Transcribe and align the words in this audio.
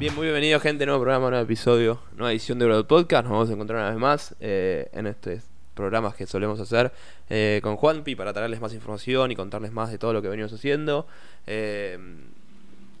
Bien, 0.00 0.14
muy 0.14 0.22
bienvenido 0.22 0.58
gente, 0.60 0.86
nuevo 0.86 1.02
programa, 1.02 1.28
nuevo 1.28 1.44
episodio, 1.44 2.00
nueva 2.16 2.32
edición 2.32 2.58
de 2.58 2.64
Broad 2.64 2.86
Podcast. 2.86 3.24
Nos 3.24 3.32
vamos 3.32 3.50
a 3.50 3.52
encontrar 3.52 3.80
una 3.80 3.90
vez 3.90 3.98
más 3.98 4.34
eh, 4.40 4.88
en 4.94 5.06
estos 5.06 5.42
programas 5.74 6.14
que 6.14 6.26
solemos 6.26 6.58
hacer 6.58 6.90
eh, 7.28 7.60
con 7.62 7.76
Juanpi 7.76 8.16
para 8.16 8.32
traerles 8.32 8.62
más 8.62 8.72
información 8.72 9.30
y 9.30 9.36
contarles 9.36 9.72
más 9.72 9.90
de 9.90 9.98
todo 9.98 10.14
lo 10.14 10.22
que 10.22 10.28
venimos 10.30 10.54
haciendo. 10.54 11.06
Eh, 11.46 11.98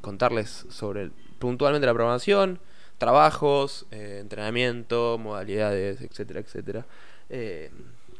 contarles 0.02 0.66
sobre 0.68 1.08
puntualmente 1.38 1.86
la 1.86 1.94
programación, 1.94 2.58
trabajos, 2.98 3.86
eh, 3.92 4.18
entrenamiento, 4.20 5.16
modalidades, 5.16 6.02
etcétera, 6.02 6.40
etcétera. 6.40 6.84
eh, 7.30 7.70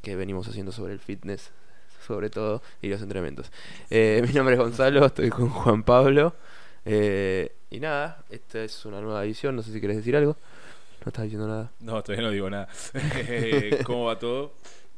que 0.00 0.16
venimos 0.16 0.48
haciendo 0.48 0.72
sobre 0.72 0.94
el 0.94 1.00
fitness, 1.00 1.50
sobre 2.06 2.30
todo, 2.30 2.62
y 2.80 2.88
los 2.88 3.02
entrenamientos. 3.02 3.52
Mi 3.90 4.32
nombre 4.32 4.54
es 4.54 4.58
Gonzalo, 4.58 5.04
estoy 5.04 5.28
con 5.28 5.50
Juan 5.50 5.82
Pablo. 5.82 6.34
Y 7.70 7.80
nada, 7.80 8.24
esta 8.30 8.62
es 8.62 8.84
una 8.84 9.00
nueva 9.00 9.24
edición, 9.24 9.56
no 9.56 9.62
sé 9.62 9.72
si 9.72 9.78
quieres 9.78 9.96
decir 9.96 10.16
algo. 10.16 10.36
No 11.04 11.08
estás 11.08 11.24
diciendo 11.24 11.48
nada. 11.48 11.70
No, 11.80 12.02
todavía 12.02 12.26
no 12.26 12.32
digo 12.32 12.50
nada. 12.50 12.68
¿Cómo 13.84 14.06
va 14.06 14.18
todo? 14.18 14.52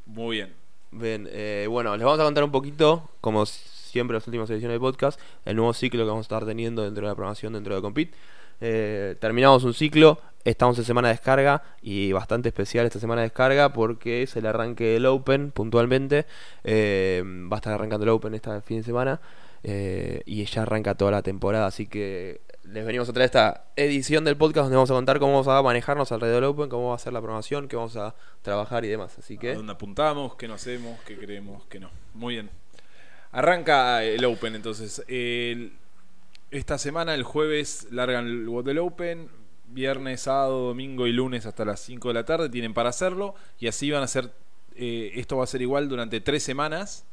Muy 0.07 0.37
bien. 0.37 0.53
Bien, 0.91 1.29
eh, 1.31 1.67
bueno, 1.71 1.97
les 1.97 2.05
vamos 2.05 2.21
a 2.21 2.25
contar 2.25 2.45
un 2.45 2.51
poquito, 2.51 3.09
como 3.21 3.47
siempre 3.47 4.15
en 4.15 4.21
las 4.21 4.27
últimas 4.27 4.51
ediciones 4.51 4.75
del 4.75 4.81
podcast, 4.81 5.21
el 5.45 5.57
nuevo 5.57 5.73
ciclo 5.75 6.03
que 6.05 6.09
vamos 6.09 6.25
a 6.25 6.29
estar 6.29 6.47
teniendo 6.47 6.83
dentro 6.83 7.03
de 7.03 7.09
la 7.09 7.15
programación, 7.15 7.53
dentro 7.53 7.75
de 7.75 7.83
Compete. 7.83 8.17
Eh, 8.61 9.17
terminamos 9.21 9.65
un 9.65 9.75
ciclo, 9.75 10.21
estamos 10.45 10.79
en 10.79 10.85
semana 10.85 11.09
de 11.09 11.15
descarga 11.15 11.63
y 11.83 12.13
bastante 12.13 12.49
especial 12.49 12.87
esta 12.87 13.01
semana 13.01 13.23
de 13.23 13.27
descarga 13.27 13.73
porque 13.73 14.23
es 14.23 14.37
el 14.37 14.47
arranque 14.47 14.85
del 14.85 15.07
Open 15.07 15.51
puntualmente. 15.51 16.27
Eh, 16.65 17.23
va 17.53 17.57
a 17.57 17.59
estar 17.59 17.73
arrancando 17.73 18.05
el 18.05 18.11
Open 18.11 18.35
este 18.35 18.61
fin 18.63 18.79
de 18.79 18.83
semana 18.85 19.21
eh, 19.65 20.23
y 20.27 20.45
ya 20.45 20.63
arranca 20.63 20.95
toda 20.95 21.11
la 21.11 21.23
temporada, 21.23 21.67
así 21.67 21.87
que 21.87 22.41
les 22.65 22.87
venimos 22.87 23.09
a 23.09 23.13
traer 23.13 23.27
esta 23.27 23.65
edición 23.77 24.25
del 24.25 24.37
podcast 24.37 24.65
donde 24.65 24.77
vamos 24.77 24.91
a 24.91 24.95
contar 24.95 25.19
cómo 25.19 25.33
vamos 25.33 25.49
a 25.49 25.61
manejarnos 25.63 26.13
alrededor 26.13 26.43
del 26.43 26.51
Open, 26.51 26.69
cómo 26.69 26.91
va 26.91 26.95
a 26.95 26.99
ser 26.99 27.13
la 27.13 27.21
programación, 27.21 27.69
qué 27.69 27.77
vamos 27.77 27.97
a 27.97 28.15
trabajar 28.43 28.85
y 28.85 28.89
demás. 28.89 29.19
Así 29.19 29.37
¿A 29.37 29.41
que... 29.41 29.55
dónde 29.55 29.73
apuntamos? 29.73 30.37
¿Qué 30.37 30.47
no 30.49 30.55
hacemos? 30.55 30.99
¿Qué 31.07 31.19
creemos? 31.19 31.65
¿Qué 31.69 31.81
no? 31.81 31.91
Muy 32.15 32.35
bien. 32.35 32.51
Arranca 33.33 34.05
el 34.05 34.25
Open 34.25 34.55
entonces. 34.55 35.03
El- 35.09 35.73
esta 36.51 36.77
semana, 36.79 37.15
el 37.15 37.23
jueves, 37.23 37.89
largan 37.91 38.27
el 38.27 38.65
del 38.65 38.79
Open. 38.79 39.29
Viernes, 39.69 40.21
sábado, 40.21 40.67
domingo 40.67 41.07
y 41.07 41.13
lunes 41.13 41.47
hasta 41.47 41.65
las 41.65 41.81
5 41.81 42.09
de 42.09 42.15
la 42.15 42.25
tarde 42.27 42.51
tienen 42.51 42.75
para 42.75 42.91
hacerlo. 42.91 43.35
Y 43.59 43.69
así 43.69 43.91
van 43.91 44.03
a 44.03 44.07
ser. 44.07 44.31
eh, 44.77 45.13
esto 45.15 45.39
va 45.39 45.45
a 45.45 45.47
ser 45.47 45.63
igual 45.63 45.89
durante 45.89 46.21
tres 46.21 46.43
semanas. 46.43 47.07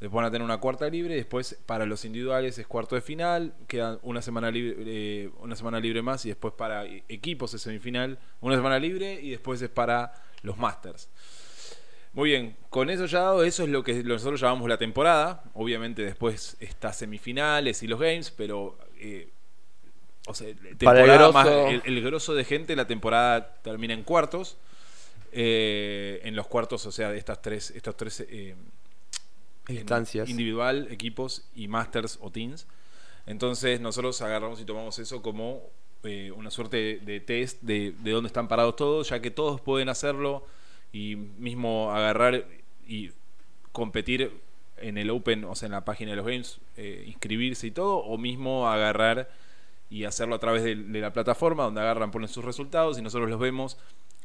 Después 0.00 0.12
van 0.14 0.24
a 0.26 0.30
tener 0.30 0.44
una 0.44 0.58
cuarta 0.58 0.88
libre. 0.88 1.14
Después, 1.16 1.58
para 1.66 1.84
los 1.86 2.04
individuales, 2.04 2.56
es 2.58 2.66
cuarto 2.66 2.94
de 2.94 3.00
final. 3.00 3.54
Queda 3.66 3.98
una 4.02 4.22
semana 4.22 4.50
libre, 4.50 4.76
eh, 4.86 5.30
una 5.40 5.56
semana 5.56 5.80
libre 5.80 6.02
más. 6.02 6.24
Y 6.24 6.28
después, 6.28 6.54
para 6.54 6.86
e- 6.86 7.02
equipos, 7.08 7.52
es 7.54 7.62
semifinal. 7.62 8.18
Una 8.40 8.54
semana 8.56 8.78
libre. 8.78 9.14
Y 9.20 9.30
después 9.30 9.60
es 9.62 9.68
para 9.70 10.12
los 10.42 10.56
Masters. 10.56 11.08
Muy 12.12 12.30
bien, 12.30 12.56
con 12.70 12.90
eso 12.90 13.06
ya 13.06 13.20
dado, 13.20 13.44
eso 13.44 13.62
es 13.64 13.68
lo 13.68 13.84
que 13.84 14.02
nosotros 14.02 14.40
llamamos 14.40 14.68
la 14.68 14.78
temporada. 14.78 15.42
Obviamente 15.54 16.02
después 16.02 16.56
está 16.58 16.92
semifinales 16.92 17.82
y 17.82 17.86
los 17.86 18.00
games, 18.00 18.30
pero 18.30 18.78
eh, 18.98 19.28
o 20.26 20.34
sea, 20.34 20.48
Para 20.54 20.68
el 20.70 20.78
temporada 20.78 21.14
grosso. 21.16 21.32
más- 21.32 21.48
el, 21.48 21.82
el 21.84 22.02
grosso 22.02 22.34
de 22.34 22.44
gente, 22.44 22.74
la 22.76 22.86
temporada 22.86 23.54
termina 23.62 23.94
en 23.94 24.02
cuartos. 24.04 24.56
Eh, 25.32 26.20
en 26.24 26.34
los 26.34 26.46
cuartos, 26.46 26.86
o 26.86 26.92
sea, 26.92 27.10
de 27.10 27.18
estas 27.18 27.42
tres, 27.42 27.70
estos 27.72 27.96
tres 27.96 28.24
eh, 28.28 28.54
Instancias. 29.68 30.28
individual, 30.28 30.88
equipos 30.90 31.44
y 31.54 31.68
masters 31.68 32.18
o 32.20 32.30
teams. 32.30 32.66
Entonces 33.26 33.80
nosotros 33.80 34.20
agarramos 34.22 34.60
y 34.60 34.64
tomamos 34.64 34.98
eso 34.98 35.22
como 35.22 35.62
eh, 36.02 36.32
una 36.34 36.50
suerte 36.50 37.00
de 37.04 37.20
test 37.20 37.60
de, 37.62 37.94
de 38.02 38.10
dónde 38.10 38.28
están 38.28 38.48
parados 38.48 38.76
todos, 38.76 39.10
ya 39.10 39.20
que 39.20 39.30
todos 39.30 39.60
pueden 39.60 39.88
hacerlo 39.88 40.46
y 40.92 41.16
mismo 41.16 41.92
agarrar 41.92 42.46
y 42.86 43.10
competir 43.72 44.32
en 44.78 44.96
el 44.96 45.10
Open, 45.10 45.44
o 45.44 45.54
sea, 45.54 45.66
en 45.66 45.72
la 45.72 45.84
página 45.84 46.12
de 46.12 46.16
los 46.16 46.26
games, 46.26 46.60
eh, 46.76 47.04
inscribirse 47.06 47.66
y 47.66 47.70
todo, 47.70 47.96
o 47.96 48.16
mismo 48.16 48.68
agarrar 48.68 49.28
y 49.90 50.04
hacerlo 50.04 50.36
a 50.36 50.38
través 50.38 50.62
de, 50.62 50.76
de 50.76 51.00
la 51.00 51.12
plataforma 51.12 51.64
donde 51.64 51.80
agarran, 51.80 52.10
ponen 52.10 52.28
sus 52.28 52.44
resultados 52.44 52.98
y 52.98 53.02
nosotros 53.02 53.28
los 53.28 53.40
vemos, 53.40 53.76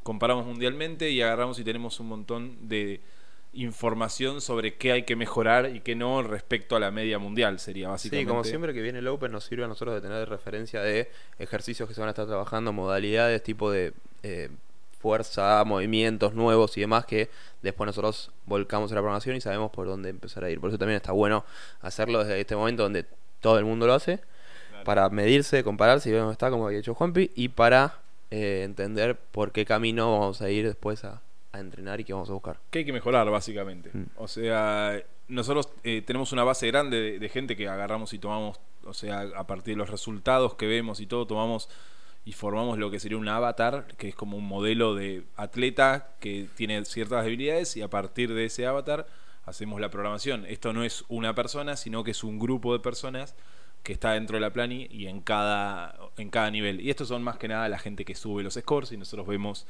comparamos 0.04 0.46
mundialmente 0.46 1.10
y 1.10 1.22
agarramos 1.22 1.60
y 1.60 1.64
tenemos 1.64 2.00
un 2.00 2.08
montón 2.08 2.68
de 2.68 3.02
información 3.54 4.42
sobre 4.42 4.76
qué 4.76 4.92
hay 4.92 5.04
que 5.04 5.16
mejorar 5.16 5.76
y 5.76 5.82
qué 5.82 5.96
no 5.96 6.24
respecto 6.24 6.76
a 6.76 6.80
la 6.80 6.92
media 6.92 7.20
mundial, 7.20 7.60
sería 7.60 7.90
básicamente. 7.90 8.26
Sí, 8.26 8.28
como 8.28 8.44
siempre 8.44 8.74
que 8.74 8.82
viene 8.82 9.00
el 9.00 9.08
Open 9.08 9.32
nos 9.32 9.46
sirve 9.46 9.64
a 9.64 9.68
nosotros 9.68 9.96
de 9.96 10.02
tener 10.02 10.18
de 10.18 10.26
referencia 10.26 10.82
de 10.82 11.10
ejercicios 11.40 11.88
que 11.88 11.94
se 11.96 12.02
van 12.02 12.08
a 12.08 12.12
estar 12.12 12.26
trabajando, 12.26 12.74
modalidades, 12.74 13.44
tipo 13.44 13.72
de 13.72 13.94
eh, 14.24 14.50
fuerza, 15.00 15.64
movimientos 15.66 16.34
nuevos 16.34 16.78
y 16.78 16.82
demás 16.82 17.06
que 17.06 17.30
después 17.62 17.86
nosotros 17.86 18.32
volcamos 18.46 18.90
en 18.92 18.96
la 18.96 19.02
programación 19.02 19.36
y 19.36 19.42
sabemos 19.42 19.70
por 19.72 19.86
dónde 19.86 20.10
empezar 20.10 20.44
a 20.44 20.50
ir. 20.50 20.60
Por 20.60 20.70
eso 20.70 20.78
también 20.78 20.98
está 20.98 21.12
bueno 21.12 21.46
hacerlo 21.82 22.24
desde 22.24 22.40
este 22.40 22.56
momento 22.56 22.84
donde 22.84 23.06
todo 23.42 23.60
el 23.60 23.66
mundo 23.66 23.86
lo 23.86 23.94
hace, 23.94 24.20
Claro. 24.70 24.86
para 24.86 25.10
medirse, 25.10 25.64
compararse 25.64 26.10
y 26.10 26.14
ver 26.14 26.22
dónde 26.22 26.34
está, 26.34 26.50
como 26.50 26.66
había 26.66 26.78
dicho 26.78 26.96
Juanpi, 26.96 27.32
y 27.36 27.50
para 27.50 28.00
eh, 28.32 28.62
entender 28.64 29.16
por 29.16 29.52
qué 29.52 29.66
camino 29.66 30.20
vamos 30.20 30.42
a 30.42 30.50
ir 30.50 30.66
después 30.66 31.04
a, 31.04 31.22
a 31.54 31.60
entrenar 31.60 32.02
y 32.02 32.04
qué 32.04 32.14
vamos 32.14 32.30
a 32.30 32.34
buscar. 32.34 32.60
que 32.70 32.80
hay 32.80 32.86
que 32.86 32.92
mejorar 32.92 33.30
básicamente. 33.30 33.92
Mm. 33.94 34.04
O 34.18 34.28
sea, 34.28 35.02
nosotros 35.30 35.70
eh, 35.84 36.02
tenemos 36.06 36.34
una 36.34 36.44
base 36.44 36.68
grande 36.68 37.00
de, 37.00 37.20
de 37.20 37.30
gente 37.30 37.56
que 37.56 37.70
agarramos 37.70 38.12
y 38.14 38.20
tomamos, 38.20 38.60
o 38.84 38.94
sea, 38.94 39.22
a 39.36 39.48
partir 39.48 39.76
de 39.76 39.78
los 39.78 39.90
resultados 39.90 40.56
que 40.56 40.68
vemos 40.68 41.00
y 41.00 41.06
todo, 41.06 41.26
tomamos 41.26 41.70
y 42.26 42.34
formamos 42.34 42.78
lo 42.78 42.90
que 42.90 43.00
sería 43.00 43.18
un 43.18 43.28
avatar, 43.28 43.88
que 43.98 44.10
es 44.10 44.16
como 44.16 44.38
un 44.38 44.48
modelo 44.48 44.96
de 44.96 45.24
atleta 45.36 46.16
que 46.20 46.48
tiene 46.56 46.84
ciertas 46.86 47.24
habilidades 47.24 47.76
y 47.76 47.82
a 47.82 47.90
partir 47.90 48.34
de 48.34 48.46
ese 48.46 48.66
avatar 48.66 49.08
hacemos 49.46 49.82
la 49.82 49.90
programación. 49.90 50.46
Esto 50.46 50.72
no 50.74 50.84
es 50.84 51.04
una 51.10 51.36
persona, 51.36 51.76
sino 51.76 52.04
que 52.04 52.12
es 52.12 52.24
un 52.24 52.40
grupo 52.40 52.74
de 52.74 52.80
personas 52.80 53.36
que 53.84 53.92
está 53.92 54.14
dentro 54.14 54.38
de 54.38 54.42
la 54.42 54.54
plani 54.54 54.88
y 54.90 55.08
en 55.08 55.20
cada, 55.20 55.98
en 56.18 56.30
cada 56.30 56.50
nivel. 56.50 56.80
Y 56.80 56.90
estos 56.90 57.10
son 57.10 57.24
más 57.24 57.38
que 57.38 57.50
nada 57.50 57.68
la 57.68 57.80
gente 57.80 58.06
que 58.06 58.16
sube 58.16 58.42
los 58.42 58.54
scores 58.54 58.94
y 58.94 58.98
nosotros 58.98 59.28
vemos 59.28 59.68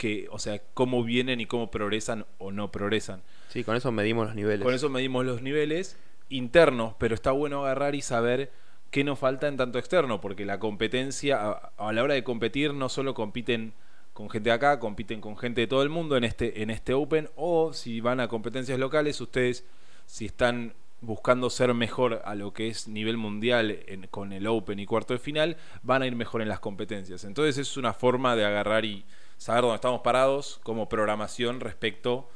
que, 0.00 0.28
o 0.30 0.38
sea, 0.38 0.62
cómo 0.72 1.04
vienen 1.04 1.42
y 1.42 1.46
cómo 1.46 1.70
progresan 1.70 2.24
o 2.38 2.52
no 2.52 2.72
progresan. 2.72 3.20
Sí, 3.50 3.64
con 3.64 3.76
eso 3.76 3.92
medimos 3.92 4.28
los 4.28 4.34
niveles. 4.34 4.64
Con 4.64 4.72
eso 4.72 4.88
medimos 4.88 5.26
los 5.26 5.42
niveles 5.42 5.98
internos, 6.30 6.94
pero 6.98 7.14
está 7.14 7.32
bueno 7.32 7.64
agarrar 7.66 7.94
y 7.94 8.00
saber 8.00 8.50
qué 8.90 9.04
nos 9.04 9.18
falta 9.18 9.46
en 9.46 9.58
tanto 9.58 9.78
externo, 9.78 10.18
porque 10.22 10.46
la 10.46 10.58
competencia, 10.58 11.36
a, 11.42 11.72
a 11.76 11.92
la 11.92 12.02
hora 12.02 12.14
de 12.14 12.24
competir, 12.24 12.72
no 12.72 12.88
solo 12.88 13.12
compiten 13.12 13.74
con 14.14 14.30
gente 14.30 14.48
de 14.48 14.54
acá, 14.54 14.80
compiten 14.80 15.20
con 15.20 15.36
gente 15.36 15.60
de 15.60 15.66
todo 15.66 15.82
el 15.82 15.90
mundo 15.90 16.16
en 16.16 16.24
este, 16.24 16.62
en 16.62 16.70
este 16.70 16.94
Open, 16.94 17.28
o 17.36 17.74
si 17.74 18.00
van 18.00 18.20
a 18.20 18.28
competencias 18.28 18.78
locales, 18.78 19.20
ustedes, 19.20 19.66
si 20.06 20.24
están 20.24 20.72
buscando 21.02 21.50
ser 21.50 21.74
mejor 21.74 22.22
a 22.24 22.34
lo 22.34 22.52
que 22.54 22.68
es 22.68 22.88
nivel 22.88 23.18
mundial 23.18 23.80
en- 23.86 24.06
con 24.06 24.32
el 24.32 24.46
Open 24.46 24.78
y 24.78 24.86
cuarto 24.86 25.12
de 25.12 25.18
final, 25.18 25.56
van 25.82 26.00
a 26.02 26.06
ir 26.06 26.16
mejor 26.16 26.40
en 26.40 26.48
las 26.48 26.60
competencias. 26.60 27.24
Entonces 27.24 27.58
es 27.58 27.76
una 27.76 27.92
forma 27.92 28.34
de 28.34 28.46
agarrar 28.46 28.84
y 28.86 29.04
saber 29.40 29.62
dónde 29.62 29.76
estamos 29.76 30.02
parados 30.02 30.60
como 30.62 30.88
programación 30.88 31.60
respecto 31.60 32.28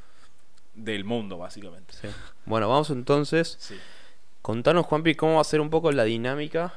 del 0.73 1.05
mundo, 1.05 1.37
básicamente. 1.37 1.93
Sí. 1.93 2.07
Bueno, 2.45 2.67
vamos 2.67 2.89
entonces. 2.89 3.57
Sí. 3.59 3.75
Contanos, 4.41 4.85
Juanpi, 4.87 5.13
cómo 5.15 5.35
va 5.35 5.41
a 5.41 5.45
ser 5.45 5.61
un 5.61 5.69
poco 5.69 5.91
la 5.91 6.03
dinámica 6.03 6.73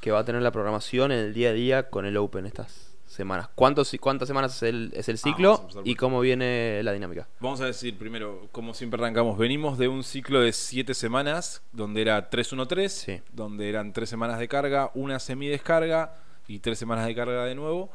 que 0.00 0.10
va 0.12 0.20
a 0.20 0.24
tener 0.24 0.40
la 0.42 0.52
programación 0.52 1.10
en 1.12 1.18
el 1.18 1.34
día 1.34 1.50
a 1.50 1.52
día 1.52 1.90
con 1.90 2.06
el 2.06 2.16
Open 2.16 2.46
estas 2.46 2.92
semanas. 3.06 3.48
¿Cuántos, 3.54 3.92
¿Cuántas 4.00 4.26
semanas 4.28 4.56
es 4.56 4.62
el, 4.62 4.92
es 4.94 5.08
el 5.08 5.16
Ah, 5.16 5.18
ciclo 5.18 5.68
y 5.84 5.96
cómo 5.96 6.20
viene 6.20 6.80
la 6.82 6.92
dinámica? 6.92 7.28
Vamos 7.40 7.60
a 7.60 7.66
decir 7.66 7.98
primero, 7.98 8.48
como 8.52 8.72
siempre 8.74 9.00
arrancamos, 9.00 9.36
venimos 9.36 9.78
de 9.78 9.88
un 9.88 10.02
ciclo 10.04 10.40
de 10.40 10.52
7 10.52 10.94
semanas, 10.94 11.60
donde 11.72 12.02
era 12.02 12.30
3-1-3, 12.30 12.88
Sí. 12.88 13.20
donde 13.32 13.68
eran 13.68 13.92
3 13.92 14.08
semanas 14.08 14.38
de 14.38 14.48
carga, 14.48 14.90
una 14.94 15.18
semidescarga 15.18 16.14
y 16.48 16.60
3 16.60 16.78
semanas 16.78 17.06
de 17.06 17.14
carga 17.14 17.44
de 17.44 17.54
nuevo, 17.54 17.90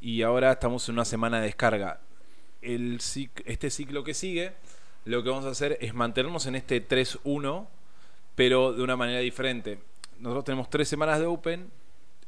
y 0.00 0.22
ahora 0.22 0.52
estamos 0.52 0.88
en 0.88 0.94
una 0.94 1.04
semana 1.04 1.40
de 1.40 1.46
descarga. 1.46 2.00
El 2.62 3.00
este 3.44 3.70
ciclo 3.70 4.04
que 4.04 4.14
sigue, 4.14 4.52
lo 5.04 5.22
que 5.22 5.30
vamos 5.30 5.44
a 5.44 5.50
hacer 5.50 5.78
es 5.80 5.94
mantenernos 5.94 6.46
en 6.46 6.56
este 6.56 6.86
3-1, 6.86 7.66
pero 8.34 8.72
de 8.72 8.82
una 8.82 8.96
manera 8.96 9.20
diferente. 9.20 9.78
Nosotros 10.18 10.44
tenemos 10.44 10.70
3 10.70 10.88
semanas 10.88 11.18
de 11.18 11.26
Open, 11.26 11.70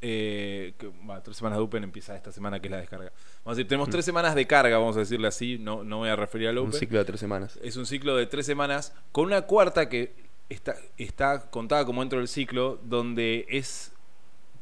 eh, 0.01 0.75
que, 0.77 0.87
bueno, 0.87 1.21
tres 1.21 1.35
semanas 1.35 1.57
de 1.57 1.63
Open 1.63 1.83
empieza 1.83 2.15
esta 2.15 2.31
semana 2.31 2.59
que 2.59 2.67
es 2.67 2.71
la 2.71 2.77
descarga. 2.77 3.11
Vamos 3.43 3.57
a 3.57 3.57
decir, 3.57 3.67
tenemos 3.67 3.89
tres 3.89 4.05
semanas 4.05 4.33
de 4.33 4.47
carga, 4.47 4.77
vamos 4.77 4.95
a 4.95 4.99
decirle 4.99 5.27
así, 5.27 5.57
no, 5.59 5.83
no 5.83 5.97
voy 5.97 6.09
a 6.09 6.15
referir 6.15 6.47
al 6.47 6.57
Un 6.57 6.69
Open. 6.69 6.79
ciclo 6.79 6.99
de 6.99 7.05
tres 7.05 7.19
semanas. 7.19 7.59
Es 7.61 7.75
un 7.75 7.85
ciclo 7.85 8.15
de 8.15 8.25
tres 8.25 8.45
semanas 8.45 8.93
con 9.11 9.25
una 9.25 9.41
cuarta 9.41 9.89
que 9.89 10.13
está, 10.47 10.75
está 10.97 11.49
contada 11.49 11.85
como 11.85 12.01
dentro 12.01 12.19
del 12.19 12.29
ciclo, 12.29 12.79
donde 12.83 13.45
es 13.49 13.91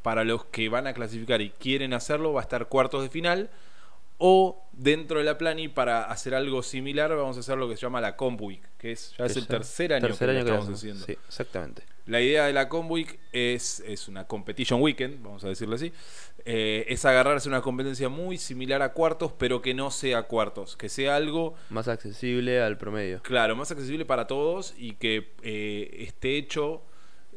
para 0.07 0.23
los 0.23 0.45
que 0.45 0.69
van 0.69 0.87
a 0.87 0.93
clasificar 0.93 1.41
y 1.41 1.49
quieren 1.49 1.93
hacerlo, 1.93 2.31
va 2.31 2.39
a 2.39 2.43
estar 2.43 2.67
cuartos 2.69 3.03
de 3.03 3.09
final 3.09 3.49
O 4.17 4.65
dentro 4.71 5.19
de 5.19 5.25
la 5.25 5.37
Plani, 5.37 5.67
para 5.67 6.05
hacer 6.05 6.33
algo 6.33 6.63
similar, 6.63 7.13
vamos 7.13 7.35
a 7.35 7.41
hacer 7.41 7.57
lo 7.57 7.67
que 7.67 7.75
se 7.75 7.81
llama 7.81 7.99
la 7.99 8.15
Comp 8.15 8.41
Week, 8.41 8.61
que 8.77 8.93
es 8.93 9.11
ya 9.17 9.25
Que 9.25 9.31
es 9.31 9.35
el 9.37 9.47
tercer 9.47 9.91
año 9.91 10.07
tercer 10.07 10.29
que 10.29 10.37
año 10.37 10.45
que 10.45 10.51
estamos 10.51 10.77
haciendo. 10.79 11.05
Sí, 11.05 11.11
exactamente. 11.27 11.83
La 12.05 12.21
idea 12.21 12.45
de 12.45 12.53
la 12.53 12.69
Com 12.69 12.89
Week 12.89 13.19
es, 13.33 13.81
es 13.81 14.07
una 14.07 14.25
competition 14.25 14.81
weekend, 14.81 15.21
vamos 15.21 15.43
a 15.43 15.49
decirlo 15.49 15.75
así. 15.75 15.91
Eh, 16.45 16.85
es 16.87 17.03
agarrarse 17.03 17.49
una 17.49 17.59
competencia 17.61 18.07
muy 18.07 18.37
similar 18.37 18.81
a 18.81 18.93
cuartos, 18.93 19.33
pero 19.37 19.61
que 19.61 19.73
no 19.73 19.91
sea 19.91 20.23
cuartos, 20.23 20.77
que 20.77 20.87
sea 20.87 21.17
algo, 21.17 21.55
Más 21.69 21.89
accesible 21.89 22.61
al 22.61 22.77
promedio. 22.77 23.21
claro, 23.23 23.57
más 23.57 23.71
accesible 23.71 24.05
para 24.05 24.25
todos 24.25 24.73
y 24.77 24.93
que 24.93 25.33
eh, 25.43 26.05
esté 26.07 26.37
hecho 26.37 26.81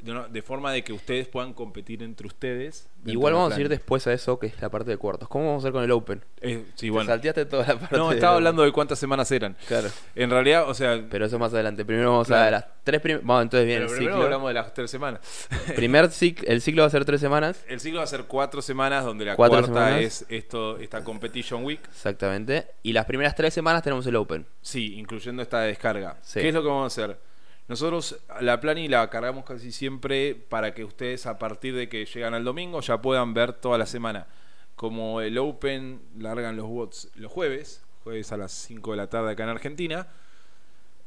de, 0.03 0.11
una- 0.13 0.29
de 0.29 0.43
forma 0.43 0.73
de 0.73 0.83
que 0.85 0.93
ustedes 0.93 1.29
puedan 1.29 1.53
competir 1.55 2.03
entre 2.03 2.27
ustedes. 2.27 2.89
Igual 3.07 3.33
vamos 3.35 3.55
a 3.55 3.61
ir 3.61 3.69
después 3.69 4.07
a 4.07 4.13
eso, 4.13 4.39
que 4.39 4.49
es 4.49 4.61
la 4.61 4.69
parte 4.69 4.91
de 4.91 4.97
cuartos. 4.99 5.29
¿Cómo 5.29 5.47
vamos 5.47 5.65
a 5.65 5.67
hacer 5.69 5.73
con 5.73 5.83
el 5.85 5.91
Open? 5.91 6.23
Eh, 6.43 6.65
sí, 6.75 6.87
Te 6.87 6.91
bueno. 6.91 7.09
salteaste 7.09 7.47
toda 7.47 7.67
la 7.67 7.79
parte 7.79 7.97
No, 7.97 8.13
estaba 8.13 8.35
hablando 8.37 8.63
de 8.63 8.73
cuántas 8.73 8.99
semanas 8.99 9.31
eran. 9.33 9.57
Claro. 9.67 9.89
En 10.15 10.29
realidad, 10.31 10.69
o 10.69 10.75
sea, 10.75 11.03
Pero 11.11 11.25
eso 11.27 11.39
más 11.39 11.53
adelante. 11.55 11.85
Primero 11.85 12.11
vamos 12.13 12.27
Claro. 12.27 12.49
a 12.49 12.51
las 12.51 12.65
tres 12.85 13.01
primeras. 13.01 13.27
Vamos, 13.27 13.43
entonces 13.45 13.67
viene 13.67 13.81
pero 13.81 13.91
el 13.93 13.97
primero 13.97 14.15
ciclo. 14.17 14.25
hablamos 14.25 14.49
de 14.49 14.55
las 14.55 14.75
tres 14.75 14.91
semanas. 14.91 15.21
Primer 15.77 16.11
ciclo, 16.11 16.47
el 16.49 16.61
ciclo 16.61 16.83
va 16.83 16.89
a 16.89 16.91
ser 16.91 17.05
tres 17.05 17.21
semanas. 17.21 17.65
El 17.69 17.81
ciclo 17.81 17.99
va 17.99 18.05
a 18.05 18.09
ser 18.09 18.25
cuatro 18.25 18.61
semanas, 18.61 19.05
donde 19.05 19.25
la 19.25 19.37
Cuatro 19.37 19.59
cuarta 19.61 19.87
semanas. 19.89 20.01
es 20.05 20.27
esto, 20.29 20.79
esta 20.79 21.03
competition 21.03 21.65
week. 21.65 21.81
Exactamente. 21.89 22.67
Y 22.83 22.93
las 22.93 23.07
primeras 23.07 23.35
tres 23.35 23.55
semanas 23.55 23.83
tenemos 23.83 24.07
el 24.07 24.17
Open. 24.17 24.47
Sí, 24.61 24.99
incluyendo 24.99 25.41
esta 25.43 25.61
de 25.61 25.69
descarga. 25.69 26.17
Sí. 26.23 26.41
¿Qué 26.41 26.49
es 26.49 26.55
lo 26.55 26.63
que 26.63 26.69
vamos 26.69 26.85
a 26.85 26.87
hacer? 27.03 27.30
Nosotros 27.71 28.19
la 28.41 28.59
plani 28.59 28.89
la 28.89 29.09
cargamos 29.11 29.45
casi 29.45 29.71
siempre 29.71 30.35
para 30.35 30.75
que 30.75 30.83
ustedes 30.83 31.27
a 31.27 31.39
partir 31.39 31.73
de 31.73 31.89
que 31.89 32.05
llegan 32.05 32.35
al 32.35 32.43
domingo 32.43 32.81
ya 32.81 33.01
puedan 33.01 33.33
ver 33.33 33.53
toda 33.53 33.79
la 33.79 33.87
semana. 33.87 34.27
Como 34.75 35.21
el 35.21 35.39
Open 35.39 36.01
largan 36.19 36.57
los 36.57 36.67
bots 36.67 37.13
los 37.15 37.31
jueves, 37.31 37.85
jueves 38.03 38.33
a 38.33 38.39
las 38.39 38.51
5 38.51 38.91
de 38.91 38.97
la 38.97 39.09
tarde 39.09 39.31
acá 39.31 39.45
en 39.45 39.51
Argentina, 39.51 40.09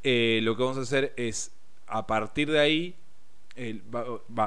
eh, 0.04 0.40
lo 0.42 0.56
que 0.56 0.64
vamos 0.64 0.78
a 0.78 0.84
hacer 0.84 1.14
es 1.18 1.52
a 1.86 2.08
partir 2.08 2.50
de 2.50 2.62
ahí, 2.62 2.96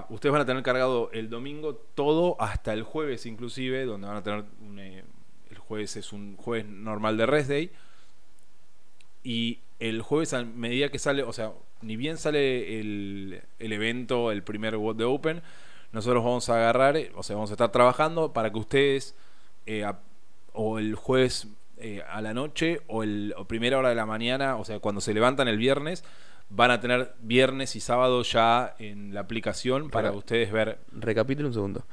ustedes 0.09 0.33
van 0.33 0.41
a 0.41 0.47
tener 0.47 0.63
cargado 0.63 1.11
el 1.13 1.29
domingo 1.29 1.75
todo 1.75 2.41
hasta 2.41 2.73
el 2.73 2.83
jueves 2.83 3.27
inclusive, 3.27 3.85
donde 3.85 4.07
van 4.07 4.17
a 4.17 4.23
tener 4.23 4.45
un, 4.63 4.79
eh, 4.79 5.05
el 5.51 5.59
jueves 5.59 5.97
es 5.97 6.15
un 6.15 6.39
jueves 6.39 6.65
normal 6.65 7.19
de 7.19 7.27
rest 7.27 7.51
day 7.51 7.71
y 9.23 9.59
el 9.81 10.02
jueves 10.02 10.32
a 10.32 10.44
medida 10.44 10.88
que 10.88 10.99
sale, 10.99 11.23
o 11.23 11.32
sea, 11.32 11.52
ni 11.82 11.96
bien 11.96 12.17
sale 12.17 12.81
el, 12.81 13.43
el 13.58 13.73
evento, 13.73 14.31
el 14.32 14.43
primer 14.43 14.76
WOD 14.76 14.96
de 14.96 15.05
Open, 15.05 15.43
nosotros 15.93 16.25
vamos 16.25 16.49
a 16.49 16.55
agarrar, 16.56 16.96
o 17.14 17.23
sea, 17.23 17.37
vamos 17.37 17.50
a 17.50 17.55
estar 17.55 17.70
trabajando 17.73 18.32
para 18.32 18.50
que 18.50 18.58
ustedes 18.58 19.14
eh, 19.67 19.84
a- 19.84 19.99
o 20.52 20.78
el 20.78 20.94
jueves 20.94 21.49
eh, 21.78 22.02
a 22.08 22.23
la 22.23 22.32
noche 22.32 22.81
o 22.87 23.02
el 23.02 23.34
o 23.37 23.44
primera 23.44 23.78
hora 23.78 23.90
de 23.90 23.94
la 23.94 24.06
mañana, 24.06 24.56
o 24.56 24.64
sea, 24.64 24.78
cuando 24.81 25.00
se 25.02 25.12
levantan 25.12 25.49
el 25.49 25.58
viernes, 25.58 26.05
van 26.49 26.70
a 26.70 26.81
tener 26.81 27.12
viernes 27.20 27.76
y 27.76 27.81
sábado 27.81 28.22
ya 28.22 28.75
en 28.79 29.12
la 29.12 29.20
aplicación 29.20 29.90
para 29.90 30.12
ustedes 30.12 30.50
ver. 30.52 30.79
Recapitulo 30.93 31.49
un 31.49 31.55
segundo. 31.55 31.84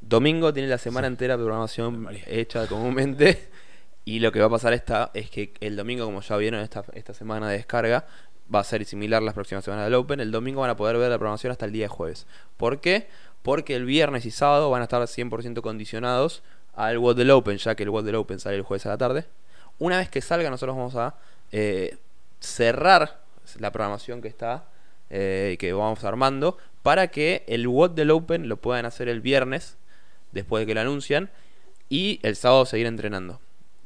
Domingo 0.00 0.52
tiene 0.52 0.68
la 0.68 0.78
semana 0.78 1.06
entera 1.06 1.36
de 1.36 1.44
programación 1.44 2.08
hecha 2.26 2.66
comúnmente. 2.66 3.49
Y 4.04 4.20
lo 4.20 4.32
que 4.32 4.40
va 4.40 4.46
a 4.46 4.50
pasar 4.50 4.72
esta 4.72 5.10
es 5.14 5.30
que 5.30 5.52
el 5.60 5.76
domingo, 5.76 6.04
como 6.04 6.20
ya 6.20 6.36
vieron 6.36 6.60
esta, 6.60 7.14
semana 7.14 7.48
de 7.48 7.58
descarga, 7.58 8.06
va 8.52 8.60
a 8.60 8.64
ser 8.64 8.84
similar 8.84 9.22
las 9.22 9.34
próximas 9.34 9.64
semanas 9.64 9.86
del 9.86 9.94
Open. 9.94 10.20
El 10.20 10.30
domingo 10.30 10.62
van 10.62 10.70
a 10.70 10.76
poder 10.76 10.96
ver 10.96 11.10
la 11.10 11.18
programación 11.18 11.52
hasta 11.52 11.66
el 11.66 11.72
día 11.72 11.84
de 11.84 11.88
jueves. 11.88 12.26
¿Por 12.56 12.80
qué? 12.80 13.08
Porque 13.42 13.76
el 13.76 13.84
viernes 13.84 14.24
y 14.26 14.30
sábado 14.30 14.70
van 14.70 14.80
a 14.80 14.84
estar 14.84 15.02
100% 15.02 15.60
condicionados 15.60 16.42
al 16.74 16.98
WOD 16.98 17.16
del 17.16 17.30
Open, 17.30 17.58
ya 17.58 17.74
que 17.74 17.82
el 17.82 17.90
WOD 17.90 18.04
del 18.04 18.14
Open 18.16 18.40
sale 18.40 18.56
el 18.56 18.62
jueves 18.62 18.86
a 18.86 18.90
la 18.90 18.98
tarde. 18.98 19.26
Una 19.78 19.98
vez 19.98 20.08
que 20.08 20.20
salga, 20.20 20.50
nosotros 20.50 20.76
vamos 20.76 20.96
a 20.96 21.14
eh, 21.52 21.96
cerrar 22.40 23.20
la 23.58 23.70
programación 23.70 24.22
que 24.22 24.28
está, 24.28 24.64
eh, 25.10 25.56
que 25.58 25.72
vamos 25.72 26.04
armando, 26.04 26.56
para 26.82 27.08
que 27.08 27.44
el 27.46 27.66
WOD 27.68 27.90
del 27.90 28.10
Open 28.10 28.48
lo 28.48 28.56
puedan 28.56 28.86
hacer 28.86 29.08
el 29.08 29.20
viernes, 29.20 29.76
después 30.32 30.62
de 30.62 30.66
que 30.66 30.74
lo 30.74 30.80
anuncian, 30.80 31.30
y 31.88 32.20
el 32.22 32.36
sábado 32.36 32.66
seguir 32.66 32.86
entrenando. 32.86 33.40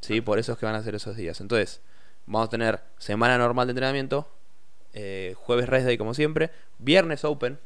¿Sí? 0.05 0.21
Por 0.21 0.39
eso 0.39 0.53
es 0.53 0.59
que 0.59 0.67
van 0.67 0.75
a 0.75 0.79
hacer 0.79 0.95
esos 0.95 1.17
días. 1.17 1.41
Entonces, 1.41 1.81
vamos 2.27 2.47
a 2.49 2.51
tener 2.51 2.81
semana 2.99 3.39
normal 3.39 3.67
de 3.67 3.73
entrenamiento, 3.73 4.29
eh, 4.93 5.35
jueves 5.37 5.69
rest 5.69 5.87
day 5.87 5.99
como 5.99 6.15
siempre, 6.15 6.51
viernes 6.79 7.25
open, 7.25 7.59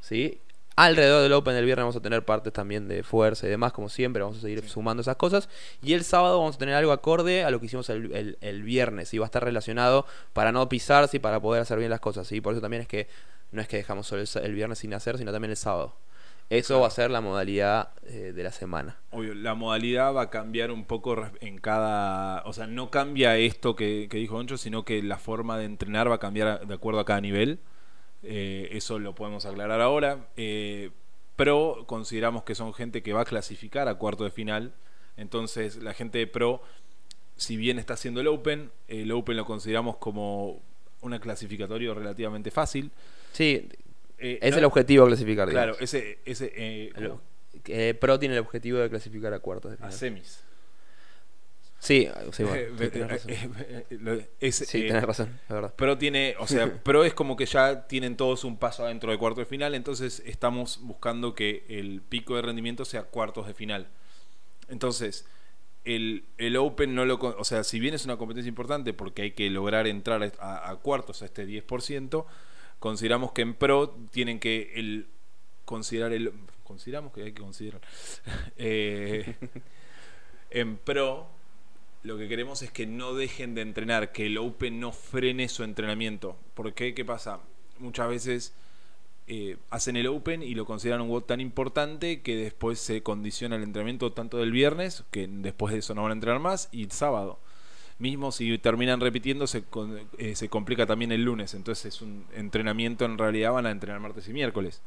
¿sí? 0.00 0.40
Alrededor 0.76 1.22
del 1.22 1.32
open 1.34 1.54
del 1.54 1.64
viernes 1.66 1.84
vamos 1.84 1.94
a 1.96 2.00
tener 2.00 2.24
partes 2.24 2.52
también 2.52 2.88
de 2.88 3.04
fuerza 3.04 3.46
y 3.46 3.50
demás, 3.50 3.72
como 3.72 3.88
siempre, 3.88 4.22
vamos 4.24 4.38
a 4.38 4.40
seguir 4.40 4.68
sumando 4.68 5.02
esas 5.02 5.14
cosas. 5.14 5.48
Y 5.82 5.92
el 5.92 6.02
sábado 6.02 6.38
vamos 6.40 6.56
a 6.56 6.58
tener 6.58 6.74
algo 6.74 6.90
acorde 6.90 7.44
a 7.44 7.50
lo 7.52 7.60
que 7.60 7.66
hicimos 7.66 7.88
el, 7.90 8.10
el- 8.12 8.38
el 8.40 8.62
viernes, 8.64 9.14
y 9.14 9.18
va 9.18 9.26
a 9.26 9.28
estar 9.28 9.44
relacionado 9.44 10.04
para 10.32 10.50
no 10.50 10.68
pisarse 10.68 11.18
y 11.18 11.20
para 11.20 11.38
poder 11.40 11.62
hacer 11.62 11.78
bien 11.78 11.90
las 11.90 12.00
cosas, 12.00 12.26
¿sí? 12.26 12.40
Por 12.40 12.54
eso 12.54 12.60
también 12.60 12.82
es 12.82 12.88
que 12.88 13.06
no 13.52 13.60
es 13.62 13.68
que 13.68 13.76
dejamos 13.76 14.08
solo 14.08 14.22
el, 14.22 14.28
el 14.42 14.52
viernes 14.54 14.80
sin 14.80 14.92
hacer, 14.94 15.16
sino 15.16 15.30
también 15.30 15.50
el 15.52 15.56
sábado. 15.56 15.94
Eso 16.50 16.80
va 16.80 16.88
a 16.88 16.90
ser 16.90 17.10
la 17.10 17.20
modalidad 17.20 17.90
eh, 18.06 18.32
de 18.34 18.42
la 18.42 18.52
semana. 18.52 18.98
Obvio, 19.10 19.34
la 19.34 19.54
modalidad 19.54 20.14
va 20.14 20.22
a 20.22 20.30
cambiar 20.30 20.70
un 20.70 20.84
poco 20.84 21.26
en 21.40 21.58
cada. 21.58 22.42
O 22.44 22.52
sea, 22.52 22.66
no 22.66 22.90
cambia 22.90 23.36
esto 23.38 23.74
que, 23.74 24.08
que 24.10 24.18
dijo 24.18 24.36
Oncho, 24.36 24.56
sino 24.56 24.84
que 24.84 25.02
la 25.02 25.18
forma 25.18 25.58
de 25.58 25.64
entrenar 25.64 26.10
va 26.10 26.16
a 26.16 26.20
cambiar 26.20 26.66
de 26.66 26.74
acuerdo 26.74 27.00
a 27.00 27.04
cada 27.04 27.20
nivel. 27.20 27.58
Eh, 28.22 28.68
eso 28.72 28.98
lo 28.98 29.14
podemos 29.14 29.46
aclarar 29.46 29.80
ahora. 29.80 30.28
Eh, 30.36 30.90
pro, 31.36 31.84
consideramos 31.86 32.44
que 32.44 32.54
son 32.54 32.72
gente 32.74 33.02
que 33.02 33.12
va 33.12 33.22
a 33.22 33.24
clasificar 33.24 33.88
a 33.88 33.94
cuarto 33.96 34.24
de 34.24 34.30
final. 34.30 34.72
Entonces, 35.16 35.76
la 35.82 35.94
gente 35.94 36.18
de 36.18 36.26
Pro, 36.26 36.62
si 37.36 37.56
bien 37.56 37.78
está 37.78 37.94
haciendo 37.94 38.20
el 38.20 38.26
Open, 38.26 38.70
el 38.88 39.12
Open 39.12 39.36
lo 39.36 39.44
consideramos 39.44 39.96
como 39.96 40.60
un 41.02 41.18
clasificatorio 41.18 41.94
relativamente 41.94 42.50
fácil. 42.50 42.90
Sí, 43.32 43.68
Eh, 44.18 44.38
es 44.42 44.52
no- 44.52 44.58
el 44.58 44.64
objetivo 44.64 45.06
clasificar. 45.06 45.48
Claro, 45.48 45.72
digamos. 45.72 45.82
ese. 45.94 46.18
ese 46.24 46.52
eh, 46.56 47.94
Pro 48.00 48.18
tiene 48.18 48.34
el 48.36 48.40
objetivo 48.40 48.78
de 48.78 48.88
clasificar 48.90 49.32
a 49.34 49.38
cuartos 49.40 49.70
de 49.72 49.74
a 49.74 49.78
final. 49.78 49.92
semis. 49.92 50.40
Sí, 51.78 52.08
sí, 52.32 52.44
bueno, 52.44 52.56
Eh, 52.56 52.70
sí, 52.78 52.84
eh, 52.84 52.88
tenés 52.88 53.10
razón. 53.10 53.30
es, 54.40 54.54
Sí, 54.56 54.78
eh, 54.84 54.88
tenés 54.88 55.02
razón, 55.04 55.38
la 55.50 55.54
verdad. 55.56 55.74
Pro 55.74 55.98
tiene, 55.98 56.34
o 56.38 56.46
sea, 56.46 56.72
Pro 56.82 57.04
es 57.04 57.12
como 57.12 57.36
que 57.36 57.44
ya 57.44 57.86
tienen 57.86 58.16
todos 58.16 58.44
un 58.44 58.56
paso 58.56 58.84
adentro 58.86 59.10
de 59.12 59.18
cuarto 59.18 59.40
de 59.40 59.44
final, 59.46 59.74
entonces 59.74 60.22
estamos 60.24 60.78
buscando 60.82 61.34
que 61.34 61.64
el 61.68 62.00
pico 62.00 62.36
de 62.36 62.42
rendimiento 62.42 62.86
sea 62.86 63.02
cuartos 63.02 63.46
de 63.46 63.52
final. 63.54 63.88
Entonces, 64.70 65.26
el, 65.84 66.24
el 66.38 66.56
Open 66.56 66.94
no 66.94 67.04
lo... 67.04 67.16
O 67.16 67.44
sea, 67.44 67.62
si 67.64 67.78
bien 67.80 67.92
es 67.92 68.06
una 68.06 68.16
competencia 68.16 68.48
importante 68.48 68.94
porque 68.94 69.20
hay 69.20 69.30
que 69.32 69.50
lograr 69.50 69.86
entrar 69.86 70.32
a, 70.40 70.70
a 70.70 70.76
cuartos 70.76 71.20
a 71.20 71.26
este 71.26 71.46
10%, 71.46 72.24
consideramos 72.78 73.32
que 73.32 73.42
en 73.42 73.54
Pro 73.54 73.96
tienen 74.10 74.38
que 74.40 74.72
el 74.76 75.08
considerar 75.64 76.12
el... 76.12 76.32
Consideramos 76.62 77.12
que 77.12 77.22
hay 77.22 77.32
que 77.32 77.42
considerar. 77.42 77.80
Eh, 78.56 79.34
en 80.50 80.76
Pro 80.76 81.28
lo 82.04 82.18
que 82.18 82.28
queremos 82.28 82.62
es 82.62 82.70
que 82.70 82.86
no 82.86 83.14
dejen 83.14 83.54
de 83.54 83.62
entrenar, 83.62 84.12
que 84.12 84.26
el 84.26 84.36
Open 84.36 84.78
no 84.78 84.92
frene 84.92 85.48
su 85.48 85.64
entrenamiento. 85.64 86.36
¿Por 86.52 86.74
qué? 86.74 86.94
¿Qué 86.94 87.04
pasa? 87.04 87.40
Muchas 87.78 88.08
veces 88.10 88.52
eh, 89.26 89.56
hacen 89.70 89.96
el 89.96 90.06
Open 90.06 90.42
y 90.42 90.54
lo 90.54 90.66
consideran 90.66 91.00
un 91.00 91.08
WOD 91.08 91.22
tan 91.22 91.40
importante 91.40 92.20
que 92.20 92.36
después 92.36 92.78
se 92.78 93.02
condiciona 93.02 93.56
el 93.56 93.62
entrenamiento 93.62 94.12
tanto 94.12 94.36
del 94.36 94.52
viernes, 94.52 95.02
que 95.10 95.26
después 95.26 95.72
de 95.72 95.78
eso 95.78 95.94
no 95.94 96.02
van 96.02 96.10
a 96.10 96.14
entrenar 96.14 96.40
más, 96.40 96.68
y 96.72 96.84
el 96.84 96.92
sábado. 96.92 97.38
Mismo 97.98 98.32
si 98.32 98.58
terminan 98.58 99.00
repitiendo, 99.00 99.46
se, 99.46 99.64
eh, 100.18 100.34
se 100.34 100.48
complica 100.48 100.84
también 100.86 101.12
el 101.12 101.22
lunes. 101.22 101.54
Entonces 101.54 101.94
es 101.94 102.02
un 102.02 102.26
entrenamiento, 102.34 103.04
en 103.04 103.18
realidad 103.18 103.52
van 103.52 103.66
a 103.66 103.70
entrenar 103.70 104.00
martes 104.00 104.28
y 104.28 104.32
miércoles. 104.32 104.82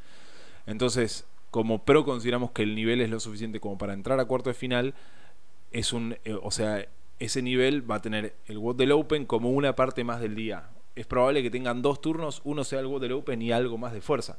Entonces, 0.66 1.26
como 1.52 1.84
pro 1.86 2.04
consideramos 2.04 2.52
que 2.52 2.64
el 2.64 2.76
nivel 2.76 3.02
es 3.02 3.10
lo 3.10 3.20
suficiente 3.20 3.60
como 3.60 3.78
para 3.78 3.94
entrar 3.94 4.20
a 4.20 4.26
cuarto 4.26 4.50
de 4.50 4.54
final, 4.54 4.94
es 5.72 5.94
un, 5.94 6.18
eh, 6.26 6.38
o 6.42 6.52
sea, 6.52 6.86
ese 7.20 7.42
nivel 7.42 7.90
va 7.90 7.96
a 7.96 8.02
tener 8.02 8.36
el 8.48 8.58
WOD 8.58 8.76
del 8.76 8.92
Open 8.92 9.26
como 9.26 9.50
una 9.52 9.74
parte 9.76 10.04
más 10.04 10.20
del 10.20 10.36
día. 10.36 10.70
Es 10.96 11.06
probable 11.06 11.42
que 11.42 11.50
tengan 11.50 11.82
dos 11.82 12.02
turnos, 12.02 12.42
uno 12.44 12.64
sea 12.64 12.80
el 12.80 12.88
WOD 12.88 13.02
del 13.02 13.12
Open 13.14 13.42
y 13.42 13.52
algo 13.52 13.78
más 13.78 13.94
de 13.94 14.02
fuerza. 14.02 14.38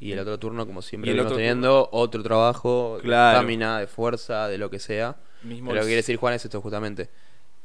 Y 0.00 0.12
el 0.12 0.20
otro 0.20 0.38
turno, 0.38 0.64
como 0.66 0.80
siempre, 0.80 1.10
el 1.10 1.18
otro 1.20 1.36
teniendo 1.36 1.88
otro 1.90 2.22
trabajo 2.22 2.98
Claro. 3.02 3.30
de 3.30 3.34
estamina, 3.34 3.80
de 3.80 3.86
fuerza, 3.88 4.46
de 4.46 4.56
lo 4.56 4.70
que 4.70 4.78
sea. 4.78 5.16
Mismo 5.42 5.70
Pero 5.70 5.80
lo 5.80 5.80
que 5.82 5.86
quiere 5.88 5.96
decir 5.96 6.16
Juan 6.16 6.34
es 6.34 6.44
esto 6.44 6.60
justamente. 6.60 7.10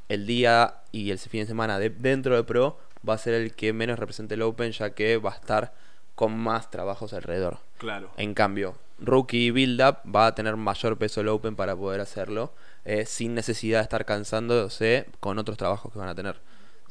El 0.09 0.25
día 0.27 0.75
y 0.91 1.11
el 1.11 1.17
fin 1.19 1.41
de 1.41 1.47
semana 1.47 1.79
de- 1.79 1.89
dentro 1.89 2.35
de 2.35 2.43
Pro 2.43 2.77
va 3.07 3.13
a 3.15 3.17
ser 3.17 3.33
el 3.33 3.53
que 3.53 3.73
menos 3.73 3.99
represente 3.99 4.35
el 4.35 4.41
Open, 4.41 4.71
ya 4.71 4.91
que 4.91 5.17
va 5.17 5.31
a 5.31 5.35
estar 5.35 5.73
con 6.15 6.37
más 6.37 6.69
trabajos 6.69 7.13
alrededor. 7.13 7.59
Claro. 7.77 8.11
En 8.17 8.33
cambio, 8.33 8.75
Rookie 8.99 9.47
y 9.47 9.51
Build 9.51 9.81
Up 9.81 9.97
va 10.15 10.27
a 10.27 10.35
tener 10.35 10.55
mayor 10.55 10.97
peso 10.97 11.21
el 11.21 11.27
Open 11.29 11.55
para 11.55 11.75
poder 11.75 11.99
hacerlo 12.01 12.53
eh, 12.85 13.05
sin 13.05 13.33
necesidad 13.33 13.79
de 13.79 13.83
estar 13.83 14.05
cansándose 14.05 15.07
con 15.19 15.39
otros 15.39 15.57
trabajos 15.57 15.91
que 15.91 15.99
van 15.99 16.09
a 16.09 16.15
tener. 16.15 16.39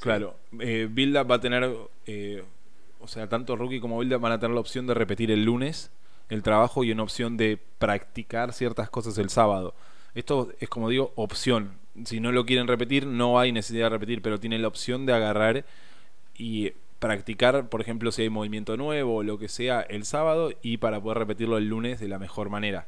Claro. 0.00 0.36
Eh, 0.58 0.88
Build 0.90 1.16
Up 1.18 1.30
va 1.30 1.34
a 1.36 1.40
tener, 1.40 1.70
eh, 2.06 2.42
o 3.00 3.06
sea, 3.06 3.28
tanto 3.28 3.54
Rookie 3.56 3.78
como 3.80 3.98
Build 3.98 4.14
Up 4.14 4.20
van 4.20 4.32
a 4.32 4.40
tener 4.40 4.54
la 4.54 4.60
opción 4.60 4.86
de 4.86 4.94
repetir 4.94 5.30
el 5.30 5.44
lunes 5.44 5.90
el 6.28 6.42
trabajo 6.42 6.82
y 6.82 6.90
una 6.90 7.02
opción 7.02 7.36
de 7.36 7.58
practicar 7.78 8.54
ciertas 8.54 8.88
cosas 8.88 9.18
el 9.18 9.28
sábado. 9.28 9.74
Esto 10.14 10.52
es 10.60 10.68
como 10.68 10.88
digo, 10.88 11.12
opción. 11.16 11.72
Si 12.04 12.20
no 12.20 12.32
lo 12.32 12.44
quieren 12.46 12.68
repetir, 12.68 13.06
no 13.06 13.38
hay 13.38 13.52
necesidad 13.52 13.86
de 13.86 13.90
repetir, 13.90 14.22
pero 14.22 14.40
tienen 14.40 14.62
la 14.62 14.68
opción 14.68 15.06
de 15.06 15.12
agarrar 15.12 15.64
y 16.36 16.72
practicar, 16.98 17.68
por 17.68 17.80
ejemplo, 17.80 18.12
si 18.12 18.22
hay 18.22 18.30
movimiento 18.30 18.76
nuevo 18.76 19.16
o 19.16 19.22
lo 19.22 19.38
que 19.38 19.48
sea 19.48 19.80
el 19.82 20.04
sábado 20.04 20.52
y 20.62 20.76
para 20.78 21.00
poder 21.00 21.18
repetirlo 21.18 21.58
el 21.58 21.68
lunes 21.68 22.00
de 22.00 22.08
la 22.08 22.18
mejor 22.18 22.48
manera. 22.48 22.86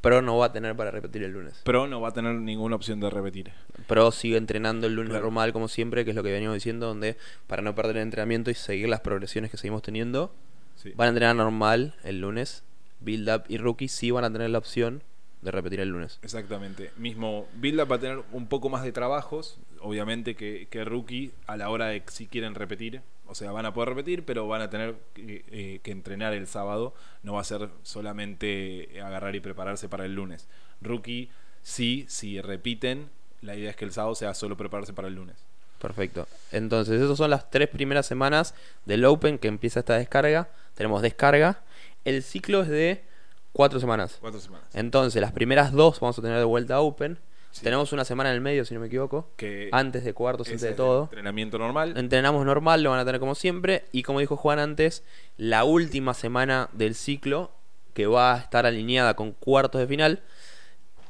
Pro 0.00 0.20
no 0.20 0.36
va 0.36 0.46
a 0.46 0.52
tener 0.52 0.74
para 0.76 0.90
repetir 0.90 1.22
el 1.22 1.30
lunes. 1.32 1.60
Pro 1.64 1.86
no 1.86 2.00
va 2.00 2.08
a 2.08 2.12
tener 2.12 2.34
ninguna 2.34 2.74
opción 2.76 2.98
de 3.00 3.08
repetir. 3.08 3.52
Pro 3.86 4.10
sigue 4.10 4.36
entrenando 4.36 4.88
el 4.88 4.94
lunes 4.94 5.10
Claro. 5.10 5.26
normal 5.26 5.52
como 5.52 5.68
siempre, 5.68 6.04
que 6.04 6.10
es 6.10 6.16
lo 6.16 6.24
que 6.24 6.32
venimos 6.32 6.54
diciendo, 6.54 6.86
donde 6.88 7.16
para 7.46 7.62
no 7.62 7.74
perder 7.76 7.96
el 7.98 8.02
entrenamiento 8.02 8.50
y 8.50 8.54
seguir 8.54 8.88
las 8.88 9.00
progresiones 9.00 9.50
que 9.52 9.56
seguimos 9.56 9.82
teniendo, 9.82 10.34
Sí. 10.74 10.92
van 10.96 11.06
a 11.06 11.08
entrenar 11.10 11.36
normal 11.36 11.94
el 12.02 12.20
lunes. 12.20 12.64
Build 13.00 13.28
Up 13.30 13.44
y 13.48 13.58
Rookie 13.58 13.88
sí 13.88 14.10
van 14.10 14.24
a 14.24 14.32
tener 14.32 14.50
la 14.50 14.58
opción 14.58 15.02
de 15.42 15.50
repetir 15.50 15.80
el 15.80 15.90
lunes. 15.90 16.18
Exactamente. 16.22 16.92
Mismo 16.96 17.48
Up 17.54 17.90
va 17.90 17.96
a 17.96 18.00
tener 18.00 18.22
un 18.32 18.46
poco 18.46 18.68
más 18.68 18.84
de 18.84 18.92
trabajos, 18.92 19.58
obviamente, 19.80 20.34
que, 20.34 20.68
que 20.70 20.84
Rookie 20.84 21.32
a 21.46 21.56
la 21.56 21.68
hora 21.68 21.86
de 21.88 22.02
si 22.06 22.26
quieren 22.26 22.54
repetir. 22.54 23.02
O 23.26 23.34
sea, 23.34 23.50
van 23.50 23.66
a 23.66 23.74
poder 23.74 23.90
repetir, 23.90 24.24
pero 24.24 24.46
van 24.46 24.62
a 24.62 24.70
tener 24.70 24.94
que, 25.14 25.44
eh, 25.50 25.80
que 25.82 25.90
entrenar 25.90 26.32
el 26.32 26.46
sábado. 26.46 26.94
No 27.22 27.34
va 27.34 27.40
a 27.40 27.44
ser 27.44 27.68
solamente 27.82 29.00
agarrar 29.02 29.34
y 29.34 29.40
prepararse 29.40 29.88
para 29.88 30.04
el 30.04 30.14
lunes. 30.14 30.48
Rookie, 30.80 31.30
sí, 31.62 32.04
si 32.08 32.40
repiten, 32.40 33.08
la 33.40 33.56
idea 33.56 33.70
es 33.70 33.76
que 33.76 33.84
el 33.84 33.92
sábado 33.92 34.14
sea 34.14 34.34
solo 34.34 34.56
prepararse 34.56 34.92
para 34.92 35.08
el 35.08 35.14
lunes. 35.14 35.36
Perfecto. 35.80 36.28
Entonces, 36.52 37.00
esas 37.00 37.16
son 37.16 37.30
las 37.30 37.50
tres 37.50 37.68
primeras 37.68 38.06
semanas 38.06 38.54
del 38.86 39.04
Open 39.04 39.38
que 39.38 39.48
empieza 39.48 39.80
esta 39.80 39.96
descarga. 39.96 40.48
Tenemos 40.74 41.02
descarga. 41.02 41.62
El 42.04 42.22
ciclo 42.22 42.62
es 42.62 42.68
de 42.68 43.02
cuatro 43.52 43.80
semanas. 43.80 44.18
Cuatro 44.20 44.40
semanas. 44.40 44.66
Entonces, 44.74 45.20
las 45.20 45.32
primeras 45.32 45.72
dos 45.72 46.00
vamos 46.00 46.18
a 46.18 46.22
tener 46.22 46.38
de 46.38 46.44
vuelta 46.44 46.80
Open. 46.80 47.18
Sí. 47.50 47.64
Tenemos 47.64 47.92
una 47.92 48.04
semana 48.04 48.30
en 48.30 48.36
el 48.36 48.40
medio, 48.40 48.64
si 48.64 48.72
no 48.72 48.80
me 48.80 48.86
equivoco. 48.86 49.28
Que 49.36 49.68
Antes 49.72 50.04
de 50.04 50.14
cuartos, 50.14 50.46
antes 50.48 50.62
de 50.62 50.72
todo. 50.72 51.04
Entrenamiento 51.04 51.58
normal. 51.58 51.94
Entrenamos 51.98 52.46
normal, 52.46 52.82
lo 52.82 52.90
van 52.90 53.00
a 53.00 53.04
tener 53.04 53.20
como 53.20 53.34
siempre. 53.34 53.84
Y 53.92 54.02
como 54.02 54.20
dijo 54.20 54.36
Juan 54.36 54.58
antes, 54.58 55.04
la 55.36 55.64
última 55.64 56.14
semana 56.14 56.70
del 56.72 56.94
ciclo, 56.94 57.50
que 57.92 58.06
va 58.06 58.34
a 58.34 58.38
estar 58.38 58.64
alineada 58.64 59.14
con 59.14 59.32
cuartos 59.32 59.80
de 59.80 59.86
final, 59.86 60.22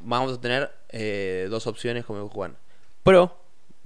vamos 0.01 0.37
a 0.37 0.41
tener 0.41 0.73
eh, 0.89 1.47
dos 1.49 1.69
opciones, 1.69 2.05
como 2.05 2.21
dijo 2.21 2.35
Juan. 2.35 2.57
Pro 3.05 3.39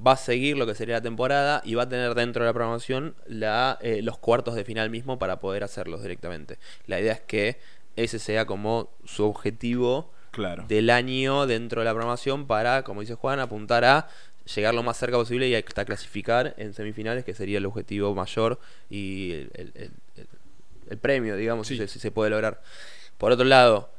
va 0.05 0.13
a 0.13 0.17
seguir 0.17 0.57
lo 0.57 0.67
que 0.67 0.75
sería 0.75 0.97
la 0.97 1.03
temporada 1.03 1.63
y 1.65 1.75
va 1.75 1.85
a 1.85 1.89
tener 1.89 2.15
dentro 2.15 2.43
de 2.43 2.49
la 2.51 2.53
programación 2.53 3.15
la, 3.27 3.79
eh, 3.81 4.01
los 4.03 4.19
cuartos 4.19 4.55
de 4.55 4.65
final 4.65 4.91
mismo 4.91 5.19
para 5.19 5.41
poder 5.41 5.65
hacerlos 5.65 6.03
directamente. 6.03 6.59
La 6.87 7.01
idea 7.01 7.15
es 7.15 7.21
que 7.21 7.59
ese 7.97 8.19
sea 8.19 8.45
como 8.47 8.91
su 9.05 9.25
objetivo 9.25 10.13
Claro. 10.31 10.65
del 10.69 10.91
año 10.91 11.47
dentro 11.47 11.81
de 11.81 11.87
la 11.87 11.93
programación 11.93 12.47
para, 12.47 12.83
como 12.83 13.01
dice 13.01 13.15
Juan, 13.15 13.41
apuntar 13.41 13.85
a 13.87 14.09
llegar 14.55 14.75
lo 14.75 14.83
más 14.83 14.97
cerca 14.99 15.17
posible 15.17 15.49
y 15.49 15.55
hasta 15.55 15.85
clasificar 15.87 16.55
en 16.59 16.75
semifinales, 16.75 17.25
que 17.25 17.35
sería 17.35 17.59
el 17.59 17.67
objetivo 17.67 18.15
mayor 18.15 18.61
y 18.91 19.33
el, 19.33 19.51
el- 19.55 19.91
el- 20.91 20.99
premio, 20.99 21.35
digamos, 21.37 21.67
Sí. 21.67 21.75
si, 21.75 21.79
se- 21.81 21.89
si 21.89 21.99
se 21.99 22.11
puede 22.13 22.31
lograr. 22.31 22.63
Por 23.19 23.33
otro 23.33 23.45
lado, 23.45 23.91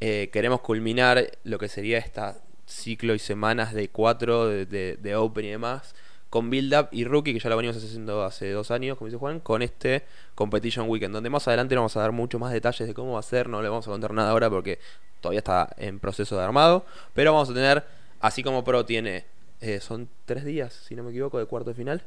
eh, 0.00 0.30
queremos 0.32 0.60
culminar 0.62 1.30
lo 1.44 1.58
que 1.58 1.68
sería 1.68 1.98
esta 1.98 2.38
ciclo 2.66 3.14
y 3.14 3.18
semanas 3.18 3.72
de 3.74 3.88
cuatro 3.90 4.48
de, 4.48 4.66
de- 4.66 4.96
de 4.96 5.16
Open 5.16 5.44
y 5.44 5.50
demás 5.50 5.94
con 6.34 6.50
Build 6.50 6.74
Up 6.74 6.88
y 6.90 7.04
Rookie, 7.04 7.32
que 7.32 7.38
ya 7.38 7.48
lo 7.48 7.56
venimos 7.56 7.76
haciendo 7.76 8.24
hace 8.24 8.50
dos 8.50 8.72
años, 8.72 8.98
como 8.98 9.06
dice 9.06 9.18
Juan, 9.18 9.38
con 9.38 9.62
este 9.62 10.02
Competition 10.34 10.88
Weekend, 10.90 11.14
donde 11.14 11.30
más 11.30 11.46
adelante 11.46 11.76
vamos 11.76 11.96
a 11.96 12.00
dar 12.00 12.10
mucho 12.10 12.40
más 12.40 12.52
detalles 12.52 12.88
de 12.88 12.92
cómo 12.92 13.12
va 13.12 13.20
a 13.20 13.22
ser, 13.22 13.48
no 13.48 13.62
le 13.62 13.68
vamos 13.68 13.86
a 13.86 13.92
contar 13.92 14.12
nada 14.12 14.30
ahora 14.32 14.50
porque 14.50 14.80
todavía 15.20 15.38
está 15.38 15.68
en 15.76 16.00
proceso 16.00 16.36
de 16.36 16.42
armado, 16.42 16.84
pero 17.14 17.32
vamos 17.32 17.50
a 17.50 17.54
tener, 17.54 17.84
así 18.18 18.42
como 18.42 18.64
Pro 18.64 18.84
tiene, 18.84 19.24
eh, 19.60 19.78
son 19.78 20.08
tres 20.24 20.44
días, 20.44 20.72
si 20.72 20.96
no 20.96 21.04
me 21.04 21.10
equivoco, 21.10 21.38
de 21.38 21.46
cuarto 21.46 21.70
de 21.70 21.76
final, 21.76 22.02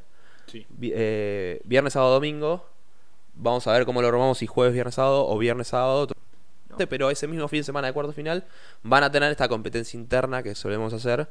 Sí. 0.47 0.65
vi- 0.69 0.91
eh, 0.93 1.61
viernes, 1.63 1.93
sábado, 1.93 2.15
domingo, 2.15 2.65
vamos 3.33 3.65
a 3.65 3.71
ver 3.71 3.85
cómo 3.85 4.01
lo 4.01 4.09
armamos, 4.09 4.39
si 4.39 4.45
jueves, 4.45 4.73
viernes, 4.73 4.95
sábado 4.95 5.25
o 5.25 5.37
viernes, 5.37 5.69
sábado, 5.69 6.09
pero 6.89 7.09
ese 7.11 7.27
mismo 7.27 7.47
fin 7.47 7.61
de 7.61 7.63
semana 7.63 7.87
de 7.87 7.93
cuarto 7.93 8.11
final 8.11 8.43
van 8.83 9.03
a 9.05 9.09
tener 9.11 9.31
esta 9.31 9.47
competencia 9.47 9.97
interna 9.97 10.43
que 10.43 10.53
solemos 10.53 10.91
hacer. 10.91 11.29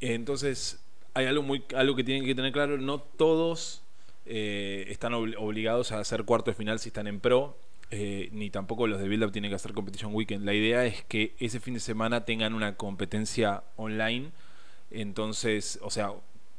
Entonces, 0.00 0.78
hay 1.14 1.26
algo, 1.26 1.42
muy, 1.42 1.64
algo 1.76 1.96
que 1.96 2.04
tienen 2.04 2.24
que 2.24 2.34
tener 2.34 2.52
claro, 2.52 2.78
no 2.78 2.98
todos 3.00 3.82
eh, 4.26 4.86
están 4.88 5.12
obli- 5.12 5.34
obligados 5.38 5.92
a 5.92 6.00
hacer 6.00 6.24
cuarto 6.24 6.50
de 6.50 6.54
final 6.54 6.78
si 6.78 6.88
están 6.88 7.06
en 7.06 7.20
pro, 7.20 7.56
eh, 7.90 8.28
ni 8.32 8.50
tampoco 8.50 8.86
los 8.86 9.00
de 9.00 9.08
Build 9.08 9.24
Up 9.24 9.32
tienen 9.32 9.50
que 9.50 9.56
hacer 9.56 9.72
Competition 9.72 10.14
Weekend. 10.14 10.44
La 10.44 10.54
idea 10.54 10.84
es 10.86 11.02
que 11.04 11.34
ese 11.40 11.58
fin 11.60 11.74
de 11.74 11.80
semana 11.80 12.24
tengan 12.24 12.54
una 12.54 12.76
competencia 12.76 13.64
online, 13.76 14.30
entonces, 14.90 15.78
o 15.82 15.90
sea, 15.90 16.12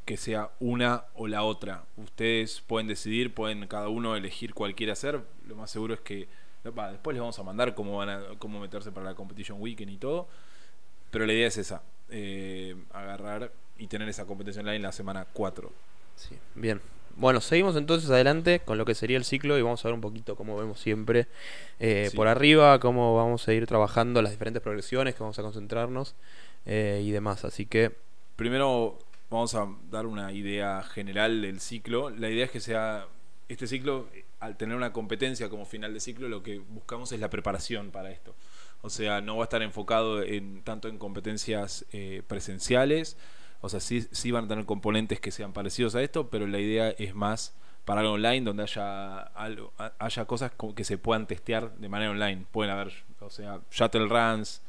que 0.06 0.18
sea 0.18 0.50
una 0.60 1.06
o 1.16 1.28
la 1.28 1.44
otra. 1.44 1.86
Ustedes 1.96 2.62
pueden 2.66 2.88
decidir, 2.88 3.34
pueden 3.34 3.68
cada 3.68 3.88
uno 3.88 4.16
elegir 4.16 4.54
cuál 4.54 4.76
quiere 4.76 4.92
hacer. 4.92 5.22
Lo 5.48 5.56
más 5.56 5.72
seguro 5.72 5.94
es 5.94 6.02
que 6.02 6.28
después 6.64 7.14
les 7.14 7.22
vamos 7.22 7.40
a 7.40 7.44
mandar 7.44 7.76
cómo 7.76 7.98
van 7.98 8.10
a 8.10 8.22
cómo 8.40 8.60
meterse 8.60 8.92
para 8.92 9.06
la 9.06 9.16
Competition 9.16 9.62
Weekend 9.62 9.92
y 9.92 9.98
todo. 9.98 10.28
Pero 11.12 11.26
la 11.26 11.34
idea 11.34 11.48
es 11.48 11.58
esa, 11.58 11.84
eh, 12.10 12.76
agarrar 12.92 13.52
y 13.82 13.88
tener 13.88 14.08
esa 14.10 14.26
competencia 14.26 14.62
online 14.62 14.80
la 14.80 14.92
semana 14.92 15.26
4. 15.34 15.72
Sí, 16.16 16.38
bien. 16.56 16.82
Bueno, 17.18 17.42
seguimos 17.42 17.76
entonces 17.76 18.10
adelante 18.10 18.62
con 18.64 18.78
lo 18.78 18.86
que 18.86 18.96
sería 18.96 19.18
el 19.18 19.26
ciclo 19.26 19.58
y 19.58 19.62
vamos 19.62 19.84
a 19.84 19.88
ver 19.90 19.96
un 19.96 20.02
poquito 20.02 20.36
cómo 20.36 20.58
vemos 20.58 20.80
siempre 20.80 21.28
eh, 21.80 22.08
Sí. 22.10 22.16
por 22.16 22.28
arriba, 22.28 22.80
cómo 22.80 23.16
vamos 23.16 23.48
a 23.48 23.54
ir 23.54 23.68
trabajando 23.68 24.22
las 24.22 24.32
diferentes 24.32 24.62
progresiones, 24.62 25.16
que 25.16 25.20
vamos 25.22 25.38
a 25.38 25.42
concentrarnos 25.42 26.16
eh, 26.66 27.02
y 27.04 27.12
demás. 27.12 27.44
Así 27.44 27.66
que, 27.66 27.92
Primero 28.38 28.98
vamos 29.30 29.54
a 29.56 29.68
dar 29.90 30.06
una 30.06 30.32
idea 30.32 30.84
general 30.84 31.42
del 31.42 31.60
ciclo. 31.60 32.10
La 32.10 32.30
idea 32.30 32.46
es 32.46 32.52
que 32.52 32.60
sea 32.62 33.08
este 33.50 33.68
ciclo, 33.68 34.08
eh, 34.14 34.24
al 34.40 34.56
tener 34.58 34.76
una 34.78 34.94
competencia 34.94 35.50
como 35.50 35.66
final 35.66 35.94
de 35.94 36.00
ciclo, 36.00 36.30
lo 36.30 36.42
que 36.44 36.60
buscamos 36.60 37.12
es 37.12 37.20
la 37.20 37.30
preparación 37.30 37.92
para 37.92 38.10
esto. 38.10 38.36
O 38.82 38.90
sea, 38.90 39.22
no 39.22 39.36
va 39.38 39.44
a 39.44 39.46
estar 39.46 39.62
enfocado 39.62 40.24
en 40.24 40.64
tanto 40.64 40.88
en 40.88 40.98
competencias 40.98 41.86
eh, 41.92 42.24
presenciales. 42.28 43.18
O 43.62 43.70
sea, 43.70 43.80
sí, 43.80 44.02
sí 44.12 44.32
van 44.32 44.46
a 44.46 44.48
tener 44.48 44.66
componentes 44.66 45.20
que 45.20 45.32
sean 45.32 45.54
parecidos 45.54 45.96
a 45.96 46.02
esto, 46.02 46.30
pero 46.30 46.48
la 46.48 46.60
idea 46.60 46.90
es 46.92 47.14
más 47.16 47.54
para 47.86 48.02
algo 48.02 48.14
online 48.14 48.42
donde 48.42 48.64
haya 48.64 49.20
algo, 49.20 49.74
ha- 49.78 49.94
haya 50.00 50.26
cosas 50.26 50.52
que 50.76 50.84
se 50.84 50.98
puedan 50.98 51.28
testear 51.28 51.76
de 51.78 51.90
manera 51.90 52.12
online. 52.12 52.46
Pueden 52.52 52.72
haber, 52.74 52.92
o 53.20 53.30
sea, 53.30 53.62
shuttle 53.72 54.08
runs, 54.08 54.62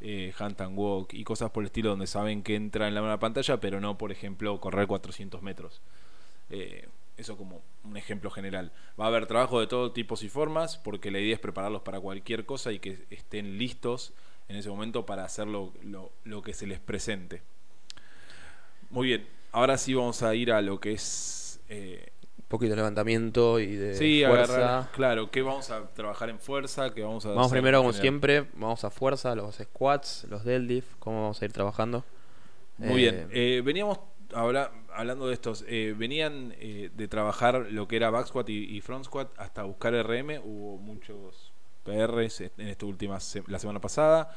eh, 0.00 0.32
hunt 0.38 0.60
and 0.60 0.78
walk 0.78 1.12
y 1.14 1.24
cosas 1.24 1.50
por 1.50 1.62
el 1.62 1.66
estilo 1.66 1.90
donde 1.90 2.06
saben 2.06 2.42
que 2.42 2.54
entra 2.56 2.88
en 2.88 2.94
la 2.94 3.18
pantalla, 3.18 3.58
pero 3.60 3.80
no, 3.80 3.98
por 3.98 4.12
ejemplo, 4.12 4.60
correr 4.60 4.86
400 4.86 5.42
metros. 5.42 5.80
Eh, 6.50 6.88
eso 7.16 7.36
como 7.36 7.62
un 7.84 7.96
ejemplo 7.96 8.30
general. 8.30 8.72
Va 9.00 9.06
a 9.06 9.08
haber 9.08 9.26
trabajo 9.26 9.58
de 9.60 9.66
todo 9.66 9.92
tipos 9.92 10.22
y 10.22 10.28
formas, 10.28 10.76
porque 10.76 11.10
la 11.10 11.18
idea 11.18 11.34
es 11.34 11.40
prepararlos 11.40 11.82
para 11.82 11.98
cualquier 12.00 12.44
cosa 12.44 12.72
y 12.72 12.78
que 12.78 13.06
estén 13.10 13.58
listos 13.58 14.12
en 14.48 14.56
ese 14.56 14.68
momento 14.68 15.06
para 15.06 15.24
hacer 15.24 15.46
lo 15.48 15.72
que 16.44 16.52
se 16.52 16.66
les 16.66 16.78
presente. 16.78 17.42
Muy 18.90 19.08
bien, 19.08 19.26
ahora 19.52 19.76
sí 19.78 19.94
vamos 19.94 20.22
a 20.22 20.34
ir 20.34 20.52
a 20.52 20.60
lo 20.62 20.80
que 20.80 20.92
es... 20.92 21.60
eh, 21.68 22.12
un 22.38 22.44
poquito 22.48 22.70
de 22.70 22.76
levantamiento 22.76 23.58
y 23.58 23.74
de 23.74 23.94
sí, 23.96 24.22
fuerza. 24.24 24.54
agarrar, 24.54 24.92
claro, 24.92 25.30
que 25.30 25.42
vamos 25.42 25.70
a 25.70 25.88
trabajar 25.94 26.30
en 26.30 26.38
fuerza, 26.38 26.94
que 26.94 27.02
vamos 27.02 27.26
a... 27.26 27.30
Vamos 27.30 27.50
primero, 27.50 27.78
como 27.78 27.92
siempre, 27.92 28.46
vamos 28.54 28.84
a 28.84 28.90
fuerza, 28.90 29.34
los 29.34 29.56
squats, 29.56 30.24
los 30.30 30.44
deadlift, 30.44 30.94
cómo 31.00 31.22
vamos 31.22 31.42
a 31.42 31.44
ir 31.44 31.52
trabajando. 31.52 32.04
Muy 32.78 33.04
Eh, 33.04 33.10
bien. 33.12 33.28
Eh, 33.32 33.62
veníamos 33.64 33.98
habla- 34.34 34.70
hablando 34.94 35.26
de 35.26 35.34
estos. 35.34 35.64
eh, 35.66 35.94
venían 35.96 36.54
eh, 36.58 36.90
de 36.94 37.08
trabajar 37.08 37.66
lo 37.70 37.88
que 37.88 37.96
era 37.96 38.10
back 38.10 38.26
squat 38.28 38.48
y, 38.50 38.76
y 38.76 38.80
front 38.80 39.04
squat 39.06 39.28
hasta 39.38 39.62
buscar 39.64 39.94
RM. 39.94 40.38
Hubo 40.44 40.78
muchos 40.78 41.52
PRs 41.84 42.40
en 42.42 42.68
esta 42.68 42.86
última 42.86 43.18
se- 43.20 43.42
la 43.46 43.58
semana 43.58 43.80
pasada. 43.80 44.36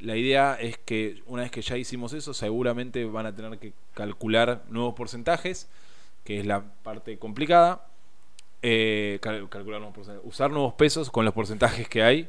La 0.00 0.16
idea 0.16 0.54
es 0.60 0.78
que 0.78 1.22
una 1.26 1.42
vez 1.42 1.50
que 1.50 1.62
ya 1.62 1.76
hicimos 1.76 2.12
eso, 2.14 2.34
seguramente 2.34 3.04
van 3.04 3.26
a 3.26 3.34
tener 3.34 3.58
que 3.58 3.72
calcular 3.94 4.62
nuevos 4.70 4.94
porcentajes, 4.94 5.68
que 6.24 6.40
es 6.40 6.46
la 6.46 6.62
parte 6.82 7.18
complicada. 7.18 7.86
Eh, 8.62 9.18
cal- 9.22 9.48
calcular 9.50 9.80
nuevos 9.80 9.94
porcentajes, 9.96 10.28
usar 10.30 10.50
nuevos 10.50 10.74
pesos 10.74 11.10
con 11.10 11.24
los 11.24 11.34
porcentajes 11.34 11.88
que 11.88 12.02
hay, 12.02 12.28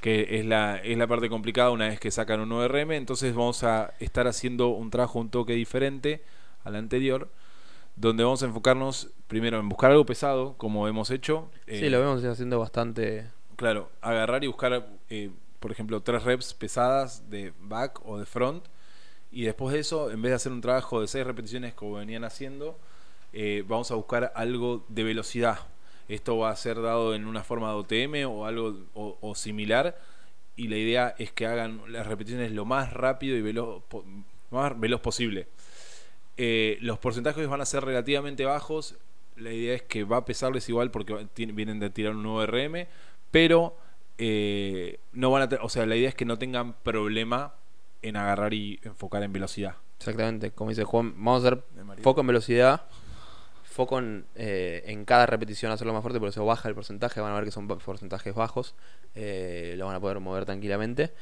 que 0.00 0.38
es 0.38 0.46
la, 0.46 0.76
es 0.78 0.96
la 0.96 1.06
parte 1.06 1.28
complicada 1.28 1.70
una 1.70 1.88
vez 1.88 1.98
que 2.00 2.10
sacan 2.10 2.40
un 2.40 2.48
nuevo 2.50 2.64
RM. 2.64 2.96
Entonces 2.96 3.34
vamos 3.34 3.64
a 3.64 3.94
estar 3.98 4.26
haciendo 4.28 4.68
un 4.68 4.90
trabajo 4.90 5.18
un 5.18 5.30
toque 5.30 5.54
diferente 5.54 6.22
al 6.64 6.76
anterior, 6.76 7.28
donde 7.96 8.24
vamos 8.24 8.42
a 8.42 8.46
enfocarnos 8.46 9.10
primero 9.28 9.60
en 9.60 9.68
buscar 9.68 9.90
algo 9.92 10.06
pesado, 10.06 10.54
como 10.58 10.88
hemos 10.88 11.10
hecho. 11.10 11.50
sí, 11.66 11.86
Eh, 11.86 11.90
lo 11.90 12.00
vemos 12.00 12.24
haciendo 12.24 12.58
bastante. 12.58 13.26
Claro, 13.56 13.90
agarrar 14.02 14.44
y 14.44 14.46
buscar, 14.46 14.86
eh, 15.10 15.30
por 15.60 15.72
ejemplo, 15.72 16.00
tres 16.00 16.22
reps 16.22 16.54
pesadas 16.54 17.28
de 17.30 17.52
back 17.60 18.00
o 18.06 18.18
de 18.18 18.26
front. 18.26 18.64
Y 19.30 19.42
después 19.42 19.74
de 19.74 19.80
eso, 19.80 20.10
en 20.10 20.22
vez 20.22 20.30
de 20.30 20.36
hacer 20.36 20.52
un 20.52 20.60
trabajo 20.60 21.00
de 21.00 21.08
seis 21.08 21.26
repeticiones 21.26 21.74
como 21.74 21.94
venían 21.94 22.24
haciendo, 22.24 22.78
eh, 23.32 23.64
vamos 23.66 23.90
a 23.90 23.94
buscar 23.94 24.32
algo 24.34 24.84
de 24.88 25.04
velocidad. 25.04 25.58
Esto 26.08 26.38
va 26.38 26.50
a 26.50 26.56
ser 26.56 26.80
dado 26.80 27.14
en 27.14 27.26
una 27.26 27.44
forma 27.44 27.68
de 27.68 27.74
OTM 27.74 28.30
o 28.30 28.46
algo 28.46 28.76
o, 28.94 29.34
similar. 29.34 29.98
y 30.56 30.68
la 30.68 30.76
idea 30.76 31.14
es 31.18 31.30
que 31.32 31.46
hagan 31.46 31.82
las 31.88 32.06
repeticiones 32.06 32.50
lo 32.52 32.64
más 32.64 32.92
rápido 32.92 33.36
y 33.36 33.42
veloz, 33.42 33.82
más 34.50 34.78
veloz 34.80 35.00
posible. 35.00 35.46
Eh, 36.36 36.78
los 36.80 36.98
porcentajes 36.98 37.46
van 37.48 37.60
a 37.60 37.66
ser 37.66 37.84
relativamente 37.84 38.44
bajos. 38.44 38.96
La 39.36 39.52
idea 39.52 39.74
es 39.74 39.82
que 39.82 40.04
va 40.04 40.18
a 40.18 40.24
pesarles 40.24 40.68
igual 40.68 40.90
porque 40.90 41.28
vienen 41.36 41.78
de 41.80 41.90
tirar 41.90 42.14
un 42.14 42.22
nuevo 42.22 42.44
RM, 42.46 42.86
pero 43.30 43.76
eh, 44.18 45.00
no 45.12 45.30
van 45.30 45.42
a, 45.42 45.56
o 45.62 45.68
sea, 45.68 45.86
la 45.86 45.96
idea 45.96 46.08
es 46.08 46.14
que 46.14 46.24
no 46.24 46.38
tengan 46.38 46.74
problema 46.74 47.54
en 48.02 48.16
agarrar 48.16 48.54
y 48.54 48.80
enfocar 48.82 49.22
en 49.22 49.32
velocidad. 49.32 49.76
Exactamente, 49.98 50.52
como 50.52 50.70
dice 50.70 50.84
Juan, 50.84 51.14
vamos 51.16 51.44
a 51.44 51.48
hacer 51.48 51.64
foco 52.02 52.20
en 52.20 52.26
velocidad, 52.28 52.82
foco 53.64 53.98
en, 53.98 54.26
eh, 54.36 54.84
en 54.86 55.04
cada 55.04 55.26
repetición 55.26 55.72
hacerlo 55.72 55.92
más 55.92 56.02
fuerte, 56.02 56.20
por 56.20 56.28
eso 56.28 56.44
baja 56.44 56.68
el 56.68 56.74
porcentaje, 56.74 57.20
van 57.20 57.32
a 57.32 57.34
ver 57.36 57.44
que 57.44 57.50
son 57.50 57.66
porcentajes 57.66 58.34
bajos, 58.34 58.74
eh, 59.14 59.74
lo 59.76 59.86
van 59.86 59.96
a 59.96 60.00
poder 60.00 60.20
mover 60.20 60.44
tranquilamente. 60.44 61.12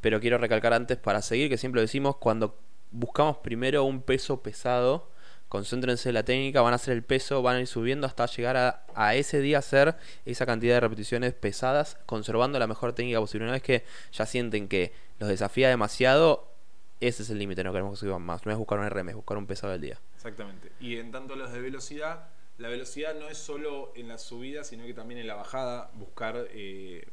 Pero 0.00 0.18
quiero 0.20 0.38
recalcar 0.38 0.72
antes, 0.72 0.96
para 0.96 1.20
seguir, 1.20 1.50
que 1.50 1.58
siempre 1.58 1.80
lo 1.80 1.82
decimos, 1.82 2.16
cuando 2.16 2.58
buscamos 2.90 3.38
primero 3.38 3.84
un 3.84 4.02
peso 4.02 4.42
pesado, 4.42 5.10
concéntrense 5.50 6.08
en 6.08 6.14
la 6.14 6.22
técnica, 6.22 6.62
van 6.62 6.72
a 6.72 6.76
hacer 6.76 6.94
el 6.94 7.02
peso, 7.02 7.42
van 7.42 7.56
a 7.56 7.60
ir 7.60 7.66
subiendo 7.66 8.06
hasta 8.06 8.24
llegar 8.26 8.56
a, 8.56 8.86
a 8.94 9.16
ese 9.16 9.40
día 9.40 9.58
hacer 9.58 9.96
esa 10.24 10.46
cantidad 10.46 10.74
de 10.74 10.80
repeticiones 10.80 11.34
pesadas, 11.34 11.98
conservando 12.06 12.58
la 12.60 12.68
mejor 12.68 12.94
técnica 12.94 13.18
posible. 13.18 13.46
Una 13.46 13.54
vez 13.54 13.62
que 13.62 13.84
ya 14.12 14.26
sienten 14.26 14.68
que 14.68 14.92
los 15.18 15.28
desafía 15.28 15.68
demasiado, 15.68 16.54
ese 17.00 17.24
es 17.24 17.30
el 17.30 17.38
límite, 17.38 17.64
no 17.64 17.72
queremos 17.72 17.98
que 17.98 18.06
suban 18.06 18.22
más. 18.22 18.46
No 18.46 18.52
es 18.52 18.58
buscar 18.58 18.78
un 18.78 18.88
RM, 18.88 19.08
es 19.08 19.16
buscar 19.16 19.38
un 19.38 19.46
pesado 19.46 19.72
del 19.72 19.82
día. 19.82 19.98
Exactamente. 20.14 20.70
Y 20.78 20.98
en 20.98 21.10
tanto 21.10 21.34
los 21.34 21.52
de 21.52 21.60
velocidad, 21.60 22.28
la 22.58 22.68
velocidad 22.68 23.16
no 23.16 23.28
es 23.28 23.36
solo 23.36 23.92
en 23.96 24.06
la 24.06 24.18
subida, 24.18 24.62
sino 24.62 24.86
que 24.86 24.94
también 24.94 25.18
en 25.18 25.26
la 25.26 25.34
bajada, 25.34 25.90
buscar 25.94 26.46
eh, 26.50 27.08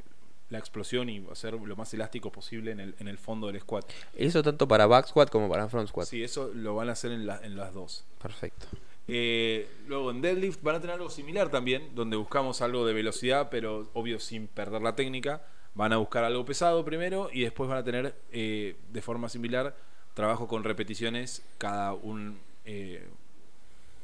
la 0.50 0.58
explosión 0.58 1.10
y 1.10 1.24
hacer 1.30 1.54
lo 1.54 1.76
más 1.76 1.92
elástico 1.94 2.32
posible 2.32 2.70
en 2.72 2.80
el, 2.80 2.94
en 2.98 3.08
el 3.08 3.18
fondo 3.18 3.48
del 3.48 3.60
squat. 3.60 3.84
Eso 4.14 4.42
tanto 4.42 4.66
para 4.66 4.86
back 4.86 5.06
squat 5.08 5.28
como 5.30 5.48
para 5.48 5.68
front 5.68 5.88
squat. 5.88 6.06
Sí, 6.08 6.22
eso 6.22 6.50
lo 6.54 6.74
van 6.74 6.88
a 6.88 6.92
hacer 6.92 7.12
en, 7.12 7.26
la- 7.26 7.40
en 7.44 7.56
las 7.56 7.74
dos. 7.74 8.04
Perfecto. 8.20 8.66
Eh, 9.06 9.68
luego 9.86 10.10
en 10.10 10.20
deadlift 10.20 10.62
van 10.62 10.76
a 10.76 10.80
tener 10.80 10.94
algo 10.96 11.10
similar 11.10 11.50
también, 11.50 11.94
donde 11.94 12.16
buscamos 12.16 12.60
algo 12.62 12.86
de 12.86 12.92
velocidad, 12.92 13.48
pero 13.50 13.88
obvio 13.94 14.20
sin 14.20 14.48
perder 14.48 14.82
la 14.82 14.94
técnica. 14.94 15.42
Van 15.74 15.92
a 15.92 15.96
buscar 15.98 16.24
algo 16.24 16.44
pesado 16.44 16.84
primero 16.84 17.30
y 17.32 17.42
después 17.42 17.68
van 17.70 17.78
a 17.78 17.84
tener 17.84 18.14
eh, 18.32 18.76
de 18.90 19.02
forma 19.02 19.28
similar 19.28 19.76
trabajo 20.14 20.48
con 20.48 20.64
repeticiones 20.64 21.42
cada 21.58 21.92
un, 21.94 22.38
eh, 22.64 23.06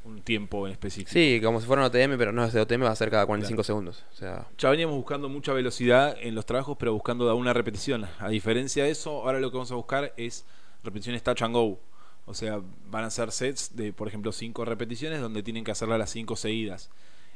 un 0.05 0.21
tiempo 0.21 0.65
en 0.67 0.71
específico. 0.73 1.11
Sí, 1.11 1.41
como 1.43 1.59
si 1.59 1.67
fuera 1.67 1.81
un 1.81 1.87
OTM, 1.87 2.17
pero 2.17 2.31
no 2.31 2.43
es 2.45 2.53
de 2.53 2.61
OTM, 2.61 2.83
va 2.83 2.91
a 2.91 2.95
ser 2.95 3.09
cada 3.09 3.25
45 3.25 3.55
Claro. 3.55 3.63
segundos. 3.63 4.03
O 4.13 4.15
sea, 4.15 4.47
Ya 4.57 4.69
veníamos 4.69 4.95
buscando 4.95 5.27
mucha 5.29 5.51
velocidad 5.53 6.15
en 6.19 6.35
los 6.35 6.45
trabajos, 6.45 6.77
pero 6.79 6.93
buscando 6.93 7.27
de 7.27 7.33
una 7.33 7.53
repetición. 7.53 8.05
A 8.19 8.29
diferencia 8.29 8.83
de 8.83 8.91
eso, 8.91 9.11
ahora 9.23 9.39
lo 9.39 9.49
que 9.51 9.57
vamos 9.57 9.71
a 9.71 9.75
buscar 9.75 10.13
es 10.17 10.45
repeticiones 10.83 11.23
touch 11.23 11.41
and 11.41 11.53
go. 11.55 11.79
O 12.27 12.33
sea, 12.33 12.59
van 12.89 13.03
a 13.03 13.09
ser 13.09 13.31
sets 13.31 13.75
de, 13.75 13.93
por 13.93 14.07
ejemplo, 14.07 14.31
5 14.31 14.63
repeticiones 14.65 15.21
donde 15.21 15.43
tienen 15.43 15.63
que 15.63 15.71
hacerlas 15.71 15.99
las 15.99 16.09
5 16.11 16.35
seguidas. 16.35 16.89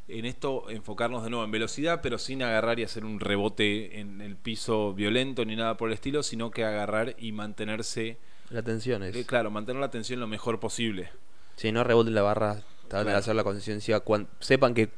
En 0.07 0.25
esto 0.25 0.69
enfocarnos 0.71 1.23
de 1.23 1.29
nuevo 1.29 1.45
en 1.45 1.51
velocidad, 1.51 1.99
pero 2.01 2.17
sin 2.17 2.41
agarrar 2.41 2.79
y 2.79 2.83
hacer 2.83 3.05
un 3.05 3.19
rebote 3.19 3.99
en 3.99 4.21
el 4.21 4.35
piso 4.35 4.93
violento 4.95 5.45
ni 5.45 5.55
nada 5.55 5.77
por 5.77 5.89
el 5.89 5.93
estilo, 5.93 6.23
sino 6.23 6.49
que 6.49 6.65
agarrar 6.65 7.15
y 7.19 7.31
mantenerse, 7.31 8.17
la 8.49 8.63
tensión 8.63 9.03
es. 9.03 9.15
eh, 9.15 9.25
claro, 9.27 9.51
mantener 9.51 9.79
la 9.79 9.91
tensión 9.91 10.19
lo 10.19 10.25
mejor 10.25 10.59
posible. 10.59 11.11
Si 11.59 11.73
no 11.73 11.83
reboten 11.83 12.15
la 12.15 12.21
barra, 12.21 12.55
traten 12.87 13.11
de 13.11 13.15
hacer 13.15 13.35
la 13.35 13.43
conciencia. 13.43 14.01
sepan 14.39 14.73
que 14.73 14.91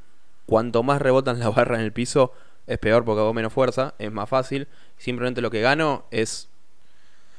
cuanto 0.45 0.83
más 0.83 1.01
rebotan 1.01 1.39
la 1.39 1.49
barra 1.49 1.77
en 1.77 1.81
el 1.81 1.91
piso, 1.91 2.33
es 2.67 2.77
peor 2.77 3.03
porque 3.03 3.21
hago 3.21 3.33
menos 3.33 3.51
fuerza, 3.51 3.95
es 3.97 4.11
más 4.11 4.29
fácil. 4.29 4.67
Simplemente 4.95 5.41
lo 5.41 5.49
que 5.49 5.61
gano 5.61 6.05
es 6.11 6.49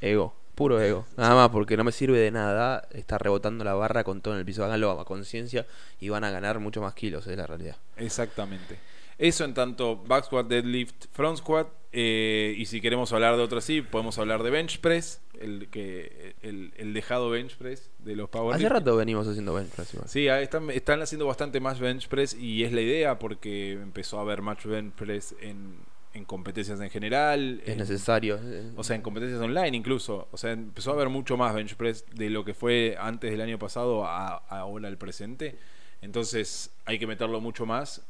ego, 0.00 0.34
puro 0.56 0.80
ego. 0.80 1.06
Nada 1.16 1.36
más 1.36 1.50
porque 1.50 1.76
no 1.76 1.84
me 1.84 1.92
sirve 1.92 2.18
de 2.18 2.32
nada 2.32 2.88
estar 2.90 3.22
rebotando 3.22 3.62
la 3.62 3.74
barra 3.74 4.02
con 4.02 4.22
todo 4.22 4.34
en 4.34 4.40
el 4.40 4.44
piso. 4.44 4.64
Háganlo 4.64 4.90
a 4.90 5.04
conciencia 5.04 5.66
y 6.00 6.08
van 6.08 6.24
a 6.24 6.32
ganar 6.32 6.58
mucho 6.58 6.82
más 6.82 6.94
kilos, 6.94 7.24
es 7.28 7.36
la 7.36 7.46
realidad. 7.46 7.76
Exactamente. 7.98 8.80
Eso 9.18 9.44
en 9.44 9.54
tanto 9.54 9.96
back 10.04 10.24
squat, 10.26 10.46
deadlift, 10.48 11.06
front 11.12 11.38
squat. 11.38 11.68
eh, 11.92 12.54
y 12.56 12.64
si 12.66 12.80
queremos 12.80 13.12
hablar 13.12 13.36
de 13.36 13.42
otro 13.42 13.58
así, 13.58 13.82
podemos 13.82 14.18
hablar 14.18 14.42
de 14.42 14.48
bench 14.50 14.80
press, 14.80 15.20
el 15.38 15.68
que 15.68 16.34
el, 16.42 16.72
el 16.76 16.94
dejado 16.94 17.28
bench 17.30 17.56
press 17.56 17.90
de 17.98 18.16
los 18.16 18.30
power 18.30 18.56
Hace 18.56 18.68
rato 18.68 18.96
venimos 18.96 19.28
haciendo 19.28 19.52
bench 19.52 19.68
press 19.70 19.92
igual. 19.92 20.08
Sí, 20.08 20.28
ahí 20.28 20.42
están, 20.42 20.70
están 20.70 21.02
haciendo 21.02 21.26
bastante 21.26 21.60
más 21.60 21.78
bench 21.80 22.08
press 22.08 22.32
y 22.34 22.64
es 22.64 22.72
la 22.72 22.80
idea 22.80 23.18
porque 23.18 23.72
empezó 23.72 24.18
a 24.18 24.22
haber 24.22 24.40
más 24.40 24.64
bench 24.64 24.92
press 24.94 25.34
en, 25.42 25.74
en 26.14 26.24
competencias 26.24 26.80
en 26.80 26.88
general. 26.88 27.60
Es 27.64 27.72
en- 27.72 27.78
necesario. 27.78 28.38
eh, 28.42 28.70
o 28.76 28.82
sea, 28.84 28.96
en 28.96 29.02
competencias 29.02 29.40
online 29.42 29.76
incluso. 29.76 30.28
O 30.32 30.38
sea, 30.38 30.52
empezó 30.52 30.92
a 30.92 30.94
haber 30.94 31.10
mucho 31.10 31.36
más 31.36 31.54
bench 31.54 31.74
press 31.76 32.06
de 32.14 32.30
lo 32.30 32.42
que 32.46 32.54
fue 32.54 32.96
antes 32.98 33.30
del 33.30 33.42
año 33.42 33.58
pasado 33.58 34.06
a, 34.06 34.36
a 34.48 34.60
ahora 34.60 34.88
el 34.88 34.96
presente. 34.96 35.56
Entonces 36.00 36.70
hay 36.86 36.98
que 36.98 37.06
meterlo 37.06 37.40
mucho 37.42 37.66
más. 37.66 38.02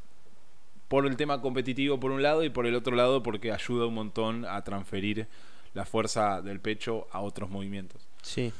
Por 0.92 1.06
el 1.06 1.16
tema 1.16 1.40
competitivo 1.40 1.98
por 1.98 2.10
un 2.10 2.22
lado 2.22 2.44
y 2.44 2.50
por 2.50 2.66
el 2.66 2.74
otro 2.74 2.94
lado 2.94 3.22
porque 3.22 3.50
ayuda 3.50 3.86
un 3.86 3.94
montón 3.94 4.44
a 4.44 4.62
transferir 4.62 5.26
la 5.72 5.86
fuerza 5.86 6.42
del 6.42 6.60
pecho 6.60 7.08
a 7.10 7.20
otros 7.20 7.48
movimientos. 7.48 8.06
sí. 8.22 8.52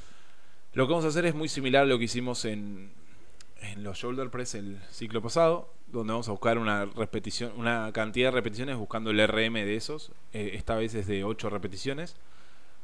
Lo 0.75 0.87
que 0.87 0.93
vamos 0.93 1.05
a 1.05 1.09
hacer 1.09 1.27
es 1.27 1.35
muy 1.35 1.51
similar 1.51 1.83
a 1.83 1.85
lo 1.85 1.99
que 1.99 2.05
hicimos 2.05 2.47
en, 2.47 2.91
en 3.61 3.85
los 3.85 3.99
shoulder 3.99 4.31
press 4.31 4.55
el 4.55 4.79
ciclo 4.91 5.21
pasado, 5.21 5.71
donde 5.89 6.15
vamos 6.15 6.29
a 6.29 6.31
buscar 6.31 6.57
una 6.57 6.87
repetición, 6.87 7.53
una 7.57 7.91
cantidad 7.93 8.29
de 8.29 8.37
repeticiones 8.37 8.77
buscando 8.79 9.11
el 9.11 9.29
RM 9.29 9.53
de 9.53 9.77
esos. 9.77 10.13
Eh, 10.33 10.53
esta 10.55 10.75
vez 10.77 10.95
es 10.95 11.07
de 11.07 11.25
8 11.25 11.51
repeticiones. 11.51 12.17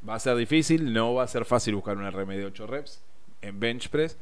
Va 0.07 0.13
a 0.13 0.19
ser 0.19 0.37
difícil, 0.37 0.93
no 0.93 1.15
va 1.15 1.23
a 1.23 1.27
ser 1.27 1.45
fácil 1.45 1.73
buscar 1.73 1.97
un 1.97 2.09
RM 2.09 2.29
de 2.29 2.45
8 2.45 2.67
reps 2.67 3.01
en 3.41 3.59
bench 3.59 3.89
press, 3.89 4.17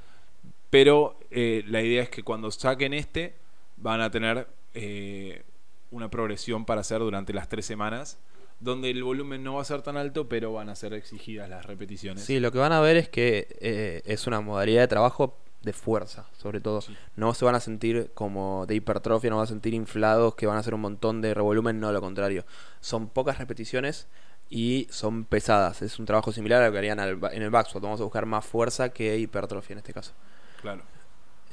pero 0.69 1.19
eh, 1.29 1.63
la 1.67 1.81
idea 1.81 2.03
es 2.03 2.09
que 2.09 2.23
cuando 2.23 2.49
saquen 2.51 2.93
este 2.93 3.35
van 3.75 3.99
a 3.99 4.09
tener 4.09 4.47
eh, 4.73 5.43
una 5.91 6.09
progresión 6.09 6.65
para 6.65 6.81
hacer 6.81 6.99
durante 6.99 7.33
las 7.33 7.49
3 7.49 7.65
semanas, 7.65 8.19
donde 8.59 8.89
el 8.89 9.03
volumen 9.03 9.43
no 9.43 9.55
va 9.55 9.61
a 9.61 9.65
ser 9.65 9.81
tan 9.81 9.97
alto, 9.97 10.27
pero 10.27 10.53
van 10.53 10.69
a 10.69 10.75
ser 10.75 10.93
exigidas 10.93 11.49
las 11.49 11.65
repeticiones. 11.65 12.23
Sí, 12.23 12.39
lo 12.39 12.51
que 12.51 12.57
van 12.57 12.71
a 12.71 12.79
ver 12.79 12.97
es 12.97 13.09
que 13.09 13.47
eh, 13.59 14.01
es 14.05 14.27
una 14.27 14.41
modalidad 14.41 14.81
de 14.81 14.87
trabajo 14.87 15.37
de 15.61 15.73
fuerza, 15.73 16.27
sobre 16.37 16.61
todo. 16.61 16.81
Sí. 16.81 16.95
No 17.15 17.33
se 17.33 17.45
van 17.45 17.55
a 17.55 17.59
sentir 17.59 18.11
como 18.13 18.65
de 18.65 18.75
hipertrofia, 18.75 19.29
no 19.29 19.37
van 19.37 19.43
a 19.43 19.47
sentir 19.47 19.73
inflados, 19.73 20.35
que 20.35 20.47
van 20.47 20.57
a 20.57 20.59
hacer 20.59 20.73
un 20.73 20.81
montón 20.81 21.21
de 21.21 21.33
revolumen, 21.33 21.79
no, 21.79 21.91
lo 21.91 22.01
contrario. 22.01 22.45
Son 22.79 23.09
pocas 23.09 23.37
repeticiones 23.37 24.07
y 24.49 24.87
son 24.89 25.25
pesadas. 25.25 25.81
Es 25.81 25.99
un 25.99 26.05
trabajo 26.05 26.31
similar 26.31 26.61
a 26.61 26.67
lo 26.67 26.71
que 26.71 26.77
harían 26.77 26.99
en 26.99 27.41
el 27.41 27.49
back 27.49 27.67
squat. 27.67 27.83
Vamos 27.83 28.01
a 28.01 28.03
buscar 28.03 28.25
más 28.25 28.45
fuerza 28.45 28.89
que 28.89 29.17
hipertrofia 29.17 29.73
en 29.73 29.79
este 29.79 29.93
caso. 29.93 30.13
Claro. 30.61 30.83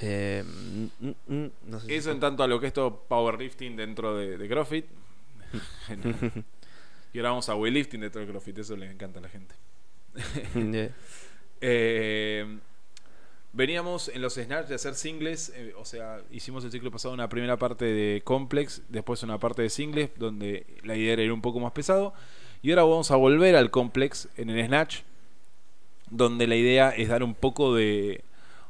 Eh, 0.01 0.43
mm, 0.45 1.07
mm, 1.07 1.15
mm, 1.29 1.51
no 1.67 1.81
sé 1.81 1.87
si- 1.87 1.95
Eso 1.95 2.11
en 2.11 2.21
tanto 2.21 2.43
a 2.43 2.49
lo 2.49 2.61
que 2.61 2.67
es 2.69 2.73
todo 2.73 3.05
powerlifting 3.09 3.77
dentro 3.77 4.17
de, 4.17 4.37
de 4.39 4.49
CrossFit. 4.49 4.87
y 7.13 7.19
ahora 7.19 7.31
vamos 7.31 7.49
a 7.49 7.55
weightlifting 7.55 8.01
dentro 8.01 8.21
de 8.21 8.27
CrossFit, 8.27 8.59
eso 8.59 8.77
le 8.77 8.91
encanta 8.91 9.19
a 9.19 9.23
la 9.23 9.29
gente. 9.29 9.55
Eh, 11.67 12.59
veníamos 13.55 14.09
en 14.09 14.21
los 14.21 14.35
snatch 14.35 14.67
de 14.69 14.75
hacer 14.75 14.95
singles, 14.95 15.51
eh, 15.57 15.73
o 15.79 15.85
sea, 15.87 16.21
hicimos 16.31 16.63
el 16.65 16.71
ciclo 16.73 16.91
pasado 16.91 17.15
una 17.15 17.29
primera 17.31 17.57
parte 17.57 17.87
de 17.87 18.21
complex, 18.23 18.83
después 18.91 19.23
una 19.23 19.39
parte 19.39 19.63
de 19.63 19.71
singles, 19.71 20.11
donde 20.17 20.67
la 20.83 20.95
idea 20.95 21.15
era 21.15 21.23
ir 21.23 21.33
un 21.33 21.41
poco 21.41 21.61
más 21.61 21.73
pesado. 21.73 22.13
Y 22.61 22.71
ahora 22.71 22.83
vamos 22.83 23.11
a 23.11 23.17
volver 23.17 23.57
al 23.57 23.71
complex 23.71 24.29
en 24.37 24.51
el 24.51 24.67
snatch, 24.67 25.01
donde 26.11 26.47
la 26.47 26.57
idea 26.57 26.91
es 26.91 27.09
dar 27.09 27.23
un 27.23 27.35
poco 27.35 27.75
de... 27.75 28.25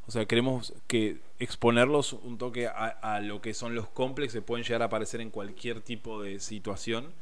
O 0.07 0.11
sea, 0.11 0.25
queremos 0.25 0.73
que 0.87 1.17
exponerlos 1.39 2.13
un 2.13 2.37
toque 2.37 2.67
a, 2.67 2.87
a 2.87 3.21
lo 3.21 3.41
que 3.41 3.53
son 3.53 3.75
los 3.75 3.87
complex, 3.87 4.33
que 4.33 4.41
pueden 4.41 4.63
llegar 4.63 4.81
a 4.83 4.85
aparecer 4.85 5.21
en 5.21 5.31
cualquier 5.31 5.81
tipo 5.81 6.21
de 6.21 6.39
situación. 6.39 7.13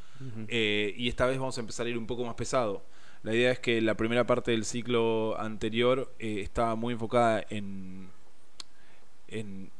Eh, 0.48 0.94
y 0.98 1.10
esta 1.10 1.26
vez 1.26 1.38
vamos 1.38 1.58
a 1.58 1.62
empezar 1.62 1.86
a 1.86 1.90
ir 1.90 1.98
un 1.98 2.08
poco 2.08 2.24
más 2.24 2.36
pesado. 2.36 2.84
La 3.24 3.34
idea 3.34 3.52
es 3.52 3.60
que 3.60 3.82
la 3.82 3.96
primera 3.96 4.26
parte 4.26 4.52
del 4.52 4.66
ciclo 4.66 5.40
anterior 5.40 6.14
eh, 6.20 6.42
estaba 6.42 6.76
muy 6.76 6.94
enfocada 6.94 7.46
en, 7.50 8.10
en, 9.28 9.72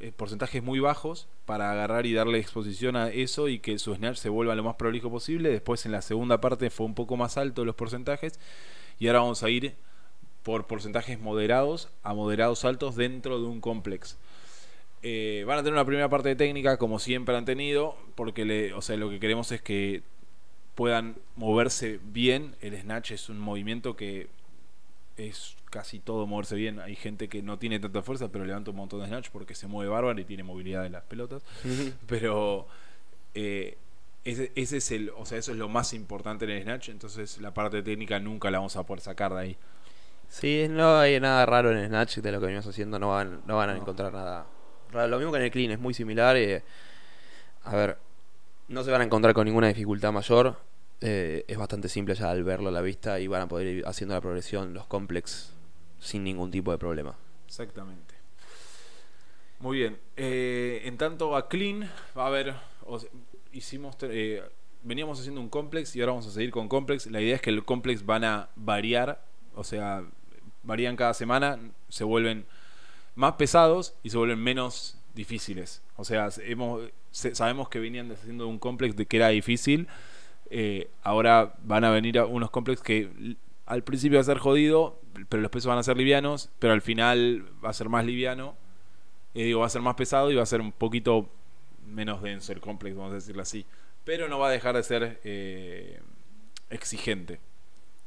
eh, 0.00 0.12
porcentajes 0.16 0.62
muy 0.62 0.80
bajos 0.80 1.28
para 1.46 1.70
agarrar 1.70 2.06
y 2.06 2.12
darle 2.12 2.38
exposición 2.38 2.96
a 2.96 3.08
eso 3.08 3.48
y 3.48 3.58
que 3.58 3.78
su 3.78 3.94
snatch 3.94 4.16
se 4.16 4.28
vuelva 4.28 4.54
lo 4.54 4.62
más 4.62 4.76
prolijo 4.76 5.10
posible. 5.10 5.50
Después 5.50 5.86
en 5.86 5.92
la 5.92 6.02
segunda 6.02 6.40
parte 6.40 6.70
fue 6.70 6.86
un 6.86 6.94
poco 6.94 7.16
más 7.16 7.36
alto 7.36 7.64
los 7.64 7.74
porcentajes 7.74 8.38
y 8.98 9.06
ahora 9.08 9.20
vamos 9.20 9.42
a 9.42 9.50
ir 9.50 9.74
por 10.42 10.66
porcentajes 10.66 11.20
moderados 11.20 11.88
a 12.02 12.14
moderados 12.14 12.64
altos 12.64 12.96
dentro 12.96 13.40
de 13.40 13.46
un 13.46 13.60
complex. 13.60 14.16
Eh, 15.02 15.44
van 15.46 15.58
a 15.58 15.62
tener 15.62 15.74
una 15.74 15.84
primera 15.84 16.08
parte 16.08 16.28
de 16.28 16.36
técnica 16.36 16.76
como 16.76 16.98
siempre 16.98 17.36
han 17.36 17.44
tenido, 17.44 17.96
porque 18.14 18.44
le, 18.44 18.72
o 18.72 18.82
sea, 18.82 18.96
lo 18.96 19.10
que 19.10 19.18
queremos 19.18 19.50
es 19.52 19.60
que 19.60 20.02
puedan 20.74 21.16
moverse 21.36 22.00
bien. 22.04 22.56
El 22.60 22.80
snatch 22.80 23.12
es 23.12 23.28
un 23.28 23.38
movimiento 23.38 23.96
que 23.96 24.28
es 25.16 25.56
casi 25.70 25.98
todo 25.98 26.26
moverse 26.26 26.54
bien. 26.54 26.80
Hay 26.80 26.96
gente 26.96 27.28
que 27.28 27.42
no 27.42 27.58
tiene 27.58 27.80
tanta 27.80 28.02
fuerza, 28.02 28.28
pero 28.30 28.44
levanta 28.44 28.70
un 28.70 28.76
montón 28.76 29.00
de 29.00 29.06
snatch 29.06 29.30
porque 29.30 29.54
se 29.54 29.66
mueve 29.66 29.90
bárbaro 29.90 30.20
y 30.20 30.24
tiene 30.24 30.42
movilidad 30.42 30.82
de 30.82 30.90
las 30.90 31.02
pelotas. 31.04 31.42
Pero 32.06 32.66
eh, 33.34 33.76
ese, 34.24 34.52
ese 34.54 34.76
es 34.76 34.90
el, 34.92 35.10
o 35.16 35.26
sea, 35.26 35.38
eso 35.38 35.52
es 35.52 35.58
lo 35.58 35.68
más 35.68 35.92
importante 35.92 36.44
en 36.44 36.52
el 36.52 36.62
Snatch, 36.62 36.90
entonces 36.90 37.38
la 37.38 37.52
parte 37.52 37.82
técnica 37.82 38.20
nunca 38.20 38.50
la 38.50 38.58
vamos 38.58 38.76
a 38.76 38.84
poder 38.84 39.00
sacar 39.00 39.32
de 39.34 39.40
ahí. 39.40 39.56
Sí, 40.32 40.66
no 40.70 40.98
hay 40.98 41.20
nada 41.20 41.44
raro 41.44 41.70
en 41.72 41.86
Snatch 41.86 42.18
de 42.18 42.32
lo 42.32 42.40
que 42.40 42.46
venimos 42.46 42.66
haciendo, 42.66 42.98
no 42.98 43.10
van, 43.10 43.42
no 43.46 43.56
van 43.58 43.68
a 43.68 43.76
encontrar 43.76 44.10
nada 44.12 44.46
raro. 44.90 45.08
Lo 45.08 45.18
mismo 45.18 45.30
que 45.30 45.38
en 45.38 45.44
el 45.44 45.50
Clean, 45.50 45.70
es 45.72 45.78
muy 45.78 45.92
similar. 45.92 46.36
eh, 46.38 46.62
a 47.64 47.76
ver, 47.76 47.98
no 48.68 48.82
se 48.82 48.90
van 48.90 49.02
a 49.02 49.04
encontrar 49.04 49.34
con 49.34 49.44
ninguna 49.44 49.68
dificultad 49.68 50.10
mayor. 50.10 50.56
eh, 51.02 51.44
es 51.48 51.58
bastante 51.58 51.88
simple 51.90 52.14
ya 52.14 52.30
al 52.30 52.44
verlo 52.44 52.70
a 52.70 52.72
la 52.72 52.80
vista 52.80 53.20
y 53.20 53.26
van 53.26 53.42
a 53.42 53.48
poder 53.48 53.66
ir 53.66 53.86
haciendo 53.86 54.14
la 54.14 54.20
progresión, 54.22 54.72
los 54.72 54.86
complex, 54.86 55.52
sin 55.98 56.24
ningún 56.24 56.50
tipo 56.50 56.70
de 56.72 56.78
problema. 56.78 57.14
Exactamente. 57.46 58.14
Muy 59.58 59.78
bien. 59.78 59.98
Eh, 60.16 60.80
en 60.86 60.96
tanto 60.96 61.36
a 61.36 61.48
Clean, 61.48 61.88
va 62.16 62.24
a 62.24 62.26
haber. 62.28 62.54
o 62.86 62.98
sea, 62.98 63.10
hicimos. 63.52 63.96
eh, 64.02 64.42
veníamos 64.82 65.20
haciendo 65.20 65.40
un 65.42 65.50
complex 65.50 65.94
y 65.94 66.00
ahora 66.00 66.12
vamos 66.12 66.26
a 66.26 66.30
seguir 66.30 66.50
con 66.50 66.68
complex. 66.68 67.06
La 67.06 67.20
idea 67.20 67.36
es 67.36 67.42
que 67.42 67.50
el 67.50 67.64
complex 67.64 68.06
van 68.06 68.24
a 68.24 68.48
variar. 68.56 69.22
O 69.54 69.62
sea, 69.64 70.02
varían 70.62 70.96
cada 70.96 71.14
semana. 71.14 71.58
Se 71.88 72.04
vuelven 72.04 72.46
más 73.14 73.34
pesados 73.34 73.94
y 74.02 74.10
se 74.10 74.18
vuelven 74.18 74.38
menos 74.38 74.98
difíciles. 75.14 75.82
O 75.96 76.04
sea, 76.04 76.28
hemos, 76.44 76.90
sabemos 77.10 77.68
que 77.68 77.78
venían 77.78 78.10
haciendo 78.12 78.48
un 78.48 78.58
complex 78.58 78.96
de 78.96 79.06
que 79.06 79.16
era 79.16 79.28
difícil. 79.28 79.88
Eh, 80.50 80.90
ahora 81.02 81.54
van 81.64 81.84
a 81.84 81.90
venir 81.90 82.20
unos 82.20 82.50
complex 82.50 82.82
que 82.82 83.36
al 83.66 83.82
principio 83.82 84.18
va 84.18 84.22
a 84.22 84.24
ser 84.24 84.38
jodido, 84.38 85.00
pero 85.28 85.42
los 85.42 85.50
pesos 85.50 85.68
van 85.68 85.78
a 85.78 85.82
ser 85.82 85.96
livianos, 85.96 86.50
pero 86.58 86.72
al 86.72 86.82
final 86.82 87.44
va 87.64 87.70
a 87.70 87.72
ser 87.72 87.88
más 87.88 88.04
liviano. 88.04 88.54
Eh, 89.34 89.44
digo, 89.44 89.60
va 89.60 89.66
a 89.66 89.70
ser 89.70 89.82
más 89.82 89.94
pesado 89.94 90.30
y 90.30 90.34
va 90.34 90.42
a 90.42 90.46
ser 90.46 90.60
un 90.60 90.72
poquito 90.72 91.28
menos 91.86 92.22
denso 92.22 92.52
el 92.52 92.60
complex, 92.60 92.96
vamos 92.96 93.12
a 93.12 93.16
decirlo 93.16 93.42
así. 93.42 93.64
Pero 94.04 94.28
no 94.28 94.38
va 94.38 94.48
a 94.48 94.50
dejar 94.50 94.76
de 94.76 94.82
ser 94.82 95.20
eh, 95.24 96.00
exigente. 96.70 97.40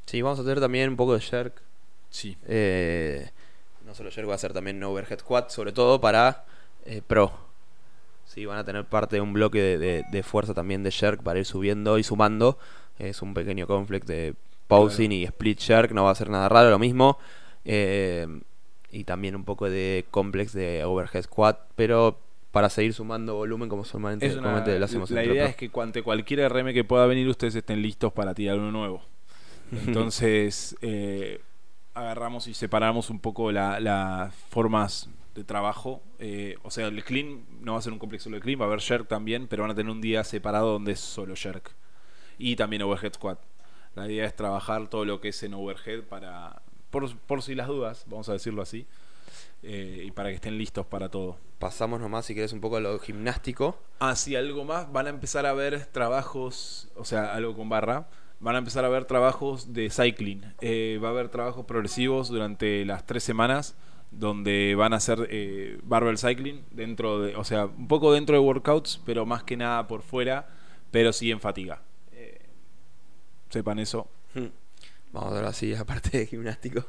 Sí, 0.06 0.22
vamos 0.22 0.38
a 0.38 0.42
tener 0.42 0.60
también 0.60 0.90
un 0.90 0.96
poco 0.96 1.14
de 1.14 1.20
jerk. 1.20 1.62
Sí. 2.10 2.36
Eh, 2.46 3.30
no 3.84 3.94
solo 3.94 4.10
jerk, 4.10 4.28
va 4.28 4.34
a 4.34 4.38
ser 4.38 4.52
también 4.52 4.82
overhead 4.82 5.20
squat, 5.20 5.50
sobre 5.50 5.72
todo 5.72 6.00
para 6.00 6.44
eh, 6.84 7.02
pro. 7.06 7.32
Sí, 8.26 8.44
van 8.46 8.58
a 8.58 8.64
tener 8.64 8.84
parte 8.84 9.16
de 9.16 9.20
un 9.22 9.32
bloque 9.32 9.60
de, 9.60 9.78
de- 9.78 10.04
de 10.10 10.22
fuerza 10.22 10.52
también 10.54 10.82
de 10.82 10.90
jerk 10.90 11.22
para 11.22 11.38
ir 11.38 11.44
subiendo 11.46 11.98
y 11.98 12.02
sumando. 12.02 12.58
Es 12.98 13.22
un 13.22 13.34
pequeño 13.34 13.66
conflict 13.66 14.06
de 14.06 14.34
pausing 14.68 15.12
y 15.12 15.24
split 15.24 15.60
jerk, 15.60 15.92
no 15.92 16.04
va 16.04 16.10
a 16.10 16.14
ser 16.14 16.28
nada 16.30 16.48
raro, 16.48 16.70
lo 16.70 16.78
mismo. 16.78 17.18
Eh, 17.64 18.26
y 18.90 19.04
también 19.04 19.36
un 19.36 19.44
poco 19.44 19.68
de 19.70 20.06
complex 20.10 20.52
de 20.52 20.84
overhead 20.84 21.22
squat, 21.24 21.58
pero 21.76 22.18
para 22.50 22.70
seguir 22.70 22.94
sumando 22.94 23.34
volumen 23.34 23.68
como 23.68 23.84
solamente, 23.84 24.26
una- 24.38 24.52
lo 24.78 24.84
hacemos 24.86 25.10
la 25.10 25.24
idea 25.34 25.44
es 25.50 25.56
que 25.56 25.70
ante 25.80 26.02
cualquier 26.02 26.40
RM 26.50 26.72
que 26.72 26.84
pueda 26.84 27.06
venir, 27.06 27.28
ustedes 27.28 27.54
estén 27.54 27.82
listos 27.82 28.12
para 28.12 28.34
tirar 28.34 28.58
uno 28.58 28.72
nuevo. 28.72 29.02
Entonces, 29.86 30.74
eh, 30.80 31.40
agarramos 31.96 32.46
y 32.46 32.54
separamos 32.54 33.10
un 33.10 33.18
poco 33.20 33.50
la- 33.52 33.80
las 33.80 34.34
formas 34.34 35.08
de 35.34 35.44
trabajo. 35.44 36.02
Eh, 36.18 36.56
o 36.62 36.70
sea, 36.70 36.86
el 36.88 37.04
clean 37.04 37.44
no 37.60 37.72
va 37.72 37.78
a 37.78 37.82
ser 37.82 37.92
un 37.92 37.98
complejo 37.98 38.24
solo 38.24 38.36
de 38.36 38.42
clean, 38.42 38.60
va 38.60 38.64
a 38.64 38.68
haber 38.68 38.80
jerk 38.80 39.08
también, 39.08 39.48
pero 39.48 39.62
van 39.62 39.70
a 39.70 39.74
tener 39.74 39.90
un 39.90 40.00
día 40.00 40.22
separado 40.24 40.72
donde 40.72 40.92
es 40.92 41.00
solo 41.00 41.34
jerk. 41.36 41.74
Y 42.38 42.56
también 42.56 42.82
overhead 42.82 43.14
squat. 43.14 43.38
La 43.94 44.06
idea 44.10 44.26
es 44.26 44.36
trabajar 44.36 44.88
todo 44.88 45.04
lo 45.06 45.20
que 45.20 45.28
es 45.28 45.42
en 45.42 45.54
overhead 45.54 46.02
para, 46.04 46.60
por, 46.90 47.16
por 47.18 47.42
si 47.42 47.54
las 47.54 47.66
dudas, 47.66 48.04
vamos 48.08 48.28
a 48.28 48.34
decirlo 48.34 48.60
así, 48.60 48.86
eh, 49.62 50.02
y 50.06 50.10
para 50.10 50.28
que 50.28 50.34
estén 50.34 50.58
listos 50.58 50.84
para 50.86 51.08
todo. 51.08 51.38
Pasamos 51.58 51.98
nomás, 52.00 52.26
si 52.26 52.34
querés, 52.34 52.52
un 52.52 52.60
poco 52.60 52.76
a 52.76 52.80
lo 52.80 52.98
gimnástico. 52.98 53.78
Ah, 53.98 54.14
sí, 54.14 54.36
algo 54.36 54.64
más. 54.64 54.92
Van 54.92 55.06
a 55.06 55.10
empezar 55.10 55.46
a 55.46 55.54
ver 55.54 55.86
trabajos, 55.86 56.88
o 56.94 57.06
sea, 57.06 57.32
algo 57.34 57.56
con 57.56 57.70
barra. 57.70 58.06
Van 58.40 58.54
a 58.54 58.58
empezar 58.58 58.84
a 58.84 58.88
ver 58.88 59.06
trabajos 59.06 59.72
de 59.72 59.90
cycling. 59.90 60.42
Eh, 60.60 61.00
va 61.02 61.08
a 61.08 61.10
haber 61.10 61.28
trabajos 61.28 61.64
progresivos 61.64 62.28
durante 62.28 62.84
las 62.84 63.06
tres 63.06 63.22
semanas 63.22 63.76
donde 64.10 64.74
van 64.76 64.92
a 64.92 64.96
hacer 64.96 65.26
eh, 65.30 65.78
barbell 65.82 66.18
cycling 66.18 66.64
dentro 66.70 67.20
de, 67.20 67.36
o 67.36 67.44
sea, 67.44 67.66
un 67.66 67.88
poco 67.88 68.12
dentro 68.12 68.34
de 68.34 68.40
workouts, 68.40 69.00
pero 69.04 69.26
más 69.26 69.42
que 69.42 69.56
nada 69.56 69.86
por 69.86 70.02
fuera, 70.02 70.48
pero 70.90 71.12
sí 71.12 71.30
en 71.30 71.40
fatiga. 71.40 71.82
Eh, 72.12 72.40
sepan 73.50 73.78
eso. 73.78 74.08
Vamos 75.12 75.32
a 75.32 75.36
ver 75.36 75.44
así, 75.46 75.74
aparte 75.74 76.18
de 76.18 76.26
gimnástico. 76.26 76.84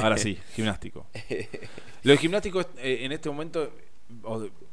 Ahora 0.00 0.16
sí, 0.16 0.38
gimnástico. 0.54 1.06
Lo 2.02 2.12
de 2.12 2.18
gimnástico 2.18 2.60
eh, 2.78 3.00
en 3.02 3.12
este 3.12 3.28
momento, 3.28 3.72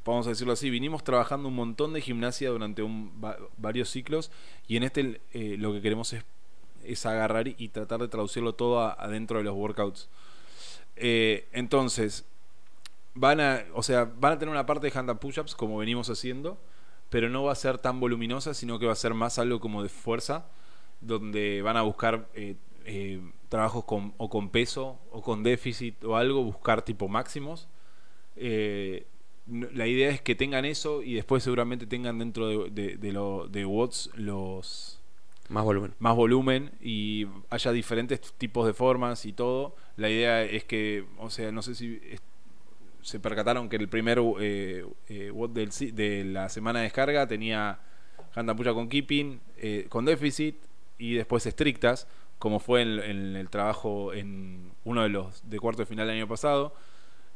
vamos 0.06 0.28
a 0.28 0.30
decirlo 0.30 0.54
así, 0.54 0.70
vinimos 0.70 1.04
trabajando 1.04 1.48
un 1.48 1.56
montón 1.56 1.94
de 1.94 2.02
gimnasia 2.02 2.50
durante 2.50 2.82
un, 2.82 3.12
va- 3.24 3.38
varios 3.58 3.90
ciclos 3.90 4.32
y 4.68 4.78
en 4.78 4.84
este 4.84 5.22
eh, 5.34 5.56
lo 5.58 5.74
que 5.74 5.82
queremos 5.82 6.14
es, 6.84 7.06
agarrar 7.06 7.48
y, 7.48 7.68
tratar 7.70 8.00
de 8.02 8.08
traducirlo 8.08 8.54
todo 8.54 8.80
adentro 8.82 9.38
de 9.38 9.44
los 9.44 9.54
workouts. 9.56 10.10
Eh, 10.96 11.48
entonces, 11.52 12.26
van 13.14 13.40
a, 13.40 13.64
o 13.74 13.84
sea, 13.84 14.06
van 14.20 14.34
a 14.34 14.40
tener 14.40 14.52
una 14.52 14.66
parte 14.66 14.90
de 14.90 14.98
hand 14.98 15.10
and 15.10 15.20
push-ups 15.20 15.56
como 15.56 15.78
venimos 15.78 16.10
haciendo, 16.10 16.58
pero 17.10 17.30
no 17.30 17.44
va 17.44 17.52
a 17.52 17.56
ser 17.56 17.78
tan 17.78 18.00
voluminosa, 18.00 18.54
sino 18.54 18.80
que 18.80 18.86
va 18.86 18.94
a 18.94 18.96
ser 18.96 19.14
más 19.14 19.40
algo 19.40 19.60
como 19.60 19.84
de 19.84 19.90
fuerza, 19.90 20.46
donde 21.02 21.62
van 21.62 21.78
a 21.78 21.82
buscar 21.84 22.28
eh, 22.34 23.22
trabajos 23.50 23.86
con, 23.86 24.14
o 24.18 24.30
con 24.30 24.50
peso 24.50 25.00
o 25.12 25.22
con 25.22 25.44
déficit 25.44 26.04
o 26.04 26.16
algo, 26.18 26.44
buscar 26.44 26.82
tipo 26.84 27.08
máximos. 27.08 27.68
La 29.52 29.88
idea 29.88 30.10
es 30.10 30.22
que 30.22 30.36
tengan 30.36 30.66
eso 30.66 31.02
y 31.04 31.14
después 31.14 31.44
seguramente 31.44 31.88
tengan 31.88 32.20
dentro 32.20 32.48
de, 32.48 32.70
de, 32.72 32.98
de 32.98 33.12
lo, 33.12 33.48
de 33.48 33.66
watts 33.66 34.10
los 34.16 35.00
Más 35.50 35.64
volumen. 35.64 35.94
más 36.00 36.16
volumen 36.16 36.72
y 36.82 37.28
haya 37.50 37.72
diferentes 37.72 38.22
tipos 38.38 38.68
de 38.68 38.74
formas 38.74 39.26
y 39.26 39.34
todo. 39.34 39.76
La 39.98 40.10
idea 40.10 40.44
es 40.44 40.64
que, 40.66 41.06
o 41.18 41.30
sea, 41.30 41.52
no 41.52 41.62
sé 41.62 41.76
si 41.76 42.00
es- 42.10 42.22
se 43.02 43.20
percataron 43.20 43.70
que 43.70 43.78
el 43.78 43.88
primer 43.88 44.20
eh, 44.40 44.86
eh, 45.08 45.32
WOD 45.32 45.50
del 45.52 45.70
de 45.96 46.24
la 46.26 46.50
semana 46.50 46.80
de 46.80 46.84
descarga 46.84 47.28
tenía 47.28 47.80
Handapucha 48.36 48.74
con 48.74 48.90
keeping, 48.90 49.40
eh, 49.58 49.86
con 49.90 50.06
déficit 50.06 50.56
y 50.98 51.14
después 51.16 51.46
estrictas, 51.46 52.08
como 52.40 52.60
fue 52.60 52.82
en, 52.82 53.00
en 53.00 53.36
el 53.38 53.50
trabajo 53.50 54.14
en 54.14 54.72
uno 54.84 55.04
de 55.04 55.10
los 55.10 55.50
de 55.50 55.60
cuarto 55.60 55.82
de 55.82 55.86
final 55.86 56.08
del 56.08 56.18
año 56.18 56.28
pasado. 56.28 56.74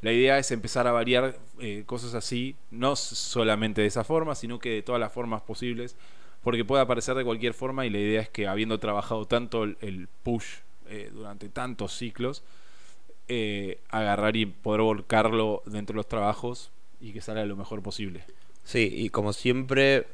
La 0.04 0.12
idea 0.12 0.38
es 0.38 0.52
empezar 0.52 0.86
a 0.86 0.92
variar 0.92 1.38
eh, 1.60 1.84
cosas 1.86 2.14
así, 2.14 2.58
no 2.72 2.98
solamente 2.98 3.82
de 3.82 3.88
esa 3.88 4.04
forma, 4.04 4.36
sino 4.36 4.60
que 4.60 4.70
de 4.72 4.82
todas 4.82 5.00
las 5.00 5.14
formas 5.14 5.42
posibles, 5.44 5.96
porque 6.44 6.66
puede 6.66 6.84
aparecer 6.84 7.16
de 7.16 7.24
cualquier 7.24 7.54
forma 7.54 7.86
y 7.86 7.90
la 7.90 8.00
idea 8.00 8.22
es 8.22 8.28
que 8.28 8.48
habiendo 8.48 8.80
trabajado 8.80 9.26
tanto 9.26 9.64
el, 9.64 10.10
push 10.24 10.58
eh, 10.90 11.10
durante 11.14 11.48
tantos 11.48 11.96
ciclos, 11.98 12.44
eh, 13.30 13.80
agarrar 13.88 14.36
y 14.36 14.46
poder 14.46 14.82
volcarlo 14.82 15.64
dentro 15.66 15.94
de 15.94 16.00
los 16.00 16.08
trabajos 16.10 16.70
y 17.00 17.14
que 17.14 17.22
salga 17.22 17.46
lo 17.46 17.56
mejor 17.56 17.82
posible. 17.82 18.26
Sí, 18.66 18.92
y 18.94 19.10
como 19.10 19.32
siempre 19.32 20.06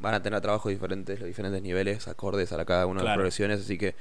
van 0.00 0.14
a 0.14 0.22
tener 0.22 0.40
trabajos 0.40 0.72
diferentes, 0.72 1.20
los 1.20 1.26
diferentes 1.26 1.60
niveles, 1.60 2.08
acordes 2.08 2.52
a 2.52 2.64
cada 2.64 2.86
una 2.86 3.00
de 3.00 3.06
las 3.06 3.16
progresiones, 3.16 3.60
así 3.60 3.76
que 3.76 3.94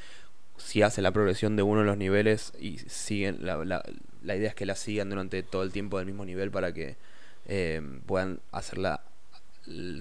si 0.56 0.82
hacen 0.82 1.04
la 1.04 1.12
progresión 1.12 1.58
de 1.58 1.64
uno 1.64 1.82
de 1.82 1.88
los 1.88 1.98
niveles 1.98 2.54
y 2.58 2.78
siguen, 2.78 3.46
la, 3.46 3.58
la, 3.66 3.84
la 4.26 4.36
idea 4.36 4.50
es 4.50 4.56
que 4.56 4.66
la 4.66 4.76
sigan 4.76 5.10
durante 5.10 5.44
todo 5.44 5.64
el 5.64 5.72
tiempo 5.72 5.98
del 5.98 6.06
mismo 6.06 6.26
nivel 6.26 6.52
para 6.52 6.74
que 6.74 6.96
eh, 7.48 7.82
puedan 8.06 8.40
hacerla, 8.52 9.02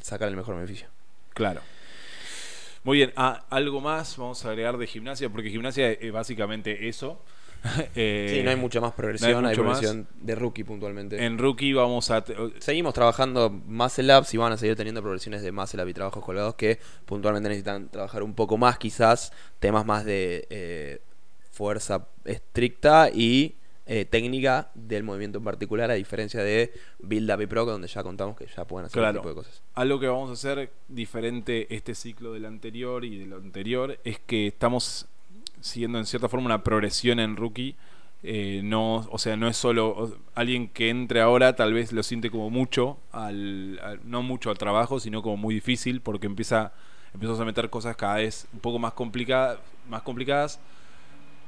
sacar 0.02 0.28
el 0.28 0.36
mejor 0.36 0.56
beneficio. 0.56 0.88
Claro. 1.34 1.60
Muy 2.84 2.98
bien, 2.98 3.12
ah, 3.16 3.44
algo 3.48 3.80
más 3.80 4.16
vamos 4.18 4.44
a 4.44 4.50
agregar 4.50 4.76
de 4.76 4.86
gimnasia, 4.86 5.30
porque 5.30 5.50
gimnasia 5.50 5.90
es 5.92 6.12
básicamente 6.12 6.88
eso. 6.88 7.20
Eh, 7.94 8.26
sí, 8.28 8.42
no 8.42 8.50
hay 8.50 8.56
mucha 8.56 8.78
más 8.78 8.92
progresión, 8.92 9.40
no 9.40 9.48
hay 9.48 9.54
hay, 9.54 9.56
mucho 9.56 9.64
más. 9.64 9.78
progresión 9.78 10.06
de 10.20 10.34
rookie 10.34 10.64
puntualmente. 10.64 11.24
En 11.24 11.38
rookie 11.38 11.72
vamos 11.72 12.10
a... 12.10 12.22
Seguimos 12.58 12.92
trabajando 12.92 13.48
muscle 13.48 14.18
ups 14.18 14.34
y 14.34 14.36
van 14.36 14.52
a 14.52 14.58
seguir 14.58 14.76
teniendo 14.76 15.00
progresiones 15.00 15.40
de 15.40 15.50
muscle 15.50 15.82
up 15.82 15.88
y 15.88 15.94
trabajos 15.94 16.22
colgados 16.22 16.56
que 16.56 16.78
puntualmente 17.06 17.48
necesitan 17.48 17.88
trabajar 17.88 18.22
un 18.22 18.34
poco 18.34 18.58
más, 18.58 18.76
quizás 18.76 19.32
temas 19.60 19.86
más 19.86 20.04
de 20.04 20.46
eh, 20.50 21.00
fuerza 21.52 22.06
estricta 22.26 23.08
y 23.08 23.54
eh, 23.86 24.04
técnica 24.06 24.70
del 24.74 25.02
movimiento 25.02 25.38
en 25.38 25.44
particular, 25.44 25.90
a 25.90 25.94
diferencia 25.94 26.42
de 26.42 26.72
build 27.00 27.30
up 27.30 27.40
y 27.42 27.46
pro, 27.46 27.64
donde 27.66 27.86
ya 27.88 28.02
contamos 28.02 28.36
que 28.36 28.46
ya 28.46 28.64
pueden 28.64 28.86
hacer 28.86 29.00
Claro. 29.00 29.10
ese 29.10 29.18
tipo 29.20 29.28
de 29.28 29.34
cosas. 29.34 29.62
Algo 29.74 30.00
que 30.00 30.06
vamos 30.08 30.30
a 30.30 30.32
hacer 30.34 30.70
diferente 30.88 31.66
este 31.74 31.94
ciclo 31.94 32.32
del 32.32 32.46
anterior 32.46 33.04
y 33.04 33.18
del 33.18 33.32
anterior 33.34 33.98
es 34.04 34.18
que 34.20 34.46
estamos 34.46 35.06
siguiendo 35.60 35.98
en 35.98 36.06
cierta 36.06 36.28
forma 36.28 36.46
una 36.46 36.62
progresión 36.62 37.20
en 37.20 37.36
rookie. 37.36 37.76
Eh, 38.26 38.62
no, 38.64 39.06
o 39.10 39.18
sea, 39.18 39.36
no 39.36 39.48
es 39.48 39.56
solo 39.58 40.16
alguien 40.34 40.68
que 40.68 40.88
entre 40.88 41.20
ahora 41.20 41.54
tal 41.56 41.74
vez 41.74 41.92
lo 41.92 42.02
siente 42.02 42.30
como 42.30 42.48
mucho, 42.48 42.96
al, 43.12 43.78
al- 43.82 44.00
no 44.04 44.22
mucho 44.22 44.48
al 44.50 44.56
trabajo, 44.56 44.98
sino 44.98 45.20
como 45.20 45.36
muy 45.36 45.54
difícil 45.54 46.00
porque 46.00 46.26
empieza, 46.26 46.72
empiezas 47.12 47.38
a 47.38 47.44
meter 47.44 47.68
cosas 47.68 47.96
cada 47.96 48.14
vez 48.16 48.46
un 48.54 48.60
poco 48.60 48.78
más 48.78 48.94
complicadas, 48.94 49.58
más 49.90 50.00
complicadas 50.00 50.58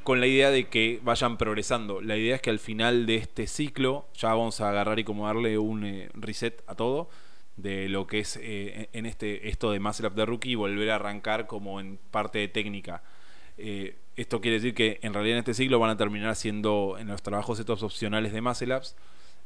con 0.07 0.21
la 0.21 0.29
idea 0.29 0.53
de 0.53 0.69
que 0.69 1.01
vayan 1.03 1.37
progresando. 1.37 2.01
La 2.01 2.17
idea 2.17 2.37
es 2.37 2.41
que 2.41 2.51
al 2.51 2.61
final 2.61 3.07
de 3.07 3.17
este 3.17 3.49
ciclo 3.49 4.07
ya 4.15 4.29
vamos 4.29 4.61
a 4.61 4.69
agarrar 4.69 5.01
y 5.01 5.05
como 5.05 5.27
darle 5.27 5.59
un 5.59 5.85
eh, 5.85 6.11
reset 6.15 6.63
a 6.69 6.77
todo 6.77 7.09
de 7.57 7.89
lo 7.89 8.07
que 8.07 8.21
es 8.21 8.39
eh, 8.41 8.89
en 8.93 9.05
este 9.05 9.49
esto 9.49 9.73
de 9.73 9.81
Up 9.81 10.15
de 10.15 10.25
Rookie 10.25 10.51
y 10.51 10.55
volver 10.55 10.93
a 10.93 10.95
arrancar 10.95 11.49
como 11.49 11.81
en 11.81 11.99
parte 12.13 12.39
de 12.39 12.47
técnica. 12.47 13.03
Eh, 13.59 13.97
esto 14.15 14.41
quiere 14.41 14.59
decir 14.59 14.75
que 14.75 15.01
en 15.03 15.13
realidad 15.13 15.39
en 15.39 15.41
este 15.41 15.55
ciclo 15.55 15.81
van 15.81 15.91
a 15.91 15.97
terminar 15.97 16.31
haciendo, 16.31 16.95
en 17.01 17.09
los 17.09 17.21
trabajos 17.21 17.59
estos 17.59 17.83
opcionales 17.83 18.33
de 18.33 18.41
Muscle 18.41 18.77
Ups, 18.77 18.95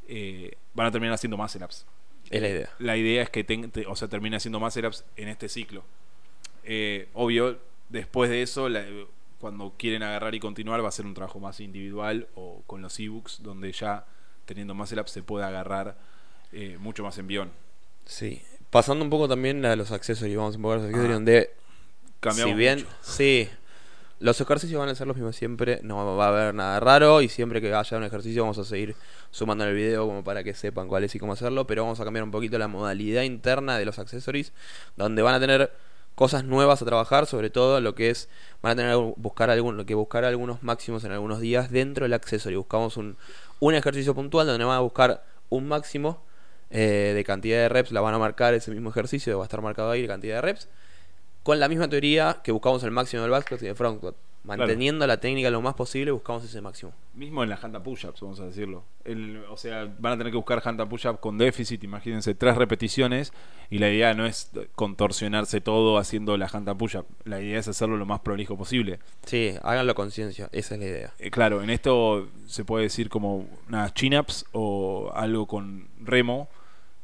eh, 0.08 0.58
van 0.74 0.88
a 0.88 0.90
terminar 0.90 1.14
haciendo 1.14 1.38
Muscle 1.38 1.64
Ups. 1.64 1.86
Es 2.28 2.42
la 2.42 2.48
idea. 2.50 2.70
La 2.78 2.98
idea 2.98 3.22
es 3.22 3.30
que 3.30 3.44
te, 3.44 3.86
o 3.86 3.96
sea, 3.96 4.08
termine 4.08 4.36
haciendo 4.36 4.60
Muscle 4.60 4.86
Ups 4.86 5.06
en 5.16 5.28
este 5.28 5.48
ciclo. 5.48 5.84
obvio, 7.14 7.58
después 7.88 8.28
de 8.28 8.42
eso, 8.42 8.68
cuando 9.40 9.74
quieren 9.79 10.03
agarrar 10.03 10.35
y 10.35 10.40
continuar, 10.40 10.85
va 10.85 10.88
a 10.88 10.92
ser 10.92 11.07
un 11.07 11.14
trabajo 11.14 11.40
más 11.40 11.61
individual 11.61 12.29
o 12.35 12.62
con 12.66 12.83
los 12.83 12.98
ebooks, 13.00 13.42
donde 13.42 13.72
ya 13.72 14.05
teniendo 14.44 14.74
Muscle 14.74 15.00
Ups 15.00 15.11
se 15.12 15.22
puede 15.22 15.44
agarrar 15.44 15.96
mucho 16.79 17.03
más 17.03 17.16
envión. 17.18 17.50
Sí. 18.05 18.42
Pasando 18.70 19.05
un 19.05 19.11
poco 19.11 19.29
también 19.29 19.64
a 19.64 19.74
los 19.76 19.90
accesorios, 19.92 20.37
vamos 20.37 20.55
a 20.55 20.59
un 20.59 20.62
poco 20.62 20.72
a 20.74 20.76
los 20.76 20.85
accesorios, 20.87 21.11
Ah. 21.11 21.14
donde 21.14 21.50
Cambiamos 22.20 22.53
si 22.53 22.59
bien, 22.59 22.79
mucho. 22.81 22.90
sí, 23.03 23.48
los 24.18 24.40
ejercicios 24.40 24.79
van 24.79 24.88
a 24.90 24.94
ser 24.94 25.07
los 25.07 25.16
mismos 25.16 25.35
siempre, 25.37 25.81
no 25.83 26.16
va 26.16 26.26
a 26.26 26.29
haber 26.29 26.55
nada 26.55 26.79
raro 26.81 27.22
y 27.22 27.29
siempre 27.29 27.61
que 27.61 27.72
haya 27.72 27.96
un 27.96 28.05
ejercicio 28.05 28.42
vamos 28.42 28.59
a 28.59 28.64
seguir 28.64 28.94
sumando 29.31 29.64
en 29.64 29.70
el 29.70 29.76
video 29.76 30.07
como 30.07 30.22
para 30.22 30.44
que 30.44 30.53
sepan 30.55 30.87
cuál 30.88 31.05
es 31.05 31.14
y 31.14 31.18
cómo 31.18 31.33
hacerlo, 31.33 31.66
pero 31.66 31.83
vamos 31.83 31.98
a 32.00 32.05
cambiar 32.05 32.24
un 32.24 32.31
poquito 32.31 32.59
la 32.59 32.68
modalidad 32.68 33.22
interna 33.22 33.79
de 33.79 33.85
los 33.87 33.98
accesorios, 33.98 34.53
donde 34.96 35.22
van 35.22 35.35
a 35.37 35.40
tener 35.40 35.72
cosas 36.20 36.44
nuevas 36.44 36.83
a 36.83 36.85
trabajar, 36.85 37.24
sobre 37.24 37.48
todo 37.48 37.80
lo 37.80 37.94
que 37.94 38.11
es, 38.11 38.28
van 38.61 38.72
a 38.72 38.76
tener 38.76 38.94
buscar 39.16 39.48
algún, 39.48 39.87
que 39.87 39.94
buscar 39.94 40.26
algunos 40.26 40.62
máximos 40.62 41.02
en 41.04 41.12
algunos 41.12 41.40
días 41.40 41.70
dentro 41.70 42.04
del 42.04 42.12
accesorio. 42.12 42.59
Buscamos 42.59 42.98
un, 42.98 43.16
un 43.59 43.74
ejercicio 43.74 44.14
puntual 44.14 44.46
donde 44.46 44.62
van 44.62 44.76
a 44.76 44.80
buscar 44.80 45.24
un 45.48 45.66
máximo 45.66 46.22
eh, 46.68 47.12
de 47.14 47.24
cantidad 47.24 47.56
de 47.56 47.70
reps, 47.70 47.90
la 47.92 48.02
van 48.02 48.12
a 48.12 48.18
marcar 48.18 48.52
ese 48.52 48.70
mismo 48.70 48.90
ejercicio, 48.90 49.38
va 49.38 49.44
a 49.44 49.46
estar 49.46 49.62
marcado 49.62 49.90
ahí 49.90 50.02
la 50.02 50.09
cantidad 50.09 50.35
de 50.35 50.40
reps, 50.42 50.68
con 51.42 51.59
la 51.59 51.70
misma 51.70 51.88
teoría 51.88 52.40
que 52.44 52.52
buscamos 52.52 52.85
el 52.85 52.90
máximo 52.90 53.22
del 53.22 53.40
squat 53.40 53.62
y 53.62 53.64
del 53.64 53.74
front 53.74 54.04
Manteniendo 54.42 55.07
la 55.07 55.18
técnica 55.20 55.50
lo 55.50 55.61
más 55.61 55.74
posible, 55.74 56.11
buscamos 56.12 56.42
ese 56.44 56.61
máximo. 56.62 56.92
Mismo 57.14 57.42
en 57.42 57.50
la 57.50 57.57
Hanta 57.62 57.83
Push-Ups, 57.83 58.20
vamos 58.22 58.40
a 58.40 58.46
decirlo. 58.46 58.85
El- 59.05 59.44
o 59.50 59.57
sea, 59.59 59.87
van 59.98 60.14
a 60.14 60.16
tener 60.18 60.31
que 60.33 60.38
buscar 60.38 60.62
Hanta 60.64 60.88
Push-Up 60.88 61.20
con 61.20 61.37
déficit, 61.37 61.85
imagínense, 61.85 62.35
tres 62.35 62.57
repeticiones. 62.57 63.33
Y 63.68 63.79
la 63.79 63.90
idea 63.90 64.14
no 64.14 64.24
es 64.26 64.50
contorsionarse 64.74 65.61
todo 65.61 65.98
haciendo 65.98 66.37
la 66.38 66.48
Hanta 66.50 66.74
Push-Up. 66.74 67.07
La 67.24 67.40
idea 67.40 67.59
es 67.59 67.68
hacerlo 67.68 67.96
lo 67.98 68.07
más 68.07 68.20
prolijo 68.20 68.57
posible. 68.57 68.98
Sí, 69.26 69.53
háganlo 69.62 69.94
conciencia, 69.94 70.48
esa 70.53 70.74
es 70.74 70.81
la 70.81 70.87
idea. 70.87 71.12
Eh, 71.18 71.31
claro, 71.31 71.62
en 71.62 71.68
esto 71.70 72.26
se 72.46 72.64
puede 72.64 72.85
decir 72.85 73.11
como 73.11 73.46
unas 73.68 73.92
chin-ups 73.94 74.46
o 74.53 75.11
algo 75.14 75.46
con 75.46 75.88
remo. 76.00 76.48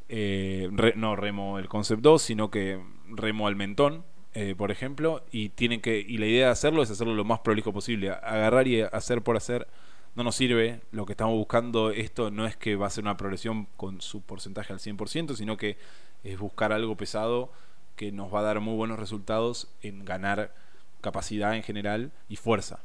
eh, 0.09 0.69
re- 0.71 0.93
no 0.95 1.17
remo 1.17 1.59
el 1.59 1.67
concept 1.67 2.01
2, 2.01 2.21
sino 2.21 2.49
que 2.49 2.79
remo 3.09 3.45
al 3.47 3.57
mentón, 3.57 4.03
eh, 4.33 4.55
por 4.57 4.71
ejemplo. 4.71 5.23
Y, 5.31 5.49
tienen 5.49 5.81
que, 5.81 5.99
y 5.99 6.17
la 6.17 6.25
idea 6.25 6.45
de 6.47 6.51
hacerlo 6.51 6.83
es 6.83 6.91
hacerlo 6.91 7.13
lo 7.13 7.23
más 7.23 7.39
prolijo 7.39 7.73
posible. 7.73 8.11
Agarrar 8.11 8.67
y 8.67 8.81
hacer 8.81 9.21
por 9.21 9.37
hacer 9.37 9.67
no 10.15 10.23
nos 10.23 10.35
sirve. 10.35 10.81
Lo 10.91 11.05
que 11.05 11.13
estamos 11.13 11.35
buscando, 11.35 11.91
esto 11.91 12.31
no 12.31 12.45
es 12.45 12.55
que 12.55 12.75
va 12.75 12.87
a 12.87 12.91
ser 12.91 13.03
una 13.03 13.17
progresión 13.17 13.67
con 13.77 14.01
su 14.01 14.21
porcentaje 14.21 14.73
al 14.73 14.79
100%, 14.79 15.35
sino 15.35 15.57
que 15.57 15.77
es 16.23 16.37
buscar 16.39 16.73
algo 16.73 16.95
pesado 16.97 17.51
que 17.95 18.11
nos 18.11 18.33
va 18.33 18.39
a 18.39 18.43
dar 18.43 18.59
muy 18.59 18.75
buenos 18.75 18.99
resultados 18.99 19.67
en 19.81 20.05
ganar 20.05 20.53
capacidad 21.01 21.55
en 21.55 21.63
general 21.63 22.11
y 22.29 22.35
fuerza. 22.35 22.79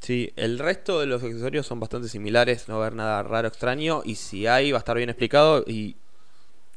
Sí, 0.00 0.32
el 0.36 0.58
resto 0.58 1.00
de 1.00 1.06
los 1.06 1.22
accesorios 1.22 1.66
son 1.66 1.80
bastante 1.80 2.08
similares, 2.08 2.68
no 2.68 2.74
va 2.74 2.84
a 2.84 2.86
haber 2.86 2.96
nada 2.96 3.22
raro, 3.22 3.48
extraño, 3.48 4.02
y 4.04 4.16
si 4.16 4.46
hay 4.46 4.70
va 4.70 4.76
a 4.76 4.80
estar 4.80 4.96
bien 4.96 5.08
explicado 5.08 5.64
y 5.66 5.96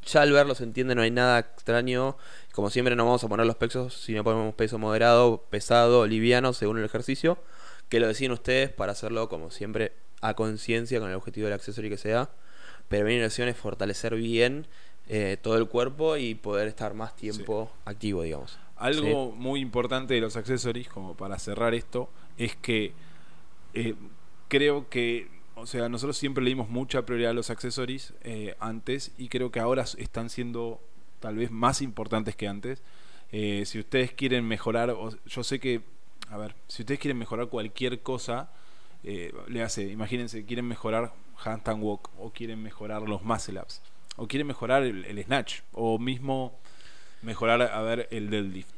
ya 0.07 0.21
al 0.21 0.31
verlo 0.31 0.55
se 0.55 0.63
entiende, 0.63 0.95
no 0.95 1.01
hay 1.01 1.11
nada 1.11 1.39
extraño. 1.39 2.17
Como 2.51 2.69
siempre 2.69 2.95
no 2.95 3.05
vamos 3.05 3.23
a 3.23 3.27
poner 3.27 3.45
los 3.45 3.55
pesos, 3.55 3.93
sino 3.93 4.23
ponemos 4.23 4.55
peso 4.55 4.79
moderado, 4.79 5.45
pesado, 5.49 6.07
liviano, 6.07 6.53
según 6.53 6.79
el 6.79 6.85
ejercicio, 6.85 7.37
que 7.89 7.99
lo 7.99 8.07
deciden 8.07 8.31
ustedes 8.31 8.71
para 8.71 8.93
hacerlo 8.93 9.29
como 9.29 9.51
siempre 9.51 9.93
a 10.21 10.33
conciencia 10.33 10.99
con 10.99 11.09
el 11.09 11.15
objetivo 11.15 11.45
del 11.45 11.53
accesorio 11.53 11.89
que 11.89 11.97
sea. 11.97 12.29
Pero 12.87 13.05
mi 13.05 13.13
intención 13.13 13.47
es 13.49 13.57
fortalecer 13.57 14.15
bien 14.15 14.67
eh, 15.09 15.37
todo 15.41 15.57
el 15.57 15.67
cuerpo 15.67 16.17
y 16.17 16.35
poder 16.35 16.67
estar 16.67 16.93
más 16.93 17.15
tiempo 17.15 17.71
activo, 17.85 18.23
digamos. 18.23 18.57
Algo 18.75 19.31
muy 19.31 19.59
importante 19.59 20.13
de 20.13 20.21
los 20.21 20.37
accesorios, 20.37 20.87
como 20.87 21.15
para 21.15 21.39
cerrar 21.39 21.73
esto, 21.73 22.09
es 22.37 22.55
que 22.55 22.93
eh, 23.73 23.95
creo 24.47 24.89
que, 24.89 25.27
o 25.57 25.65
sea, 25.65 25.89
nosotros 25.89 26.17
siempre 26.17 26.43
le 26.43 26.51
dimos 26.51 26.69
mucha 26.69 27.05
prioridad 27.05 27.31
a 27.31 27.33
los 27.33 27.49
accesorios 27.49 28.13
eh, 28.23 28.55
antes 28.59 29.11
y 29.17 29.27
creo 29.27 29.51
que 29.51 29.59
ahora 29.59 29.83
están 29.97 30.29
siendo 30.29 30.79
tal 31.19 31.35
vez 31.35 31.51
más 31.51 31.81
importantes 31.81 32.35
que 32.35 32.47
antes. 32.47 32.81
Eh, 33.31 33.63
si 33.65 33.79
ustedes 33.79 34.13
quieren 34.13 34.47
mejorar, 34.47 34.95
yo 35.25 35.43
sé 35.43 35.59
que, 35.59 35.81
a 36.29 36.37
ver, 36.37 36.55
si 36.67 36.83
ustedes 36.83 36.99
quieren 36.99 37.17
mejorar 37.17 37.47
cualquier 37.47 38.01
cosa, 38.01 38.49
eh, 39.03 39.33
le 39.47 39.63
hace, 39.63 39.87
imagínense, 39.87 40.45
quieren 40.45 40.67
mejorar 40.67 41.13
handstand 41.43 41.83
walk 41.83 42.09
o 42.19 42.31
quieren 42.31 42.61
mejorar 42.61 43.01
los 43.01 43.23
muscle 43.23 43.59
ups 43.59 43.81
o 44.15 44.27
quieren 44.27 44.47
mejorar 44.47 44.83
el, 44.83 45.05
el 45.05 45.23
snatch 45.23 45.61
o 45.73 45.99
mismo 45.99 46.57
mejorar, 47.21 47.61
a 47.61 47.81
ver, 47.81 48.07
el 48.11 48.29
deadlift. 48.29 48.69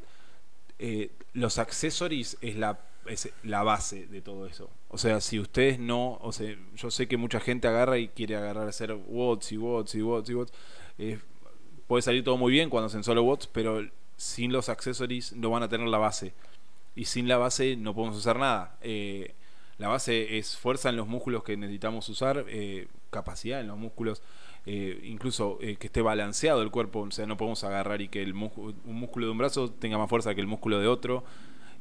Eh, 0.79 1.11
los 1.33 1.57
accessories 1.59 2.37
es 2.41 2.55
la, 2.55 2.79
es 3.09 3.29
la 3.43 3.63
base 3.63 4.07
de 4.07 4.21
todo 4.21 4.45
eso. 4.45 4.69
O 4.87 4.97
sea, 4.97 5.21
si 5.21 5.39
ustedes 5.39 5.79
no, 5.79 6.17
o 6.21 6.31
sea, 6.31 6.55
yo 6.75 6.91
sé 6.91 7.07
que 7.07 7.17
mucha 7.17 7.39
gente 7.39 7.67
agarra 7.67 7.97
y 7.97 8.09
quiere 8.09 8.35
agarrar 8.35 8.67
a 8.67 8.69
hacer 8.69 8.93
watts 9.07 9.51
y 9.51 9.57
watts 9.57 9.95
y 9.95 10.01
watts 10.01 10.29
y 10.29 10.33
watts. 10.33 10.53
Eh, 10.97 11.19
puede 11.87 12.01
salir 12.01 12.23
todo 12.23 12.37
muy 12.37 12.51
bien 12.51 12.69
cuando 12.69 12.87
hacen 12.87 13.03
solo 13.03 13.23
watts, 13.23 13.47
pero 13.47 13.81
sin 14.19 14.51
los 14.51 14.69
accessories 14.69 15.33
no 15.33 15.49
van 15.49 15.63
a 15.63 15.69
tener 15.69 15.87
la 15.87 15.97
base. 15.97 16.33
Y 16.95 17.05
sin 17.05 17.27
la 17.27 17.37
base 17.37 17.77
no 17.77 17.95
podemos 17.95 18.17
usar 18.17 18.37
nada. 18.37 18.77
Eh, 18.81 19.33
la 19.77 19.87
base 19.87 20.37
es 20.37 20.57
fuerza 20.57 20.89
en 20.89 20.97
los 20.97 21.07
músculos 21.07 21.43
que 21.43 21.55
necesitamos 21.55 22.09
usar, 22.09 22.45
eh, 22.49 22.87
capacidad 23.09 23.61
en 23.61 23.67
los 23.67 23.77
músculos, 23.77 24.21
eh, 24.65 24.99
incluso 25.05 25.57
que 25.57 25.77
esté 25.79 26.01
balanceado 26.01 26.61
el 26.61 26.69
cuerpo. 26.69 26.99
O 26.99 27.11
sea, 27.11 27.25
no 27.25 27.37
podemos 27.37 27.63
agarrar 27.63 28.01
y 28.01 28.09
que 28.09 28.21
el 28.21 28.33
un 28.33 28.73
músculo 28.83 29.27
de 29.27 29.31
un 29.31 29.37
brazo 29.37 29.71
tenga 29.71 29.97
más 29.97 30.09
fuerza 30.09 30.35
que 30.35 30.41
el 30.41 30.47
músculo 30.47 30.79
de 30.79 30.87
otro, 30.87 31.23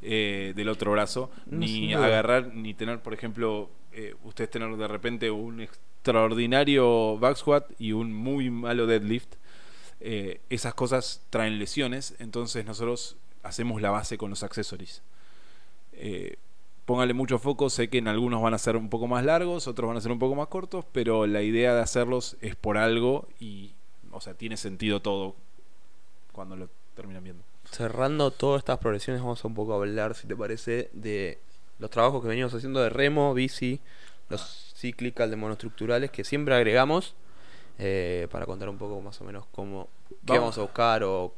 eh, 0.02 0.52
del 0.56 0.68
otro 0.68 0.92
brazo. 0.92 1.30
No, 1.46 1.58
ni 1.58 1.94
agarrar, 1.94 2.54
ni 2.54 2.74
tener, 2.74 3.00
por 3.00 3.14
ejemplo, 3.14 3.70
eh, 3.92 4.14
ustedes 4.24 4.50
tener 4.50 4.76
de 4.76 4.88
repente 4.88 5.30
un 5.30 5.60
extraordinario 5.60 7.18
back 7.18 7.36
squat 7.36 7.70
y 7.78 7.92
un 7.92 8.12
muy 8.12 8.50
malo 8.50 8.86
deadlift. 8.86 9.34
Eh, 10.00 10.40
esas 10.48 10.74
cosas 10.74 11.22
traen 11.30 11.58
lesiones, 11.58 12.14
entonces 12.18 12.64
nosotros 12.64 13.16
hacemos 13.42 13.82
la 13.82 13.90
base 13.90 14.16
con 14.16 14.30
los 14.30 14.42
accesorios. 14.42 15.02
Eh, 15.92 16.36
póngale 16.84 17.12
mucho 17.14 17.38
foco, 17.38 17.68
sé 17.68 17.88
que 17.88 17.98
en 17.98 18.08
algunos 18.08 18.40
van 18.40 18.54
a 18.54 18.58
ser 18.58 18.76
un 18.76 18.88
poco 18.88 19.08
más 19.08 19.24
largos, 19.24 19.66
otros 19.66 19.88
van 19.88 19.96
a 19.96 20.00
ser 20.00 20.12
un 20.12 20.18
poco 20.18 20.36
más 20.36 20.46
cortos, 20.48 20.84
pero 20.92 21.26
la 21.26 21.42
idea 21.42 21.74
de 21.74 21.80
hacerlos 21.80 22.36
es 22.40 22.54
por 22.54 22.78
algo 22.78 23.26
y, 23.40 23.72
o 24.12 24.20
sea, 24.20 24.34
tiene 24.34 24.56
sentido 24.56 25.02
todo 25.02 25.34
cuando 26.32 26.56
lo 26.56 26.68
terminan 26.94 27.24
viendo. 27.24 27.42
Cerrando 27.70 28.30
todas 28.30 28.60
estas 28.60 28.78
progresiones, 28.78 29.22
vamos 29.22 29.44
a 29.44 29.48
un 29.48 29.54
poco 29.54 29.74
hablar, 29.74 30.14
si 30.14 30.26
te 30.26 30.34
parece, 30.34 30.90
de 30.92 31.38
los 31.78 31.90
trabajos 31.90 32.22
que 32.22 32.28
venimos 32.28 32.52
haciendo 32.54 32.80
de 32.80 32.88
remo, 32.88 33.34
bici, 33.34 33.80
los 34.28 34.72
cíclicas 34.76 35.28
de 35.30 35.36
monoestructurales 35.36 36.10
que 36.10 36.24
siempre 36.24 36.54
agregamos 36.54 37.14
eh, 37.78 38.26
para 38.30 38.46
contar 38.46 38.68
un 38.68 38.78
poco 38.78 39.00
más 39.00 39.20
o 39.20 39.24
menos 39.24 39.46
cómo, 39.52 39.88
qué 40.08 40.16
Vamos. 40.22 40.40
vamos 40.40 40.58
a 40.58 40.62
buscar 40.62 41.04
o 41.04 41.34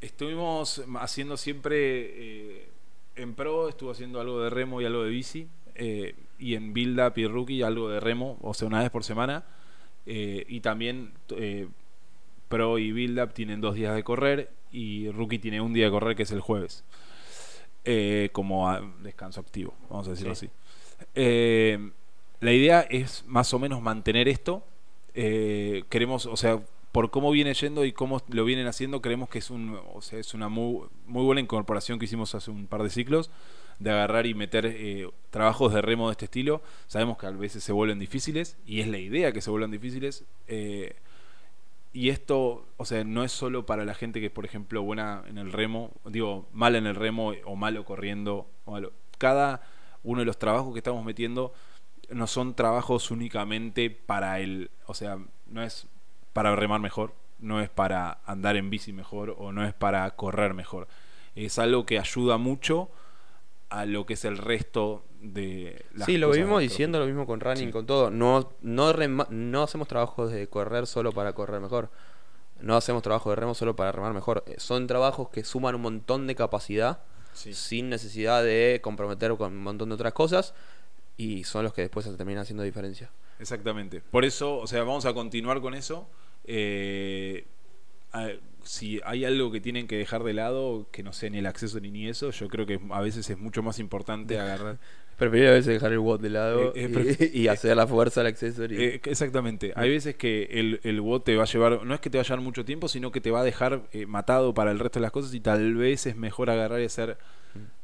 Estuvimos 0.00 0.82
haciendo 0.98 1.36
siempre 1.36 1.76
eh, 1.76 2.68
en 3.14 3.34
pro, 3.34 3.68
estuvo 3.68 3.92
haciendo 3.92 4.20
algo 4.20 4.42
de 4.42 4.50
remo 4.50 4.80
y 4.80 4.84
algo 4.84 5.04
de 5.04 5.10
bici, 5.10 5.46
eh, 5.76 6.16
y 6.40 6.56
en 6.56 6.72
build 6.72 6.98
up 6.98 7.12
y 7.14 7.28
rookie 7.28 7.62
algo 7.62 7.88
de 7.88 8.00
remo, 8.00 8.36
o 8.42 8.52
sea, 8.52 8.66
una 8.66 8.80
vez 8.80 8.90
por 8.90 9.04
semana. 9.04 9.44
y 10.04 10.58
también 10.58 11.12
pro 12.48 12.78
y 12.78 12.90
build 12.90 13.20
up 13.20 13.32
tienen 13.32 13.60
dos 13.60 13.76
días 13.76 13.94
de 13.94 14.02
correr 14.02 14.50
y 14.72 15.10
rookie 15.10 15.38
tiene 15.38 15.60
un 15.60 15.72
día 15.72 15.84
de 15.86 15.90
correr 15.90 16.16
que 16.16 16.22
es 16.24 16.30
el 16.32 16.40
jueves. 16.40 16.84
Eh, 17.84 18.30
como 18.32 18.68
a- 18.70 18.80
descanso 19.02 19.40
activo, 19.40 19.74
vamos 19.90 20.06
a 20.06 20.12
decirlo 20.12 20.34
Sí. 20.34 20.46
así. 20.46 21.06
Eh, 21.14 21.90
la 22.40 22.52
idea 22.52 22.80
es 22.82 23.24
más 23.26 23.52
o 23.54 23.58
menos 23.58 23.82
mantener 23.82 24.28
esto. 24.28 24.64
Eh, 25.14 25.84
queremos, 25.90 26.26
o 26.26 26.36
sea, 26.36 26.60
por 26.92 27.10
cómo 27.10 27.30
viene 27.30 27.54
yendo 27.54 27.84
y 27.84 27.92
cómo 27.92 28.22
lo 28.28 28.44
vienen 28.44 28.66
haciendo, 28.66 29.00
creemos 29.02 29.28
que 29.28 29.38
es 29.38 29.50
un, 29.50 29.78
o 29.94 30.00
sea, 30.02 30.18
es 30.18 30.34
una 30.34 30.48
muy, 30.48 30.86
muy 31.06 31.24
buena 31.24 31.40
incorporación 31.40 31.98
que 31.98 32.04
hicimos 32.04 32.34
hace 32.34 32.50
un 32.50 32.66
par 32.66 32.82
de 32.82 32.90
ciclos 32.90 33.30
de 33.78 33.90
agarrar 33.90 34.26
y 34.26 34.34
meter 34.34 34.66
eh, 34.66 35.08
trabajos 35.30 35.72
de 35.74 35.82
remo 35.82 36.08
de 36.08 36.12
este 36.12 36.26
estilo. 36.26 36.62
Sabemos 36.86 37.18
que 37.18 37.26
a 37.26 37.30
veces 37.30 37.64
se 37.64 37.72
vuelven 37.72 37.98
difíciles 37.98 38.56
y 38.66 38.80
es 38.80 38.86
la 38.88 38.98
idea 38.98 39.32
que 39.32 39.40
se 39.40 39.50
vuelvan 39.50 39.70
difíciles. 39.72 40.24
eh, 40.46 40.94
y 41.92 42.08
esto, 42.08 42.66
o 42.76 42.84
sea, 42.84 43.04
no 43.04 43.22
es 43.22 43.32
solo 43.32 43.66
para 43.66 43.84
la 43.84 43.94
gente 43.94 44.20
que 44.20 44.26
es, 44.26 44.32
por 44.32 44.46
ejemplo, 44.46 44.82
buena 44.82 45.24
en 45.26 45.36
el 45.36 45.52
remo, 45.52 45.92
digo, 46.06 46.48
mala 46.52 46.78
en 46.78 46.86
el 46.86 46.94
remo 46.94 47.32
o 47.44 47.56
malo 47.56 47.84
corriendo. 47.84 48.48
o 48.64 48.72
malo. 48.72 48.92
Cada 49.18 49.62
uno 50.02 50.20
de 50.20 50.24
los 50.24 50.38
trabajos 50.38 50.72
que 50.72 50.78
estamos 50.78 51.04
metiendo 51.04 51.52
no 52.10 52.26
son 52.26 52.54
trabajos 52.54 53.10
únicamente 53.10 53.90
para 53.90 54.40
el, 54.40 54.70
o 54.86 54.94
sea, 54.94 55.18
no 55.46 55.62
es 55.62 55.86
para 56.32 56.56
remar 56.56 56.80
mejor, 56.80 57.14
no 57.38 57.60
es 57.60 57.68
para 57.68 58.20
andar 58.24 58.56
en 58.56 58.70
bici 58.70 58.92
mejor 58.92 59.36
o 59.38 59.52
no 59.52 59.64
es 59.64 59.74
para 59.74 60.10
correr 60.12 60.54
mejor. 60.54 60.88
Es 61.34 61.58
algo 61.58 61.84
que 61.86 61.98
ayuda 61.98 62.38
mucho 62.38 62.90
a 63.68 63.84
lo 63.84 64.06
que 64.06 64.14
es 64.14 64.24
el 64.24 64.38
resto 64.38 65.04
de 65.22 65.84
las 65.94 66.06
Sí, 66.06 66.18
lo 66.18 66.26
cosas 66.28 66.38
vivimos 66.38 66.60
diciendo 66.60 66.98
lo 66.98 67.06
mismo 67.06 67.26
con 67.26 67.40
running, 67.40 67.66
Sí. 67.66 67.72
con 67.72 67.86
todo. 67.86 68.10
No, 68.10 68.52
no, 68.60 68.92
no 69.30 69.62
hacemos 69.62 69.88
trabajos 69.88 70.32
de 70.32 70.48
correr 70.48 70.86
solo 70.86 71.12
para 71.12 71.32
correr 71.32 71.60
mejor. 71.60 71.90
No 72.60 72.76
hacemos 72.76 73.02
trabajo 73.02 73.30
de 73.30 73.36
remo 73.36 73.54
solo 73.54 73.74
para 73.76 73.92
remar 73.92 74.12
mejor. 74.14 74.44
Eh, 74.46 74.54
Son 74.58 74.86
trabajos 74.86 75.28
que 75.30 75.44
suman 75.44 75.74
un 75.74 75.82
montón 75.82 76.26
de 76.26 76.34
capacidad 76.34 77.00
Sí. 77.32 77.54
sin 77.54 77.88
necesidad 77.88 78.42
de 78.44 78.80
comprometer 78.82 79.34
con 79.36 79.52
un 79.52 79.62
montón 79.62 79.88
de 79.88 79.94
otras 79.94 80.12
cosas 80.12 80.54
y 81.16 81.44
son 81.44 81.64
los 81.64 81.72
que 81.72 81.82
después 81.82 82.04
se 82.04 82.12
terminan 82.14 82.42
haciendo 82.42 82.62
diferencia. 82.62 83.10
Exactamente. 83.38 84.00
Por 84.10 84.24
eso, 84.24 84.58
o 84.58 84.66
sea, 84.66 84.80
vamos 84.84 85.06
a 85.06 85.14
continuar 85.14 85.60
con 85.60 85.74
eso. 85.74 86.06
Eh, 86.44 87.46
a- 88.12 88.30
si 88.62 89.00
hay 89.04 89.24
algo 89.24 89.50
que 89.50 89.60
tienen 89.60 89.88
que 89.88 89.96
dejar 89.96 90.22
de 90.22 90.34
lado, 90.34 90.86
que 90.92 91.02
no 91.02 91.12
sea 91.12 91.30
ni 91.30 91.38
el 91.38 91.46
acceso 91.46 91.80
ni 91.80 91.90
ni 91.90 92.08
eso, 92.08 92.30
yo 92.30 92.46
creo 92.48 92.64
que 92.66 92.78
a 92.90 93.00
veces 93.00 93.28
es 93.28 93.38
mucho 93.38 93.62
más 93.62 93.78
importante 93.80 94.38
agarrar. 94.40 94.78
Preferible 95.16 95.48
a 95.48 95.52
veces 95.52 95.74
dejar 95.74 95.92
el 95.92 95.98
WOT 95.98 96.20
de 96.20 96.30
lado 96.30 96.72
Eh, 96.74 97.16
eh, 97.18 97.30
y, 97.32 97.48
hacer 97.48 97.76
la 97.76 97.86
fuerza 97.86 98.22
al 98.22 98.26
accesorio. 98.26 98.80
Eh, 98.80 99.00
exactamente. 99.04 99.72
Hay 99.76 99.90
veces 99.90 100.16
que 100.16 100.48
el, 100.50 100.80
el 100.82 101.00
bot 101.00 101.24
te 101.24 101.36
va 101.36 101.44
a 101.44 101.46
llevar, 101.46 101.84
no 101.84 101.94
es 101.94 102.00
que 102.00 102.10
te 102.10 102.18
va 102.18 102.22
a 102.22 102.24
llevar 102.24 102.40
mucho 102.40 102.64
tiempo, 102.64 102.88
sino 102.88 103.12
que 103.12 103.20
te 103.20 103.30
va 103.30 103.40
a 103.40 103.44
dejar 103.44 103.82
eh, 103.92 104.06
matado 104.06 104.54
para 104.54 104.70
el 104.70 104.78
resto 104.78 104.98
de 104.98 105.02
las 105.02 105.12
cosas 105.12 105.32
y 105.34 105.40
tal 105.40 105.74
vez 105.74 106.06
es 106.06 106.16
mejor 106.16 106.50
agarrar 106.50 106.80
y 106.80 106.84
hacer 106.84 107.18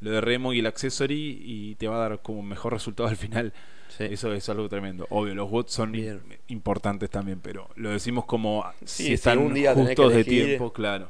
lo 0.01 0.11
de 0.11 0.21
remo 0.21 0.53
y 0.53 0.59
el 0.59 0.65
accessory 0.65 1.41
y 1.43 1.75
te 1.75 1.87
va 1.87 1.97
a 1.97 2.09
dar 2.09 2.21
como 2.21 2.41
mejor 2.41 2.73
resultado 2.73 3.07
al 3.07 3.17
final. 3.17 3.53
Sí. 3.89 4.05
Eso 4.05 4.33
es 4.33 4.47
algo 4.49 4.69
tremendo. 4.69 5.07
Obvio, 5.09 5.35
los 5.35 5.49
bots 5.49 5.73
son 5.73 5.91
Bien. 5.91 6.21
importantes 6.47 7.09
también, 7.09 7.39
pero 7.39 7.69
lo 7.75 7.89
decimos 7.89 8.25
como 8.25 8.65
Sí, 8.85 9.05
si 9.05 9.13
están 9.13 9.39
un 9.39 9.53
día 9.53 9.73
justos 9.73 10.13
de 10.13 10.23
tiempo, 10.23 10.71
claro. 10.73 11.09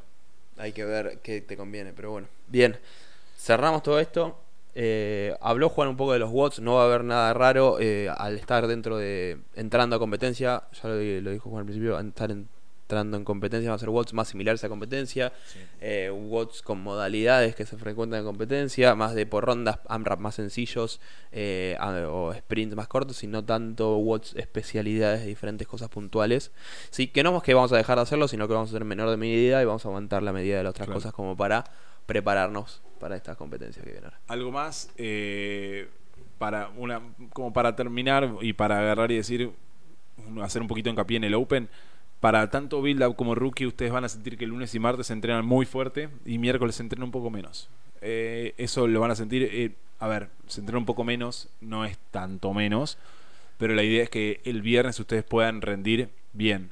Hay 0.58 0.74
que 0.74 0.84
ver 0.84 1.20
qué 1.24 1.42
te 1.42 1.56
conviene, 1.56 1.94
pero 1.94 2.12
bueno. 2.12 2.28
Bien, 2.48 2.78
cerramos 3.38 3.82
todo 3.82 4.00
esto. 4.00 4.38
Eh, 4.82 5.36
habló 5.42 5.68
Juan 5.68 5.89
un 5.89 5.98
poco 5.98 6.13
de 6.13 6.20
los 6.20 6.30
watts, 6.32 6.62
no 6.62 6.76
va 6.76 6.84
a 6.84 6.86
haber 6.86 7.04
nada 7.04 7.34
raro 7.34 7.78
eh, 7.82 8.08
al 8.15 8.36
estar 8.38 8.65
dentro 8.68 8.96
de. 8.98 9.38
entrando 9.56 9.98
a 9.98 10.00
competencia. 10.00 10.63
Ya 10.82 10.88
lo, 10.89 10.98
di- 10.98 11.20
lo 11.20 11.32
dijo 11.32 11.50
Juan 11.50 11.60
al 11.62 11.65
principio, 11.65 11.98
al 11.98 12.08
estar 12.08 12.32
entrando 12.32 13.18
en 13.18 13.26
competencia 13.26 13.70
va 13.70 13.76
a 13.76 13.80
ser 13.80 13.89
watts 13.89 14.13
más 14.13 14.30
similares 14.30 14.63
a 14.63 14.70
competencia. 14.70 15.34
Eh, 15.82 16.10
watts 16.10 16.62
con 16.62 16.82
modalidades 16.82 17.56
que 17.56 17.65
se 17.65 17.76
frecuentan 17.78 18.22
en 18.22 18.26
competencia, 18.26 18.96
más 18.96 19.13
de 19.15 19.26
por 19.26 19.44
rondas, 19.46 19.80
AMRAP 19.89 20.20
más 20.22 20.36
sencillos 20.36 21.02
eh, 21.34 21.78
o 22.10 22.34
sprints 22.34 22.76
más 22.78 22.88
cortos, 22.88 23.22
y 23.24 23.28
no 23.28 23.44
tanto 23.44 23.98
watts 23.98 24.34
especialidades 24.38 25.20
de 25.22 25.28
diferentes 25.28 25.68
cosas 25.68 25.89
puntuales. 25.89 26.52
Sí, 26.89 27.08
que 27.08 27.22
no 27.22 27.36
es 27.36 27.44
que 27.44 27.54
vamos 27.54 27.74
a 27.74 27.78
dejar 27.78 27.98
de 27.98 28.04
hacerlo, 28.04 28.30
sino 28.30 28.48
que 28.48 28.54
vamos 28.54 28.70
a 28.70 28.72
hacer 28.72 28.86
menor 28.86 29.10
de 29.10 29.18
medida 29.18 29.62
y 29.62 29.65
vamos 29.65 29.86
a 29.86 29.89
aguantar 29.89 30.24
la 30.24 30.32
medida 30.32 30.58
de 30.58 30.63
las 30.63 30.72
otras 30.72 30.88
Claro. 30.88 30.98
cosas 31.00 31.12
como 31.13 31.36
para 31.36 31.65
prepararnos 32.06 32.82
para 33.00 33.16
estas 33.16 33.38
competencias 33.38 33.86
que 33.86 33.92
vienen. 33.92 34.12
Algo 34.28 34.52
más 34.52 34.92
eh, 34.98 35.88
para 36.38 36.70
una 36.78 37.02
como 37.34 37.54
para 37.54 37.76
terminar 37.76 38.36
y 38.42 38.54
para 38.54 38.80
agarrar 38.80 39.12
y 39.12 39.16
decir 39.16 39.52
hacer 40.42 40.62
un 40.62 40.68
poquito 40.68 40.90
hincapié 40.90 41.18
en 41.18 41.24
el 41.24 41.34
Open. 41.34 41.70
Para 42.20 42.50
tanto 42.50 42.82
build 42.82 43.02
up 43.04 43.16
como 43.16 43.34
rookie, 43.34 43.66
ustedes 43.66 43.92
van 43.92 44.04
a 44.04 44.10
sentir 44.10 44.38
que 44.38 44.46
lunes 44.46 44.76
y 44.76 44.80
martes 44.80 45.08
se 45.08 45.14
entrenan 45.14 45.46
muy 45.46 45.66
fuerte 45.66 46.10
y 46.26 46.38
miércoles 46.38 46.76
se 46.76 46.84
entrenan 46.84 47.06
un 47.06 47.12
poco 47.12 47.30
menos. 47.30 47.70
Eh, 48.02 48.54
eso 48.58 48.88
lo 48.88 49.00
van 49.00 49.12
a 49.12 49.16
sentir. 49.16 49.44
eh, 49.44 49.72
a 50.00 50.08
ver, 50.08 50.30
se 50.48 50.62
entrena 50.62 50.80
un 50.80 50.86
poco 50.86 51.04
menos, 51.04 51.50
no 51.62 51.86
es 51.86 51.98
tanto 52.12 52.54
menos, 52.54 52.98
pero 53.58 53.74
la 53.74 53.84
idea 53.84 54.04
es 54.04 54.10
que 54.10 54.42
el 54.46 54.62
viernes 54.62 55.00
ustedes 55.00 55.24
puedan 55.24 55.62
rendir 55.62 56.10
bien. 56.34 56.72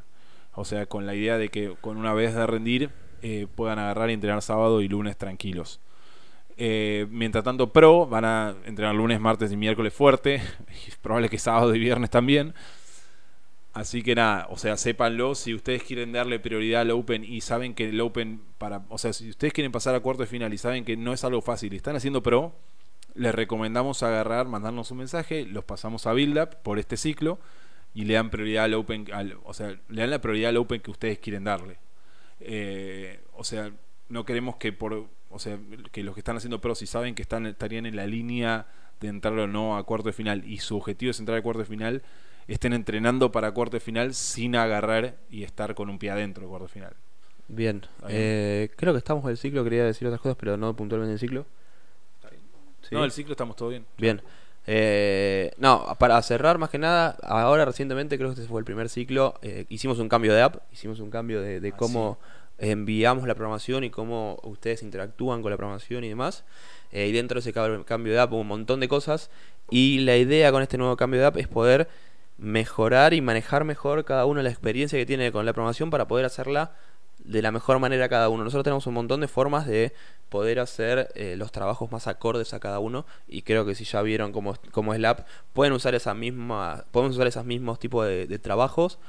O 0.56 0.66
sea, 0.66 0.86
con 0.86 1.06
la 1.06 1.14
idea 1.14 1.38
de 1.38 1.50
que 1.50 1.76
con 1.82 1.98
una 1.98 2.14
vez 2.14 2.34
de 2.34 2.48
rendir 2.48 2.90
eh, 3.22 3.48
puedan 3.54 3.80
agarrar 3.80 4.10
y 4.10 4.14
entrenar 4.14 4.42
sábado 4.42 4.82
y 4.82 4.88
lunes 4.88 5.18
tranquilos. 5.18 5.80
Eh, 6.58 7.06
mientras 7.12 7.44
tanto, 7.44 7.72
Pro 7.72 8.08
van 8.08 8.26
a 8.26 8.56
entrenar 8.66 8.96
lunes, 8.96 9.20
martes 9.20 9.52
y 9.52 9.58
miércoles 9.58 9.94
fuerte. 9.94 10.42
Y 10.86 10.90
es 10.90 10.96
probable 10.98 11.30
que 11.30 11.38
sábado 11.38 11.74
y 11.76 11.80
viernes 11.80 12.10
también. 12.10 12.54
Así 13.74 14.02
que 14.02 14.16
nada, 14.16 14.48
o 14.50 14.58
sea, 14.58 14.76
sépanlo. 14.76 15.36
Si 15.36 15.54
ustedes 15.54 15.84
quieren 15.84 16.12
darle 16.12 16.40
prioridad 16.40 16.82
al 16.82 16.92
Open 16.92 17.24
y 17.24 17.42
saben 17.42 17.76
que 17.76 17.90
el 17.90 18.02
Open, 18.02 18.42
para, 18.58 18.82
o 18.90 18.98
sea, 18.98 19.14
si 19.14 19.30
ustedes 19.30 19.54
quieren 19.54 19.72
pasar 19.72 19.94
a 19.94 20.00
cuarto 20.00 20.24
de 20.24 20.28
final 20.28 20.52
y 20.52 20.58
saben 20.58 20.84
que 20.84 20.98
no 20.98 21.14
es 21.14 21.24
algo 21.24 21.42
fácil 21.42 21.74
y 21.74 21.78
están 21.78 21.96
haciendo 21.96 22.24
Pro, 22.24 22.56
les 23.14 23.36
recomendamos 23.36 24.02
agarrar, 24.02 24.48
mandarnos 24.48 24.90
un 24.90 24.98
mensaje, 24.98 25.46
los 25.46 25.64
pasamos 25.64 26.08
a 26.08 26.14
Build 26.14 26.40
Up 26.40 26.58
por 26.64 26.80
este 26.80 26.98
ciclo 26.98 27.38
y 27.94 28.06
le 28.06 28.16
dan 28.16 28.32
prioridad 28.32 28.64
al 28.64 28.74
Open, 28.74 29.06
o 29.44 29.54
sea, 29.54 29.76
le 29.90 30.02
dan 30.02 30.10
la 30.10 30.22
prioridad 30.22 30.50
al 30.50 30.58
Open 30.58 30.82
que 30.82 30.90
ustedes 30.90 31.20
quieren 31.20 31.44
darle. 31.44 31.78
Eh, 32.40 33.20
o 33.36 33.44
sea, 33.44 33.72
no 34.10 34.26
queremos 34.26 34.56
que 34.56 34.74
por, 34.74 35.08
o 35.38 35.40
sea, 35.40 35.58
que 35.92 36.04
los 36.04 36.14
que 36.14 36.20
están 36.20 36.38
haciendo 36.38 36.60
Pro, 36.60 36.76
si 36.76 36.86
saben 36.86 37.16
que 37.16 37.22
están, 37.22 37.46
estarían 37.46 37.86
en 37.86 37.96
la 37.96 38.06
línea 38.06 38.68
de 39.00 39.08
entrar 39.08 39.34
o 39.38 39.48
no 39.48 39.78
a 39.78 39.84
cuarto 39.84 40.10
de 40.10 40.14
final 40.14 40.44
y 40.46 40.58
su 40.58 40.76
objetivo 40.76 41.12
es 41.12 41.20
entrar 41.20 41.38
a 41.38 41.42
cuarto 41.42 41.60
de 41.60 41.66
final, 41.66 42.02
estén 42.48 42.74
entrenando 42.74 43.32
para 43.32 43.52
cuarto 43.52 43.78
de 43.78 43.82
final 43.82 44.14
sin 44.14 44.56
agarrar 44.56 45.16
y 45.30 45.44
estar 45.44 45.76
con 45.76 45.90
un 45.90 46.00
pie 46.00 46.12
adentro 46.12 46.44
de 46.44 46.50
cuarto 46.50 46.68
de 46.68 46.74
final. 46.74 46.94
Bien, 47.48 47.82
eh, 48.10 48.70
creo 48.76 48.94
que 48.94 48.98
estamos 48.98 49.24
en 49.24 49.32
el 49.32 49.38
ciclo, 49.38 49.64
quería 49.64 49.86
decir 49.86 50.08
otras 50.08 50.22
cosas, 50.22 50.38
pero 50.38 50.58
no 50.58 50.76
puntualmente 50.76 51.12
en 51.12 51.14
el 51.14 51.20
ciclo. 51.20 51.46
¿Sí? 52.82 52.96
No, 52.96 53.04
el 53.04 53.12
ciclo 53.12 53.34
estamos 53.34 53.56
todo 53.56 53.70
bien. 53.70 53.86
Bien. 53.98 54.22
Eh, 54.70 55.52
no, 55.58 55.96
para 55.98 56.22
cerrar 56.22 56.58
más 56.58 56.70
que 56.70 56.78
nada, 56.78 57.18
ahora 57.24 57.64
recientemente 57.64 58.18
creo 58.18 58.30
que 58.30 58.42
este 58.42 58.48
fue 58.50 58.60
el 58.60 58.66
primer 58.66 58.90
ciclo, 58.90 59.36
eh, 59.42 59.66
hicimos 59.70 60.00
un 60.00 60.10
cambio 60.10 60.34
de 60.34 60.42
app, 60.42 60.58
hicimos 60.74 61.00
un 61.00 61.10
cambio 61.10 61.42
de, 61.42 61.62
de 61.62 61.70
Ah, 61.70 61.78
cómo 61.78 62.20
enviamos 62.58 63.28
la 63.28 63.36
programación 63.36 63.84
y 63.84 63.90
cómo 63.90 64.40
ustedes 64.44 64.84
interactúan 64.84 65.42
con 65.42 65.52
la 65.52 65.58
programación 65.58 66.04
y 66.04 66.10
demás. 66.10 66.44
Eh, 66.92 67.08
y 67.08 67.12
dentro 67.12 67.36
de 67.36 67.50
ese 67.50 67.54
cambio 67.86 68.14
de 68.14 68.20
app 68.20 68.34
un 68.34 68.48
montón 68.48 68.80
de 68.80 68.88
cosas 68.88 69.30
y 69.70 70.00
la 70.00 70.16
idea 70.18 70.52
con 70.52 70.62
este 70.62 70.78
nuevo 70.78 70.96
cambio 70.96 71.20
de 71.20 71.26
app 71.26 71.38
es 71.38 71.48
poder 71.48 71.90
mejorar 72.38 73.14
y 73.14 73.22
manejar 73.22 73.64
mejor 73.66 74.06
cada 74.06 74.26
uno 74.26 74.42
la 74.42 74.50
experiencia 74.50 74.98
que 74.98 75.06
tiene 75.06 75.32
con 75.32 75.46
la 75.46 75.54
programación 75.54 75.90
para 75.90 76.08
poder 76.08 76.26
hacerla 76.26 76.74
de 77.20 77.42
la 77.42 77.52
mejor 77.52 77.80
manera 77.80 78.08
cada 78.08 78.30
uno. 78.30 78.44
Nosotros 78.44 78.64
tenemos 78.64 78.88
un 78.88 78.94
montón 78.94 79.20
de 79.20 79.28
formas 79.28 79.68
de 79.68 79.92
poder 80.30 80.60
hacer 80.60 81.10
eh, 81.16 81.36
los 81.36 81.52
trabajos 81.52 81.92
más 81.92 82.08
acordes 82.08 82.54
a 82.54 82.60
cada 82.60 82.80
uno 82.80 83.06
y 83.28 83.42
creo 83.42 83.66
que 83.66 83.76
si 83.76 83.84
ya 83.84 84.02
vieron 84.02 84.32
cómo, 84.32 84.56
cómo 84.72 84.94
es 84.94 85.00
la 85.00 85.10
app, 85.12 85.28
pueden 85.54 85.74
usar 85.74 85.96
esa 85.96 86.14
misma, 86.14 86.86
podemos 86.92 87.16
usar 87.16 87.28
esos 87.28 87.44
mismos 87.44 87.80
tipos 87.80 88.06
de 88.06 88.40
trabajos 88.40 89.00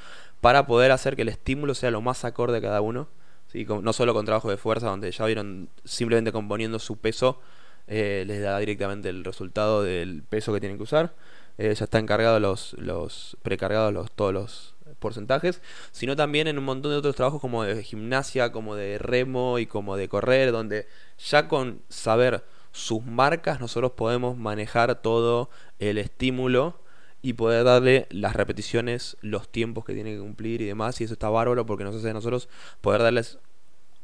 para 0.40 0.66
poder 0.66 0.90
hacer 0.90 1.16
que 1.16 1.22
el 1.22 1.28
estímulo 1.28 1.74
sea 1.74 1.90
lo 1.90 2.00
más 2.00 2.24
acorde 2.24 2.58
a 2.58 2.60
cada 2.60 2.80
uno. 2.80 3.08
¿Sí? 3.48 3.66
No 3.82 3.92
solo 3.92 4.14
con 4.14 4.24
trabajo 4.24 4.50
de 4.50 4.56
fuerza, 4.56 4.88
donde 4.88 5.10
ya 5.10 5.26
vieron 5.26 5.68
simplemente 5.84 6.32
componiendo 6.32 6.78
su 6.78 6.96
peso, 6.96 7.40
eh, 7.86 8.24
les 8.26 8.42
da 8.42 8.58
directamente 8.58 9.08
el 9.08 9.24
resultado 9.24 9.82
del 9.82 10.22
peso 10.22 10.52
que 10.52 10.60
tienen 10.60 10.78
que 10.78 10.84
usar. 10.84 11.14
Eh, 11.58 11.74
ya 11.74 11.84
están 11.84 12.06
cargados 12.06 12.40
los, 12.40 12.74
los 12.74 13.36
precargados 13.42 13.92
los, 13.92 14.12
todos 14.12 14.32
los 14.32 14.74
porcentajes, 15.00 15.60
sino 15.90 16.16
también 16.16 16.46
en 16.46 16.58
un 16.58 16.64
montón 16.64 16.92
de 16.92 16.98
otros 16.98 17.16
trabajos 17.16 17.40
como 17.40 17.64
de 17.64 17.82
gimnasia, 17.82 18.52
como 18.52 18.76
de 18.76 18.98
remo 18.98 19.58
y 19.58 19.66
como 19.66 19.96
de 19.96 20.08
correr, 20.08 20.52
donde 20.52 20.86
ya 21.18 21.48
con 21.48 21.82
saber 21.88 22.44
sus 22.72 23.04
marcas 23.04 23.60
nosotros 23.60 23.92
podemos 23.92 24.36
manejar 24.36 25.02
todo 25.02 25.50
el 25.78 25.98
estímulo 25.98 26.80
y 27.20 27.32
poder 27.32 27.64
darle 27.64 28.06
las 28.10 28.34
repeticiones, 28.36 29.16
los 29.20 29.48
tiempos 29.48 29.84
que 29.84 29.94
tiene 29.94 30.14
que 30.14 30.20
cumplir 30.20 30.60
y 30.62 30.66
demás, 30.66 31.00
y 31.00 31.04
eso 31.04 31.14
está 31.14 31.28
bárbaro 31.28 31.66
porque 31.66 31.84
nos 31.84 31.96
hace 31.96 32.10
a 32.10 32.14
nosotros 32.14 32.48
poder 32.80 33.02
darles 33.02 33.38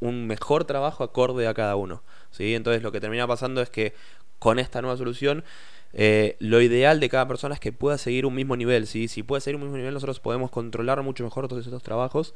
un 0.00 0.26
mejor 0.26 0.64
trabajo 0.64 1.04
acorde 1.04 1.46
a 1.46 1.54
cada 1.54 1.76
uno. 1.76 2.02
¿sí? 2.30 2.54
Entonces 2.54 2.82
lo 2.82 2.92
que 2.92 3.00
termina 3.00 3.26
pasando 3.26 3.62
es 3.62 3.70
que 3.70 3.94
con 4.38 4.58
esta 4.58 4.82
nueva 4.82 4.96
solución, 4.96 5.44
eh, 5.92 6.36
lo 6.40 6.60
ideal 6.60 7.00
de 7.00 7.08
cada 7.08 7.28
persona 7.28 7.54
es 7.54 7.60
que 7.60 7.72
pueda 7.72 7.98
seguir 7.98 8.26
un 8.26 8.34
mismo 8.34 8.56
nivel. 8.56 8.86
¿sí? 8.86 9.08
Si 9.08 9.22
puede 9.22 9.40
seguir 9.40 9.56
un 9.56 9.62
mismo 9.62 9.76
nivel, 9.76 9.94
nosotros 9.94 10.20
podemos 10.20 10.50
controlar 10.50 11.02
mucho 11.02 11.24
mejor 11.24 11.48
todos 11.48 11.64
estos 11.64 11.82
trabajos. 11.82 12.34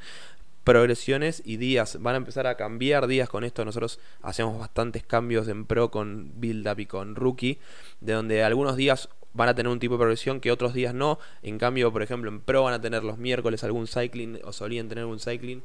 Progresiones 0.65 1.43
y 1.45 1.57
días 1.57 1.99
van 2.01 2.15
a 2.15 2.19
empezar 2.19 2.47
a 2.47 2.57
cambiar 2.57 3.07
días 3.07 3.29
con 3.29 3.45
esto. 3.45 3.65
Nosotros 3.65 4.01
hacemos 4.23 4.59
bastantes 4.59 5.03
cambios 5.03 5.49
en 5.49 5.65
pro 5.65 5.91
con 5.91 6.33
build 6.37 6.69
up 6.69 6.79
y 6.79 6.87
con 6.87 7.17
rookie, 7.17 7.59
de 8.01 8.13
donde 8.13 8.43
algunos 8.45 8.77
días 8.77 9.09
van 9.39 9.49
a 9.49 9.55
tener 9.55 9.71
un 9.71 9.79
tipo 9.79 9.95
de 9.95 9.99
progresión 9.99 10.41
que 10.41 10.51
otros 10.51 10.75
días 10.75 10.93
no. 10.93 11.21
En 11.43 11.59
cambio, 11.59 11.93
por 11.93 12.03
ejemplo, 12.03 12.29
en 12.29 12.41
pro 12.41 12.65
van 12.65 12.75
a 12.75 12.81
tener 12.81 13.05
los 13.05 13.19
miércoles 13.19 13.63
algún 13.63 13.87
cycling 13.87 14.41
o 14.45 14.53
solían 14.53 14.89
tener 14.89 15.05
un 15.05 15.21
cycling 15.21 15.63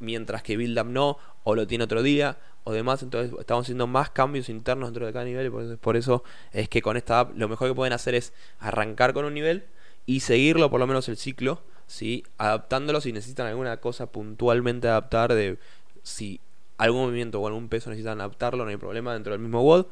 mientras 0.00 0.42
que 0.42 0.56
Build 0.56 0.78
Up 0.80 0.86
no, 0.86 1.18
o 1.44 1.54
lo 1.54 1.66
tiene 1.68 1.84
otro 1.84 2.02
día, 2.02 2.36
o 2.64 2.72
demás. 2.72 3.04
Entonces 3.04 3.32
estamos 3.38 3.64
haciendo 3.66 3.86
más 3.86 4.10
cambios 4.10 4.48
internos 4.48 4.88
dentro 4.88 5.06
de 5.06 5.12
cada 5.12 5.24
nivel 5.24 5.46
y 5.46 5.76
por 5.76 5.96
eso, 5.96 6.24
es 6.52 6.68
que 6.68 6.82
con 6.82 6.96
esta 6.96 7.20
app 7.20 7.36
lo 7.36 7.48
mejor 7.48 7.68
que 7.68 7.74
pueden 7.74 7.92
hacer 7.92 8.16
es 8.16 8.32
arrancar 8.58 9.14
con 9.14 9.24
un 9.24 9.34
nivel 9.34 9.64
y 10.04 10.20
seguirlo 10.20 10.68
por 10.68 10.80
lo 10.80 10.86
menos 10.88 11.08
el 11.08 11.16
ciclo, 11.16 11.62
¿sí? 11.86 12.24
adaptándolo 12.36 13.00
si 13.00 13.12
necesitan 13.12 13.46
alguna 13.46 13.76
cosa 13.76 14.06
puntualmente 14.06 14.88
adaptar, 14.88 15.32
de 15.32 15.56
si 16.02 16.40
algún 16.76 17.02
movimiento 17.02 17.40
o 17.40 17.46
algún 17.46 17.68
peso 17.68 17.90
necesitan 17.90 18.20
adaptarlo, 18.20 18.64
no 18.64 18.70
hay 18.70 18.76
problema 18.76 19.14
dentro 19.14 19.32
del 19.32 19.40
mismo 19.40 19.62
WOD, 19.62 19.86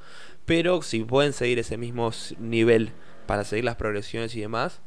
pero 0.45 0.83
si 0.83 1.05
pueden 1.05 1.33
seguir 1.33 1.61
ese 1.61 1.77
mismo 1.77 2.11
nivel 2.39 2.91
para 3.27 3.45
seguir 3.45 3.64
las 3.64 3.77
progresiones 3.77 4.35
y 4.37 4.41
demás, 4.41 4.81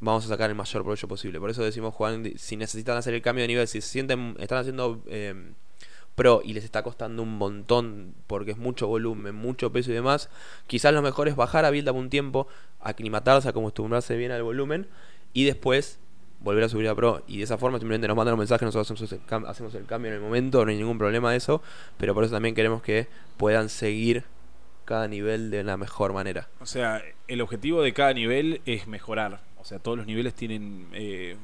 vamos 0.00 0.24
a 0.26 0.28
sacar 0.28 0.50
el 0.50 0.56
mayor 0.56 0.82
provecho 0.82 1.08
posible. 1.08 1.40
Por 1.40 1.50
eso 1.50 1.62
decimos, 1.62 1.94
Juan, 1.94 2.32
si 2.36 2.56
necesitan 2.56 2.96
hacer 2.96 3.14
el 3.14 3.22
cambio 3.22 3.42
de 3.42 3.48
nivel, 3.48 3.68
si 3.68 3.80
se 3.80 3.88
sienten, 3.88 4.36
están 4.38 4.58
haciendo 4.58 5.02
eh, 5.08 5.34
pro 6.14 6.40
y 6.44 6.54
les 6.54 6.64
está 6.64 6.82
costando 6.82 7.22
un 7.22 7.38
montón 7.38 8.14
porque 8.26 8.52
es 8.52 8.58
mucho 8.58 8.88
volumen, 8.88 9.34
mucho 9.34 9.70
peso 9.72 9.90
y 9.90 9.94
demás, 9.94 10.28
quizás 10.66 10.92
lo 10.92 11.02
mejor 11.02 11.28
es 11.28 11.36
bajar 11.36 11.64
a 11.64 11.70
build 11.70 11.88
up 11.88 11.96
un 11.96 12.10
tiempo, 12.10 12.48
aclimatarse, 12.80 13.48
acostumbrarse 13.48 14.16
bien 14.16 14.32
al 14.32 14.42
volumen 14.42 14.88
y 15.32 15.44
después 15.44 15.98
volver 16.40 16.64
a 16.64 16.68
subir 16.68 16.88
a 16.88 16.94
pro. 16.94 17.22
Y 17.26 17.38
de 17.38 17.44
esa 17.44 17.58
forma 17.58 17.78
simplemente 17.78 18.08
nos 18.08 18.16
mandan 18.16 18.34
un 18.34 18.40
mensaje, 18.40 18.64
nosotros 18.64 18.90
hacemos 19.46 19.74
el 19.74 19.86
cambio 19.86 20.10
en 20.10 20.16
el 20.16 20.22
momento, 20.22 20.64
no 20.64 20.70
hay 20.70 20.76
ningún 20.76 20.98
problema 20.98 21.30
de 21.30 21.36
eso, 21.36 21.62
pero 21.98 22.14
por 22.14 22.24
eso 22.24 22.34
también 22.34 22.54
queremos 22.54 22.82
que 22.82 23.08
puedan 23.36 23.68
seguir 23.68 24.24
cada 24.86 25.08
nivel 25.08 25.50
de 25.50 25.62
la 25.64 25.76
mejor 25.76 26.14
manera. 26.14 26.48
O 26.60 26.66
sea, 26.66 27.02
el 27.28 27.42
objetivo 27.42 27.82
de 27.82 27.92
cada 27.92 28.14
nivel 28.14 28.62
es 28.64 28.86
mejorar. 28.86 29.40
O 29.58 29.64
sea, 29.64 29.78
todos 29.78 29.98
los 29.98 30.06
niveles 30.06 30.32
tienen, 30.32 30.88
eh, 30.92 31.36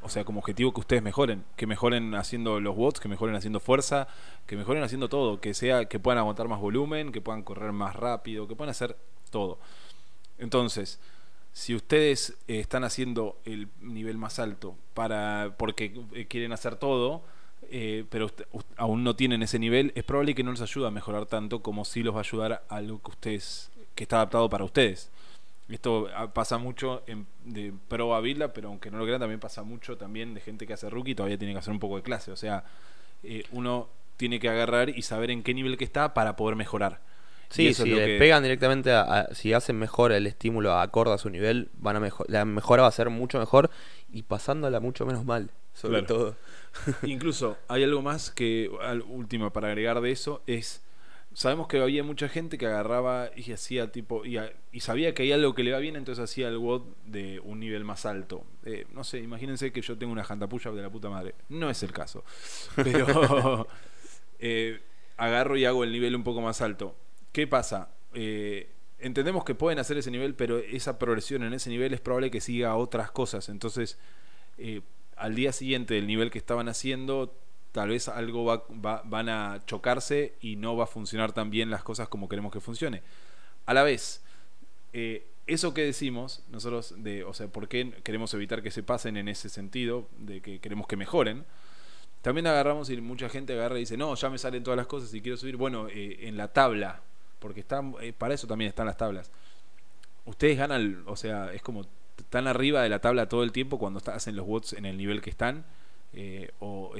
o 0.00 0.08
sea, 0.08 0.24
como 0.24 0.38
objetivo 0.38 0.72
que 0.72 0.80
ustedes 0.80 1.02
mejoren, 1.02 1.44
que 1.56 1.66
mejoren 1.66 2.14
haciendo 2.14 2.60
los 2.60 2.76
bots, 2.76 3.00
que 3.00 3.08
mejoren 3.08 3.34
haciendo 3.34 3.60
fuerza, 3.60 4.08
que 4.46 4.56
mejoren 4.56 4.82
haciendo 4.82 5.08
todo, 5.08 5.40
que 5.40 5.52
sea, 5.52 5.86
que 5.86 5.98
puedan 5.98 6.18
aguantar 6.18 6.48
más 6.48 6.60
volumen, 6.60 7.12
que 7.12 7.20
puedan 7.20 7.42
correr 7.42 7.72
más 7.72 7.94
rápido, 7.96 8.48
que 8.48 8.54
puedan 8.54 8.70
hacer 8.70 8.96
todo. 9.30 9.58
Entonces, 10.38 11.00
si 11.52 11.74
ustedes 11.74 12.38
eh, 12.46 12.60
están 12.60 12.84
haciendo 12.84 13.40
el 13.44 13.68
nivel 13.80 14.16
más 14.18 14.38
alto 14.38 14.76
para 14.94 15.56
porque 15.58 16.00
eh, 16.12 16.26
quieren 16.26 16.52
hacer 16.52 16.76
todo, 16.76 17.22
eh, 17.70 18.04
pero 18.08 18.30
aún 18.76 19.04
no 19.04 19.14
tienen 19.16 19.42
ese 19.42 19.58
nivel, 19.58 19.92
es 19.94 20.04
probable 20.04 20.34
que 20.34 20.42
no 20.42 20.52
les 20.52 20.60
ayude 20.60 20.86
a 20.86 20.90
mejorar 20.90 21.26
tanto 21.26 21.60
como 21.60 21.84
si 21.84 22.02
los 22.02 22.14
va 22.14 22.18
a 22.18 22.22
ayudar 22.22 22.64
a 22.68 22.76
algo 22.76 23.00
que 23.00 23.10
ustedes 23.10 23.70
que 23.94 24.04
está 24.04 24.16
adaptado 24.16 24.48
para 24.48 24.64
ustedes. 24.64 25.10
Esto 25.68 26.08
ah, 26.14 26.32
pasa 26.32 26.56
mucho 26.56 27.02
en, 27.06 27.26
de 27.44 27.74
pro 27.88 28.14
a 28.14 28.20
Vila, 28.20 28.52
pero 28.54 28.68
aunque 28.68 28.90
no 28.90 28.98
lo 28.98 29.04
crean, 29.04 29.20
también 29.20 29.40
pasa 29.40 29.64
mucho 29.64 29.98
también 29.98 30.32
de 30.32 30.40
gente 30.40 30.66
que 30.66 30.72
hace 30.72 30.88
rookie 30.88 31.14
todavía 31.14 31.36
tiene 31.36 31.52
que 31.52 31.58
hacer 31.58 31.72
un 31.72 31.80
poco 31.80 31.96
de 31.96 32.02
clase. 32.02 32.30
O 32.30 32.36
sea, 32.36 32.64
eh, 33.22 33.44
uno 33.52 33.88
tiene 34.16 34.40
que 34.40 34.48
agarrar 34.48 34.88
y 34.88 35.02
saber 35.02 35.30
en 35.30 35.42
qué 35.42 35.52
nivel 35.52 35.76
que 35.76 35.84
está 35.84 36.14
para 36.14 36.36
poder 36.36 36.56
mejorar. 36.56 37.00
Sí, 37.50 37.72
si 37.72 37.84
le 37.86 38.18
pegan 38.18 38.42
directamente, 38.42 38.92
a, 38.92 39.28
si 39.32 39.52
hacen 39.52 39.78
mejor 39.78 40.12
el 40.12 40.26
estímulo 40.26 40.78
acorde 40.78 41.14
a 41.14 41.18
su 41.18 41.30
nivel, 41.30 41.70
van 41.74 41.96
a 41.96 42.00
mejor, 42.00 42.26
la 42.30 42.44
mejora 42.44 42.82
va 42.82 42.88
a 42.88 42.92
ser 42.92 43.08
mucho 43.10 43.38
mejor 43.38 43.70
y 44.12 44.22
pasándola 44.22 44.80
mucho 44.80 45.06
menos 45.06 45.24
mal, 45.24 45.50
sobre 45.72 46.02
todo. 46.02 46.36
Incluso 47.02 47.58
hay 47.68 47.84
algo 47.84 48.02
más 48.02 48.30
que, 48.30 48.70
al 48.80 49.02
último 49.02 49.52
para 49.52 49.68
agregar 49.68 50.00
de 50.00 50.10
eso, 50.10 50.42
es 50.46 50.82
sabemos 51.38 51.68
que 51.68 51.80
había 51.80 52.02
mucha 52.02 52.28
gente 52.28 52.58
que 52.58 52.66
agarraba 52.66 53.30
y 53.36 53.52
hacía 53.52 53.92
tipo 53.92 54.24
y, 54.24 54.38
y, 54.72 54.80
sabía 54.80 55.14
que 55.14 55.22
hay 55.22 55.30
algo 55.30 55.54
que 55.54 55.62
le 55.62 55.70
va 55.70 55.78
bien 55.78 55.94
entonces 55.94 56.24
hacía 56.24 56.48
el 56.48 56.56
WOD 56.56 56.82
de 57.06 57.38
un 57.40 57.60
nivel 57.60 57.84
más 57.84 58.06
alto. 58.06 58.44
Eh, 58.64 58.86
no 58.92 59.04
sé 59.04 59.20
imagínense 59.20 59.72
que 59.72 59.80
yo 59.80 59.96
tengo 59.96 60.12
una 60.12 60.24
jantapuya 60.24 60.72
de 60.72 60.82
la 60.82 60.90
puta 60.90 61.08
madre. 61.08 61.36
No 61.48 61.70
es 61.70 61.82
el 61.84 61.92
caso. 61.92 62.24
Pero 62.74 63.68
eh, 64.40 64.80
agarro 65.16 65.56
y 65.56 65.64
hago 65.64 65.84
el 65.84 65.92
nivel 65.92 66.16
un 66.16 66.24
poco 66.24 66.40
más 66.40 66.60
alto. 66.60 66.96
Qué 67.30 67.46
pasa 67.46 67.90
eh, 68.14 68.72
entendemos 68.98 69.44
que 69.44 69.54
pueden 69.54 69.78
hacer 69.78 69.96
ese 69.98 70.10
nivel 70.10 70.34
pero 70.34 70.58
esa 70.58 70.98
progresión 70.98 71.44
en 71.44 71.52
ese 71.52 71.70
nivel 71.70 71.94
es 71.94 72.00
probable 72.00 72.32
que 72.32 72.40
siga 72.40 72.74
otras 72.74 73.12
cosas. 73.12 73.48
Entonces 73.48 73.96
al 75.18 75.34
día 75.34 75.52
siguiente 75.52 75.94
del 75.94 76.06
nivel 76.06 76.30
que 76.30 76.38
estaban 76.38 76.68
haciendo 76.68 77.34
tal 77.72 77.90
vez 77.90 78.08
algo 78.08 78.44
va, 78.44 79.02
van 79.04 79.28
a 79.28 79.62
chocarse 79.66 80.34
y 80.40 80.56
no 80.56 80.76
va 80.76 80.84
a 80.84 80.86
funcionar 80.86 81.32
tan 81.32 81.50
bien 81.50 81.70
las 81.70 81.82
cosas 81.82 82.08
como 82.08 82.28
queremos 82.28 82.52
que 82.52 82.60
funcione. 82.60 83.02
A 83.66 83.74
la 83.74 83.82
vez, 83.82 84.22
eh, 84.92 85.26
eso 85.46 85.74
que 85.74 85.84
decimos, 85.84 86.42
nosotros, 86.50 86.94
de, 86.98 87.24
o 87.24 87.34
sea, 87.34 87.48
¿por 87.48 87.68
qué 87.68 87.92
queremos 88.02 88.32
evitar 88.34 88.62
que 88.62 88.70
se 88.70 88.82
pasen 88.82 89.16
en 89.16 89.28
ese 89.28 89.48
sentido, 89.48 90.08
de 90.18 90.40
que 90.40 90.60
queremos 90.60 90.86
que 90.86 90.96
mejoren? 90.96 91.44
También 92.22 92.46
agarramos 92.46 92.90
y 92.90 93.00
mucha 93.00 93.28
gente 93.28 93.52
agarra 93.52 93.76
y 93.76 93.80
dice, 93.80 93.96
no, 93.96 94.14
ya 94.14 94.28
me 94.28 94.38
salen 94.38 94.62
todas 94.62 94.76
las 94.76 94.86
cosas 94.86 95.12
y 95.14 95.20
quiero 95.20 95.36
subir, 95.36 95.56
bueno, 95.56 95.88
eh, 95.88 96.18
en 96.22 96.36
la 96.36 96.52
tabla, 96.52 97.02
porque 97.38 97.64
eh, 98.00 98.12
para 98.12 98.34
eso 98.34 98.46
también 98.46 98.70
están 98.70 98.86
las 98.86 98.96
tablas. 98.96 99.30
Ustedes 100.24 100.58
ganan, 100.58 101.04
o 101.06 101.16
sea, 101.16 101.52
es 101.52 101.62
como 101.62 101.86
están 102.18 102.46
arriba 102.46 102.82
de 102.82 102.88
la 102.88 103.00
tabla 103.00 103.28
todo 103.28 103.42
el 103.42 103.52
tiempo 103.52 103.78
cuando 103.78 104.00
hacen 104.12 104.36
los 104.36 104.46
bots 104.46 104.72
en 104.72 104.86
el 104.86 104.96
nivel 104.96 105.20
que 105.20 105.30
están, 105.30 105.64
o 106.58 106.94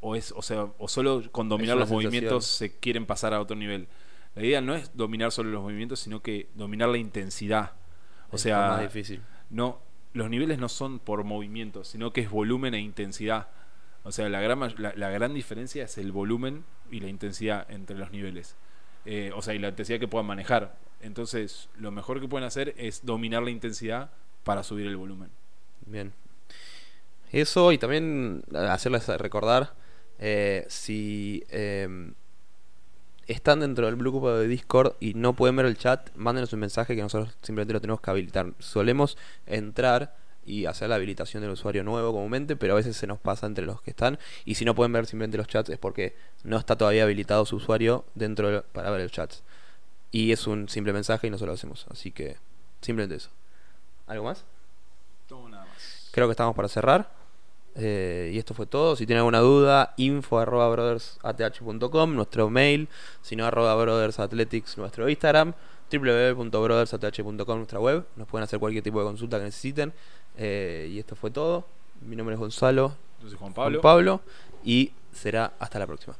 o 0.00 0.16
es 0.16 0.32
o 0.36 0.42
sea 0.42 0.68
o 0.78 0.88
solo 0.88 1.22
con 1.30 1.48
dominar 1.48 1.76
los 1.76 1.90
movimientos 1.90 2.46
se 2.46 2.78
quieren 2.78 3.06
pasar 3.06 3.34
a 3.34 3.40
otro 3.40 3.56
nivel. 3.56 3.86
La 4.34 4.42
idea 4.42 4.60
no 4.60 4.74
es 4.74 4.96
dominar 4.96 5.32
solo 5.32 5.50
los 5.50 5.62
movimientos 5.62 6.00
sino 6.00 6.22
que 6.22 6.48
dominar 6.54 6.88
la 6.88 6.98
intensidad. 6.98 7.72
O 8.30 8.38
sea 8.38 8.68
más 8.70 8.80
difícil. 8.82 9.22
no 9.50 9.80
los 10.12 10.28
niveles 10.28 10.58
no 10.58 10.68
son 10.68 10.98
por 10.98 11.22
movimientos 11.24 11.88
sino 11.88 12.12
que 12.12 12.22
es 12.22 12.30
volumen 12.30 12.74
e 12.74 12.80
intensidad. 12.80 13.48
O 14.02 14.12
sea 14.12 14.28
la 14.28 14.40
gran 14.40 14.60
la, 14.78 15.10
gran 15.10 15.34
diferencia 15.34 15.84
es 15.84 15.98
el 15.98 16.12
volumen 16.12 16.64
y 16.90 17.00
la 17.00 17.08
intensidad 17.08 17.70
entre 17.70 17.96
los 17.96 18.10
niveles. 18.10 18.56
Eh, 19.04 19.32
o 19.34 19.42
sea 19.42 19.54
y 19.54 19.58
la 19.58 19.68
intensidad 19.68 20.00
que 20.00 20.08
puedan 20.08 20.26
manejar. 20.26 20.78
Entonces 21.02 21.68
lo 21.76 21.90
mejor 21.90 22.20
que 22.20 22.28
pueden 22.28 22.46
hacer 22.46 22.74
es 22.78 23.04
dominar 23.04 23.42
la 23.42 23.50
intensidad 23.50 24.10
para 24.44 24.62
subir 24.62 24.86
el 24.86 24.96
volumen 24.96 25.30
bien 25.86 26.12
eso 27.32 27.72
y 27.72 27.78
también 27.78 28.42
hacerles 28.54 29.06
recordar 29.06 29.72
eh, 30.18 30.66
si 30.68 31.44
em, 31.48 32.14
están 33.26 33.60
dentro 33.60 33.86
del 33.86 33.96
grupo 33.96 34.32
de 34.32 34.48
Discord 34.48 34.94
y 35.00 35.14
no 35.14 35.34
pueden 35.34 35.56
ver 35.56 35.66
el 35.66 35.78
chat, 35.78 36.10
mándenos 36.16 36.52
un 36.52 36.60
mensaje 36.60 36.96
que 36.96 37.02
nosotros 37.02 37.36
simplemente 37.42 37.72
lo 37.72 37.80
tenemos 37.80 38.00
que 38.00 38.10
habilitar. 38.10 38.52
Solemos 38.58 39.16
entrar 39.46 40.16
y 40.44 40.66
hacer 40.66 40.88
la 40.88 40.96
habilitación 40.96 41.42
del 41.42 41.52
usuario 41.52 41.84
nuevo 41.84 42.12
comúnmente, 42.12 42.56
pero 42.56 42.72
a 42.72 42.76
veces 42.76 42.96
se 42.96 43.06
nos 43.06 43.18
pasa 43.18 43.46
entre 43.46 43.64
los 43.64 43.80
que 43.82 43.90
están. 43.90 44.18
Y 44.44 44.56
si 44.56 44.64
no 44.64 44.74
pueden 44.74 44.92
ver 44.92 45.06
simplemente 45.06 45.38
los 45.38 45.46
chats 45.46 45.70
es 45.70 45.78
porque 45.78 46.16
no 46.42 46.58
está 46.58 46.76
todavía 46.76 47.04
habilitado 47.04 47.46
su 47.46 47.56
usuario 47.56 48.04
dentro 48.14 48.64
para 48.72 48.90
ver 48.90 49.00
el 49.00 49.10
chat. 49.10 49.32
Y 50.10 50.32
es 50.32 50.46
un 50.48 50.68
simple 50.68 50.92
mensaje 50.92 51.28
y 51.28 51.30
nosotros 51.30 51.52
lo 51.52 51.54
hacemos. 51.54 51.86
Así 51.90 52.10
que 52.10 52.36
simplemente 52.80 53.14
eso. 53.14 53.30
¿Algo 54.10 54.24
más? 54.24 54.44
nada 55.30 55.64
más. 55.64 56.08
Creo 56.10 56.26
que 56.26 56.32
estamos 56.32 56.56
para 56.56 56.66
cerrar. 56.66 57.08
Eh, 57.76 58.32
y 58.34 58.38
esto 58.38 58.54
fue 58.54 58.66
todo. 58.66 58.96
Si 58.96 59.06
tienen 59.06 59.20
alguna 59.20 59.38
duda, 59.38 59.94
info 59.98 60.40
arroba 60.40 60.68
brothersath.com, 60.68 62.16
nuestro 62.16 62.50
mail, 62.50 62.88
si 63.22 63.36
no 63.36 63.46
arroba 63.46 63.72
brothersaathletics, 63.76 64.78
nuestro 64.78 65.08
Instagram, 65.08 65.54
www.brothersath.com, 65.92 67.56
nuestra 67.56 67.78
web. 67.78 68.04
Nos 68.16 68.26
pueden 68.26 68.42
hacer 68.42 68.58
cualquier 68.58 68.82
tipo 68.82 68.98
de 68.98 69.04
consulta 69.04 69.38
que 69.38 69.44
necesiten. 69.44 69.92
Eh, 70.36 70.88
y 70.90 70.98
esto 70.98 71.14
fue 71.14 71.30
todo. 71.30 71.64
Mi 72.00 72.16
nombre 72.16 72.34
es 72.34 72.40
Gonzalo. 72.40 72.96
Juan 73.38 73.54
Pablo. 73.54 73.80
Juan 73.80 73.94
Pablo. 73.94 74.20
Y 74.64 74.92
será 75.12 75.52
hasta 75.60 75.78
la 75.78 75.86
próxima. 75.86 76.16